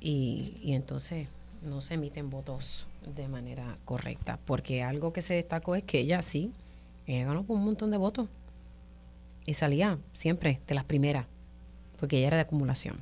[0.00, 1.28] Y, entonces
[1.62, 6.22] no se emiten votos de manera correcta, porque algo que se destacó es que ella
[6.22, 6.50] sí,
[7.06, 8.28] ella ganó con un montón de votos
[9.46, 11.26] y salía siempre de las primeras,
[12.00, 13.00] porque ella era de acumulación.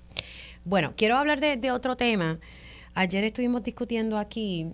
[0.66, 2.38] Bueno, quiero hablar de, otro tema.
[2.92, 4.66] Ayer estuvimos discutiendo aquí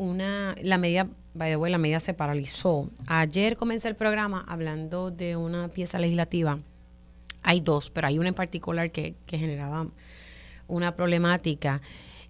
[0.00, 2.88] una, la medida, by the way, la medida se paralizó.
[3.06, 6.58] Ayer comencé el programa hablando de una pieza legislativa.
[7.42, 9.88] Hay dos, pero hay una en particular que, que generaba
[10.68, 11.82] una problemática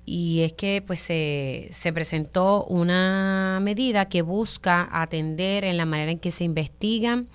[0.05, 6.11] y es que pues se, se, presentó una medida que busca atender en la manera
[6.11, 7.29] en que se investigan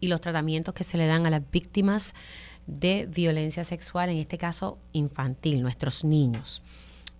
[0.00, 2.14] y los tratamientos que se le dan a las víctimas
[2.66, 6.62] de violencia sexual, en este caso infantil, nuestros niños.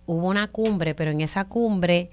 [0.07, 2.09] Hubo una cumbre, pero en esa cumbre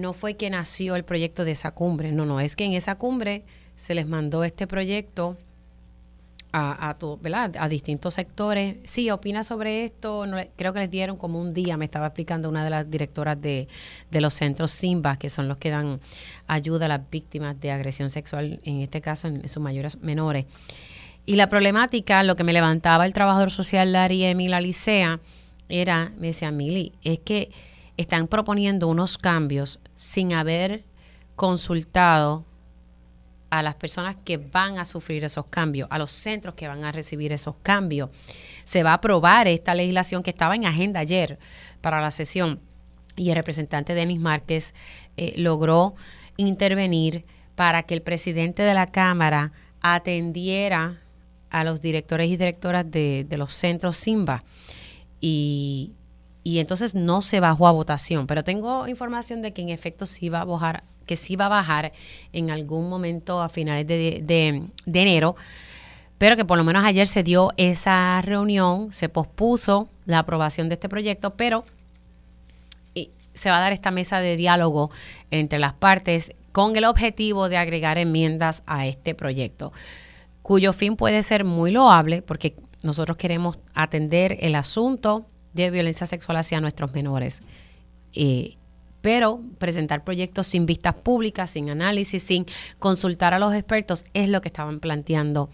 [0.00, 2.96] no fue que nació el proyecto de esa cumbre, no, no, es que en esa
[2.96, 3.44] cumbre
[3.76, 5.36] se les mandó este proyecto
[6.54, 8.76] a, a, a distintos sectores.
[8.84, 10.24] Sí, opina sobre esto.
[10.54, 13.66] creo que les dieron como un día, me estaba explicando una de las directoras de,
[14.12, 16.00] de los centros SIMBA, que son los que dan
[16.46, 20.44] ayuda a las víctimas de agresión sexual, en este caso en, sus mayores menores.
[21.26, 25.18] Y la problemática, lo que me levantaba el trabajador social Larry Emil Alicea,
[25.68, 27.50] era, me decía, Mili, es que
[27.96, 30.84] están proponiendo unos cambios sin haber
[31.36, 32.44] consultado
[33.50, 36.92] a las personas que van a sufrir esos cambios, a los centros que van a
[36.92, 38.10] recibir esos cambios.
[38.64, 41.38] Se va a aprobar esta legislación que estaba en agenda ayer
[41.80, 42.60] para la sesión
[43.16, 44.74] y el representante Denis Márquez
[45.16, 45.94] eh, logró
[46.36, 51.00] intervenir para que el presidente de la Cámara atendiera
[51.50, 54.42] a los directores y directoras de, los centros SIMBA.
[55.20, 55.92] Y,
[56.44, 60.28] y, entonces no se bajó a votación, pero tengo información de que en efecto sí
[60.28, 61.92] va a bajar, que sí va a bajar
[62.32, 65.36] en algún momento a finales de, de, enero,
[66.18, 70.74] pero que por lo menos ayer se dio esa reunión, se pospuso la aprobación de
[70.74, 71.64] este proyecto, pero
[73.34, 74.90] se va a dar esta mesa de diálogo
[75.30, 79.72] entre las partes con el objetivo de agregar enmiendas a este proyecto,
[80.42, 86.36] cuyo fin puede ser muy loable porque nosotros queremos atender el asunto de violencia sexual
[86.36, 87.42] hacia nuestros menores.
[88.12, 88.56] Eh,
[89.00, 92.46] pero presentar proyectos sin vistas públicas, sin análisis, sin
[92.78, 95.50] consultar a los expertos, es lo que estaban planteando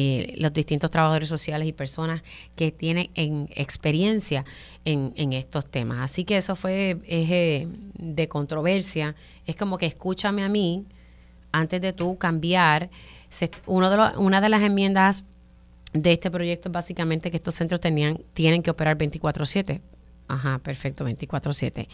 [0.00, 2.22] eh, los distintos trabajadores sociales y personas
[2.54, 4.44] que tienen en experiencia
[4.84, 5.98] en, estos temas.
[5.98, 9.16] Así que eso fue eje de controversia.
[9.44, 10.86] Es como que escúchame a mí
[11.50, 12.90] antes de tú cambiar.
[13.66, 15.24] uno de una de las enmiendas
[15.92, 19.80] de este proyecto es básicamente que estos centros tenían, tienen que operar 24/7.
[20.28, 21.88] Ajá, perfecto, 24/7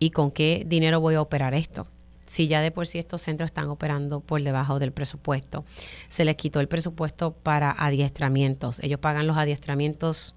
[0.00, 1.86] y con qué dinero voy a operar esto.
[2.26, 5.64] Si ya de por sí estos centros están operando por debajo del presupuesto,
[6.08, 8.80] se les quitó el presupuesto para adiestramientos.
[8.80, 10.36] Ellos pagan los adiestramientos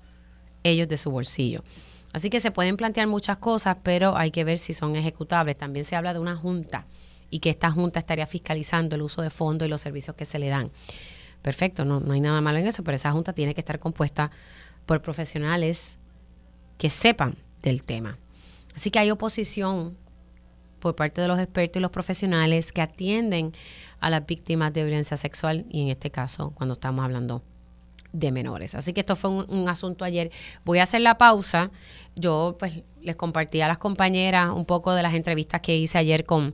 [0.64, 1.64] ellos de su bolsillo.
[2.12, 5.58] Así que se pueden plantear muchas cosas, pero hay que ver si son ejecutables.
[5.58, 6.88] También se habla de una junta
[7.30, 10.40] y que esta junta estaría fiscalizando el uso de fondos y los servicios que se
[10.40, 10.72] le dan.
[11.44, 14.32] Perfecto, no, no hay nada malo en eso, pero esa junta tiene que estar compuesta
[14.88, 16.00] por profesionales
[16.80, 18.18] que sepan del tema.
[18.76, 19.96] Así que hay oposición
[20.80, 23.54] por parte de los expertos y los profesionales que atienden
[24.00, 27.42] a las víctimas de violencia sexual y en este caso cuando estamos hablando
[28.12, 28.76] de menores.
[28.76, 30.32] Así que esto fue un, asunto ayer.
[30.66, 31.72] Voy a hacer la pausa.
[32.16, 36.26] Yo pues les compartí a las compañeras un poco de las entrevistas que hice ayer
[36.26, 36.54] con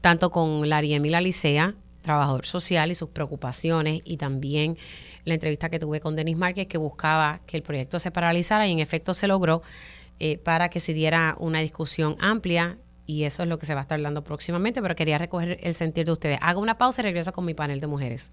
[0.00, 4.76] tanto con Larry Emila Licea, trabajador social y sus preocupaciones y también
[5.24, 8.72] la entrevista que tuve con Denis Márquez que buscaba que el proyecto se paralizara y
[8.72, 9.62] en efecto se logró
[10.18, 12.78] eh, para que se diera una discusión amplia
[13.10, 15.74] y eso es lo que se va a estar dando próximamente, pero quería recoger el
[15.74, 16.38] sentir de ustedes.
[16.40, 18.32] Hago una pausa y regreso con mi panel de mujeres.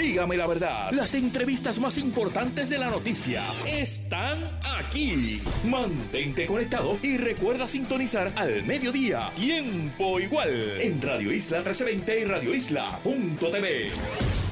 [0.00, 5.42] Dígame la verdad, las entrevistas más importantes de la noticia están aquí.
[5.64, 12.54] Mantente conectado y recuerda sintonizar al mediodía, tiempo igual, en Radio Isla 1320 y Radio
[12.54, 14.47] Isla.tv.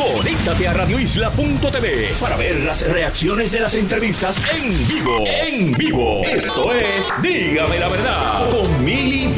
[0.00, 5.18] Conéctate a radioisla.tv para ver las reacciones de las entrevistas en vivo.
[5.26, 6.22] En vivo.
[6.24, 9.28] Esto es Dígame la verdad con Mili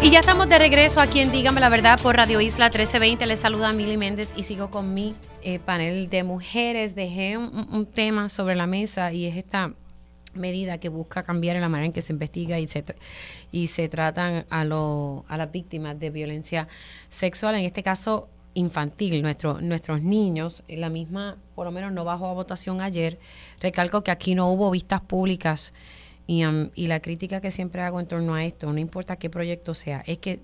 [0.00, 3.26] Y ya estamos de regreso aquí en Dígame la Verdad por Radio Isla 1320.
[3.26, 6.94] Les saluda Mili Méndez y sigo con mi eh, panel de mujeres.
[6.94, 9.72] Dejé un tema sobre la mesa y es esta
[10.38, 12.84] medida que busca cambiar en la manera en que se investiga y se,
[13.52, 16.68] y se tratan a, lo, a las víctimas de violencia
[17.10, 20.64] sexual, en este caso infantil, nuestro, nuestros niños.
[20.68, 23.18] La misma, por lo menos no bajó a votación ayer.
[23.60, 25.72] Recalco que aquí no hubo vistas públicas
[26.26, 29.30] y, um, y la crítica que siempre hago en torno a esto, no importa qué
[29.30, 30.40] proyecto sea, es que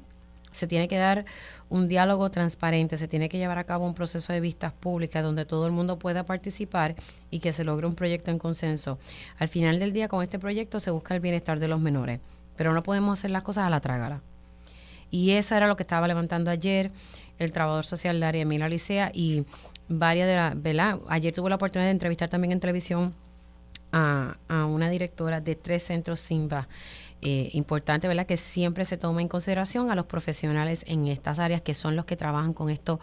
[0.54, 1.24] se tiene que dar
[1.68, 5.44] un diálogo transparente, se tiene que llevar a cabo un proceso de vistas públicas donde
[5.44, 6.94] todo el mundo pueda participar
[7.30, 8.98] y que se logre un proyecto en consenso.
[9.38, 12.20] Al final del día, con este proyecto se busca el bienestar de los menores,
[12.56, 14.22] pero no podemos hacer las cosas a la trágala.
[15.10, 16.90] Y eso era lo que estaba levantando ayer
[17.38, 19.44] el trabajador social de área Emilio Alicea y
[19.88, 20.98] varias de las, ¿verdad?
[21.08, 23.14] Ayer tuve la oportunidad de entrevistar también en televisión
[23.92, 26.68] a, a una directora de tres centros SIMBA
[27.24, 28.26] eh, importante, ¿verdad?
[28.26, 32.04] Que siempre se toma en consideración a los profesionales en estas áreas que son los
[32.04, 33.00] que trabajan con esto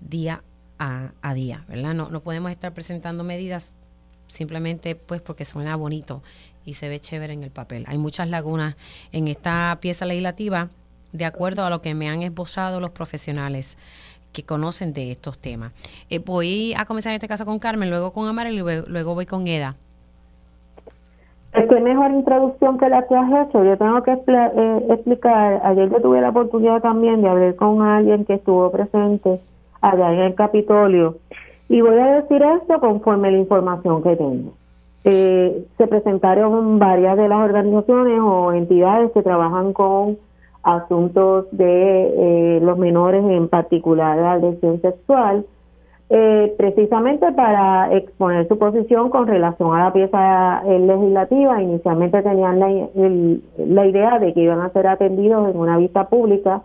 [0.00, 0.44] día
[0.78, 1.94] a, día, ¿verdad?
[1.94, 3.74] No, no podemos estar presentando medidas
[4.26, 6.22] simplemente pues porque suena bonito
[6.64, 7.84] y se ve chévere en el papel.
[7.86, 8.76] Hay muchas lagunas
[9.12, 10.68] en esta pieza legislativa
[11.12, 13.78] de acuerdo a lo que me han esbozado los profesionales
[14.32, 15.72] que conocen de estos temas.
[16.10, 19.26] Eh, voy a comenzar en este caso con Carmen, luego con Amara y luego voy
[19.26, 19.76] con Eda.
[21.52, 23.62] Que mejor introducción que la que has hecho.
[23.62, 28.24] Yo tengo que eh, explicar, ayer yo tuve la oportunidad también de hablar con alguien
[28.24, 29.38] que estuvo presente
[29.82, 31.16] allá en el Capitolio
[31.68, 34.52] y voy a decir esto conforme la información que tengo.
[35.04, 40.16] Eh, se presentaron varias de las organizaciones o entidades que trabajan con
[40.62, 45.44] asuntos de eh, los menores, en particular la adicción sexual,
[46.14, 51.62] eh, precisamente para exponer su posición con relación a la pieza eh, legislativa.
[51.62, 56.60] Inicialmente tenían la, idea de que iban a ser atendidos en una vista pública.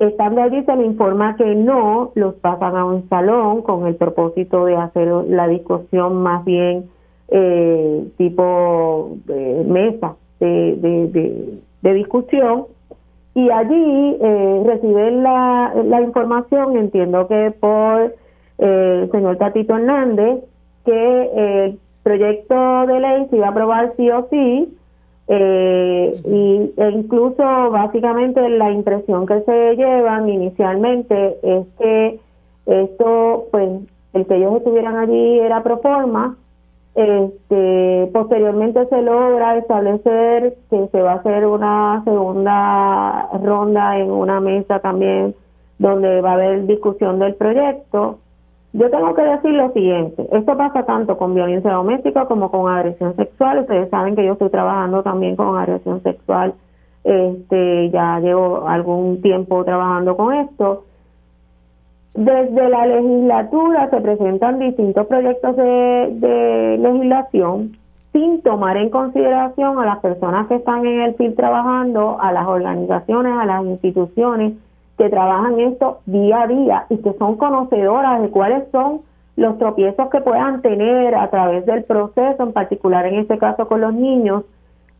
[0.00, 4.64] estando allí se le informa que no, los pasan a un salón con el propósito
[4.64, 6.86] de hacer la discusión más bien
[7.28, 9.18] eh, tipo
[9.66, 12.64] mesa de, de, discusión
[13.34, 14.16] y allí
[14.64, 18.23] reciben la, la información, entiendo que por
[18.58, 20.44] el señor Tatito Hernández
[20.84, 24.76] que el proyecto de ley se iba a aprobar sí o sí
[25.26, 32.20] eh, y, e incluso básicamente la impresión que se llevan inicialmente es que
[32.66, 33.70] esto pues
[34.12, 36.36] el que ellos estuvieran allí era pro forma
[36.94, 44.40] este posteriormente se logra establecer que se va a hacer una segunda ronda en una
[44.40, 45.34] mesa también
[45.78, 48.18] donde va a haber discusión del proyecto
[48.74, 53.14] yo tengo que decir lo siguiente, esto pasa tanto con violencia doméstica como con agresión
[53.14, 56.54] sexual, ustedes saben que yo estoy trabajando también con agresión sexual,
[57.04, 60.84] este, ya llevo algún tiempo trabajando con esto.
[62.14, 67.76] Desde la legislatura se presentan distintos proyectos de, legislación
[68.12, 72.46] sin tomar en consideración a las personas que están en el FIL trabajando, a las
[72.46, 74.54] organizaciones, a las instituciones,
[74.96, 79.00] que trabajan esto día a día y que son conocedoras de cuáles son
[79.36, 83.80] los tropiezos que puedan tener a través del proceso, en particular en este caso con
[83.80, 84.44] los niños,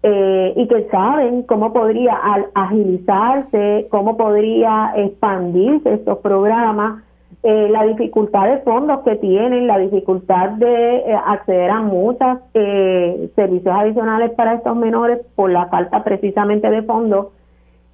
[0.03, 2.19] eh, y que saben cómo podría
[2.55, 7.03] agilizarse, cómo podría expandirse estos programas,
[7.43, 13.75] eh, la dificultad de fondos que tienen, la dificultad de eh, acceder a muchos servicios
[13.75, 17.29] adicionales para estos menores por la falta precisamente de fondos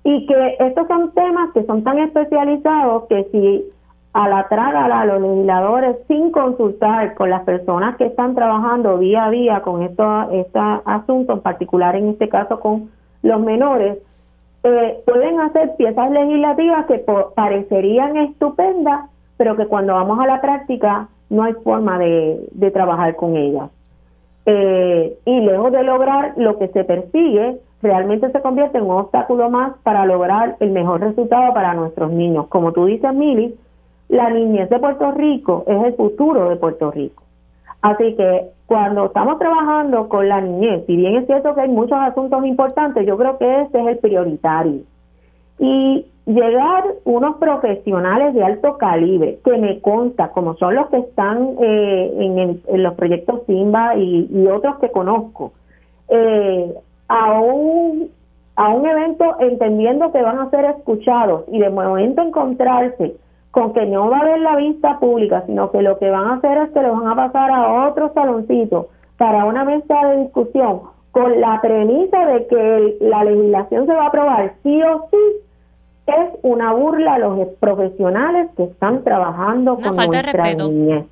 [0.05, 3.65] y que estos son temas que son tan especializados que si
[4.13, 9.27] a la traga a los legisladores sin consultar con las personas que están trabajando día
[9.27, 12.91] a día con esto, este asunto, en particular en este caso con
[13.23, 13.99] los menores,
[14.65, 17.05] eh, pueden hacer piezas legislativas que
[17.35, 23.15] parecerían estupendas, pero que cuando vamos a la práctica no hay forma de, de trabajar
[23.15, 23.71] con ellas.
[24.47, 29.51] Eh, y lejos de lograr lo que se persigue, realmente se convierte en un obstáculo
[29.51, 32.47] más para lograr el mejor resultado para nuestros niños.
[32.49, 33.55] Como tú dices, Mili,
[34.09, 37.23] la niñez de Puerto Rico es el futuro de Puerto Rico.
[37.83, 41.99] Así que cuando estamos trabajando con la niñez, si bien es cierto que hay muchos
[41.99, 44.83] asuntos importantes, yo creo que este es el prioritario.
[45.59, 51.57] Y llegar unos profesionales de alto calibre, que me consta, como son los que están
[51.61, 55.53] eh, en, los proyectos Simba y, otros que conozco,
[56.09, 56.75] eh,
[57.11, 58.09] a un,
[58.55, 63.17] a un evento entendiendo que van a ser escuchados y de momento encontrarse
[63.51, 66.35] con que no va a haber la vista pública, sino que lo que van a
[66.35, 70.83] hacer es que lo van a pasar a otro saloncito para una mesa de discusión
[71.11, 75.17] con la premisa de que la legislación se va a aprobar sí o sí,
[76.07, 81.07] es una burla a los profesionales que están trabajando con nuestra niñez.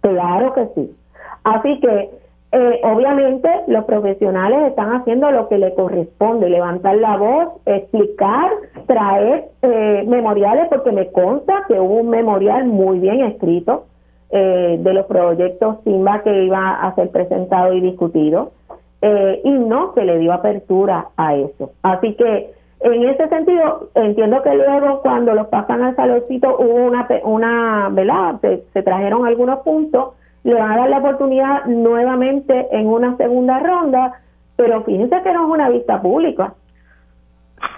[0.00, 0.96] Claro que sí.
[1.44, 2.10] Así que,
[2.50, 8.50] eh, obviamente, los profesionales están haciendo lo que le corresponde, levantar la voz, explicar,
[8.86, 13.84] traer eh, memoriales, porque me consta que hubo un memorial muy bien escrito
[14.30, 18.52] eh, de los proyectos SIMBA que iba a ser presentado y discutido,
[19.00, 21.70] y no se le dio apertura a eso.
[21.82, 22.50] Así que,
[22.80, 28.40] en ese sentido, entiendo que luego cuando los pasan al saloncito hubo una, una ¿verdad?
[28.40, 30.14] Se, trajeron algunos puntos,
[30.48, 34.14] le van a dar la oportunidad nuevamente en una segunda ronda,
[34.56, 36.54] pero fíjense que no es una vista pública.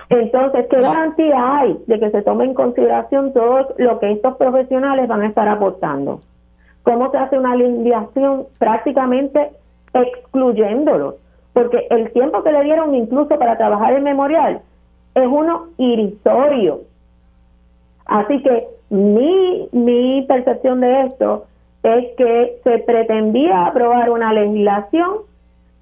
[0.09, 5.09] Entonces, ¿qué garantía hay de que se tome en consideración todo lo que estos profesionales
[5.09, 6.21] van a estar aportando?
[6.85, 9.51] ¿Cómo se hace una limpiación prácticamente
[9.93, 11.17] excluyéndolos?
[11.53, 14.61] Porque el tiempo que le dieron incluso para trabajar el memorial
[15.17, 16.83] es uno irrisorio.
[18.07, 21.47] Así que mi, mi percepción de esto
[21.83, 25.19] es que se pretendía aprobar una legislación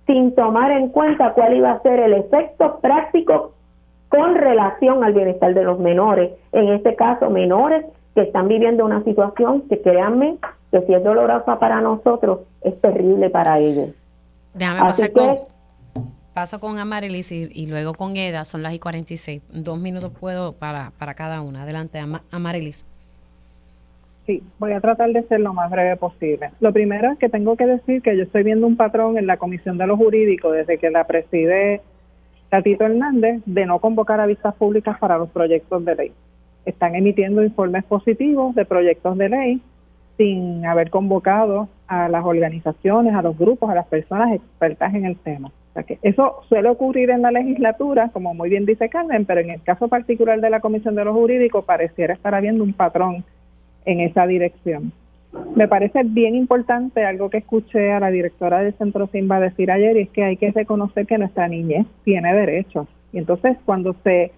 [0.07, 3.53] sin tomar en cuenta cuál iba a ser el efecto práctico
[4.09, 7.85] con relación al bienestar de los menores, en este caso menores
[8.15, 10.39] que están viviendo una situación que créanme
[10.71, 13.91] que si es dolorosa para nosotros, es terrible para ellos.
[14.55, 15.41] Déjame Así que,
[16.35, 19.43] paso con Amarilis y, luego con Eda, son las y 46.
[19.51, 21.63] Dos minutos puedo para, para cada una.
[21.63, 22.87] Adelante, Amarilis.
[24.29, 26.51] Sí, voy a tratar de ser lo más breve posible.
[26.61, 29.39] Lo primero es que tengo que decir que yo estoy viendo un patrón en la
[29.39, 31.81] Comisión de los Jurídicos desde que la preside
[32.51, 36.13] Tatito Hernández de no convocar a vistas públicas para los proyectos de ley.
[36.67, 39.63] Están emitiendo informes positivos de proyectos de ley
[40.19, 45.17] sin haber convocado a las organizaciones, a los grupos, a las personas expertas en el
[45.17, 45.51] tema
[45.85, 49.63] que eso suele ocurrir en la legislatura, como muy bien dice Carmen, pero en el
[49.63, 53.25] caso particular de la Comisión de los Jurídicos pareciera estar habiendo un patrón
[53.89, 54.93] en esa dirección.
[55.57, 59.97] Me parece bien importante algo que escuché a la directora del Centro Simba decir ayer,
[59.97, 62.87] y es que hay que reconocer que nuestra niñez tiene derechos.
[63.13, 64.33] Y entonces cuando se,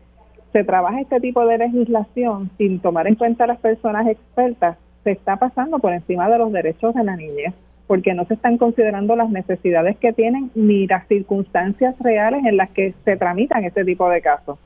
[0.53, 5.13] se trabaja este tipo de legislación sin tomar en cuenta a las personas expertas, se
[5.13, 7.55] está pasando por encima de los derechos de la niñez
[7.91, 12.71] porque no se están considerando las necesidades que tienen ni las circunstancias reales en las
[12.71, 14.61] que se tramitan este tipo de casos.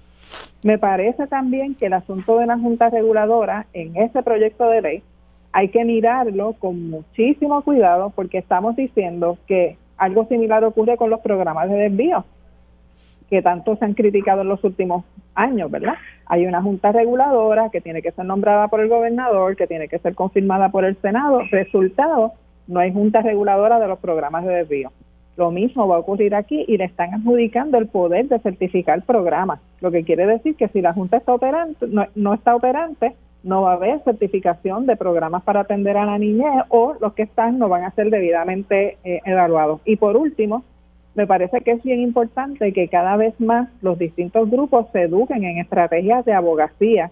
[0.63, 5.03] Me parece también que el asunto de la Junta Reguladora en este proyecto de ley
[5.53, 11.21] hay que mirarlo con muchísimo cuidado porque estamos diciendo que algo similar ocurre con los
[11.21, 12.25] programas de desvío
[13.31, 15.95] que tanto se han criticado en los últimos años, ¿verdad?
[16.27, 19.99] Hay una junta reguladora que tiene que ser nombrada por el gobernador, que tiene que
[19.99, 21.41] ser confirmada por el Senado.
[21.51, 22.33] Resultado,
[22.67, 24.93] no hay junta reguladora de los programas de desvío.
[25.37, 29.61] Lo mismo va a ocurrir aquí y le están adjudicando el poder de certificar programas,
[29.81, 33.73] lo que quiere decir que si la Junta está operante, no, está operante, no va
[33.73, 37.69] a haber certificación de programas para atender a la niñez o los que están no
[37.69, 39.81] van a ser debidamente eh, evaluados.
[39.85, 40.63] Y por último,
[41.17, 45.45] me parece que es bien importante que cada vez más los distintos grupos se eduquen
[45.45, 47.11] en estrategias de abogacía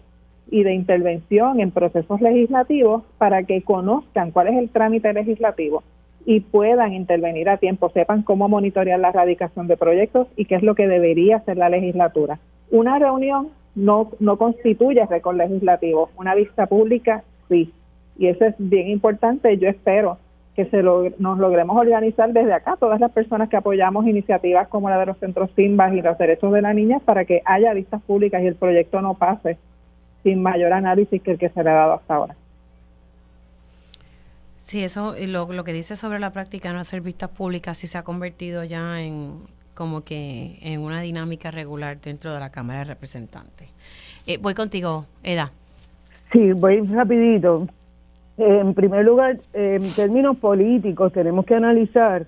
[0.50, 5.82] y de intervención en procesos legislativos para que conozcan cuál es el trámite legislativo
[6.24, 10.62] y puedan intervenir a tiempo, sepan cómo monitorear la erradicación de proyectos y qué es
[10.62, 12.38] lo que debería hacer la legislatura.
[12.70, 17.72] Una reunión no, no constituye récord legislativo, una vista pública sí.
[18.18, 19.56] Y eso es bien importante.
[19.58, 20.18] Yo espero
[20.54, 24.98] que se nos logremos organizar desde acá, todas las personas que apoyamos iniciativas como la
[24.98, 28.42] de los centros SIMBAS y los derechos de la niña, para que haya vistas públicas
[28.42, 29.56] y el proyecto no pase
[30.22, 32.36] sin mayor análisis que el que se le ha dado hasta ahora.
[34.62, 37.98] Sí, eso, lo, lo que dice sobre la práctica no hacer vistas públicas sí se
[37.98, 39.40] ha convertido ya en
[39.74, 43.68] como que en una dinámica regular dentro de la Cámara de Representantes.
[44.26, 45.50] Eh, voy contigo, Eda.
[46.32, 47.66] Sí, voy rapidito.
[48.38, 52.26] en primer lugar, en términos políticos, tenemos que analizar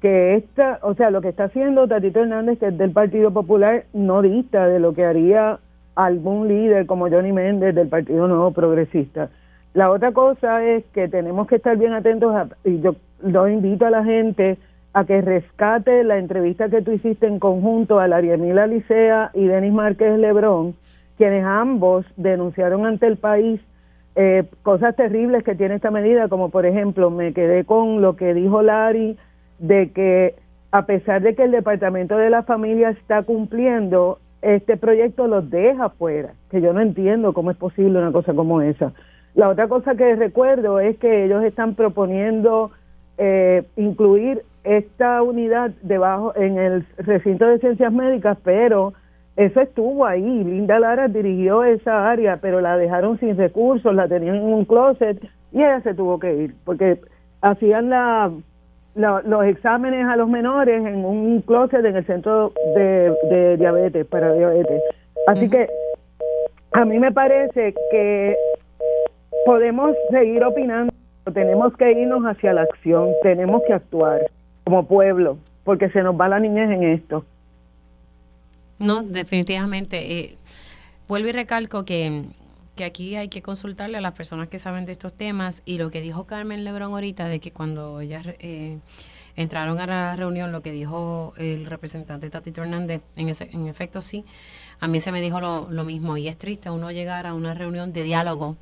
[0.00, 3.84] que esta, o sea, lo que está haciendo Tatito Hernández, que es del Partido Popular,
[3.92, 5.58] no dista de lo que haría
[5.94, 9.30] algún líder como Johnny Méndez del Partido Nuevo Progresista.
[9.74, 12.32] La otra cosa es que tenemos que estar bien atentos
[12.64, 14.56] y yo lo invito a la gente
[14.92, 19.72] a que rescate la entrevista que tú hiciste en conjunto a Ariemila Licea y Denis
[19.72, 20.76] Márquez Lebrón,
[21.18, 23.60] quienes ambos denunciaron ante el país
[24.14, 28.32] eh, cosas terribles que tiene esta medida, como por ejemplo me quedé con lo que
[28.32, 29.16] dijo Lari
[29.58, 30.36] de que
[30.70, 35.88] a pesar de que el Departamento de la Familia está cumpliendo, este proyecto los deja
[35.88, 38.92] fuera, que yo no entiendo cómo es posible una cosa como esa.
[39.34, 42.70] La otra cosa que recuerdo es que ellos están proponiendo
[43.18, 48.94] eh, incluir esta unidad debajo en el recinto de ciencias médicas, pero
[49.36, 50.22] eso estuvo ahí.
[50.44, 55.22] Linda Lara dirigió esa área, pero la dejaron sin recursos, la tenían en un closet
[55.52, 57.00] y ella se tuvo que ir porque
[57.42, 58.30] hacían la,
[58.94, 64.82] los exámenes a los menores en un closet en el centro de, diabetes, para diabetes.
[65.26, 65.68] Así que
[66.72, 68.36] a mí me parece que
[69.44, 70.92] podemos seguir opinando,
[71.32, 74.30] tenemos que irnos hacia la acción, tenemos que actuar
[74.64, 77.24] como pueblo, porque se nos va la niñez en esto.
[78.78, 80.18] No, definitivamente.
[80.18, 80.36] Eh,
[81.08, 82.24] vuelvo y recalco que,
[82.76, 85.90] que aquí hay que consultarle a las personas que saben de estos temas y lo
[85.90, 88.78] que dijo Carmen Lebrón ahorita de que cuando ellas eh,
[89.36, 94.02] entraron a la reunión, lo que dijo el representante Tatito Hernández, en, ese, en efecto
[94.02, 94.24] sí,
[94.80, 97.54] a mí se me dijo lo, lo mismo y es triste uno llegar a una
[97.54, 98.56] reunión de diálogo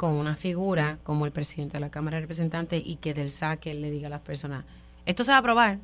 [0.00, 3.74] con una figura como el presidente de la Cámara de Representantes y que del saque
[3.74, 4.64] le diga a las personas,
[5.04, 5.78] esto se va a aprobar.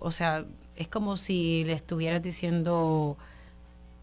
[0.00, 3.16] O sea, es como si le estuvieras diciendo,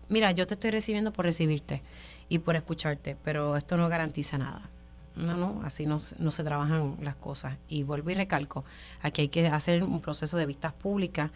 [0.07, 1.81] mira, yo te estoy recibiendo por recibirte
[2.29, 4.69] y por escucharte, pero esto no garantiza nada.
[5.17, 7.57] No, no, así no, no se trabajan las cosas.
[7.67, 8.63] Y vuelvo y recalco,
[9.01, 11.31] aquí hay que hacer un proceso de vistas públicas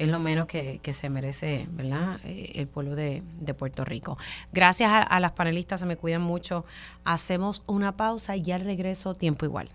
[0.00, 2.18] es lo menos que, se merece, ¿verdad?
[2.24, 3.22] Eh, el pueblo de,
[3.58, 4.16] Puerto Rico.
[4.50, 6.64] Gracias a, a, las panelistas, se me cuidan mucho.
[7.04, 9.68] Hacemos una pausa y ya regreso, tiempo igual.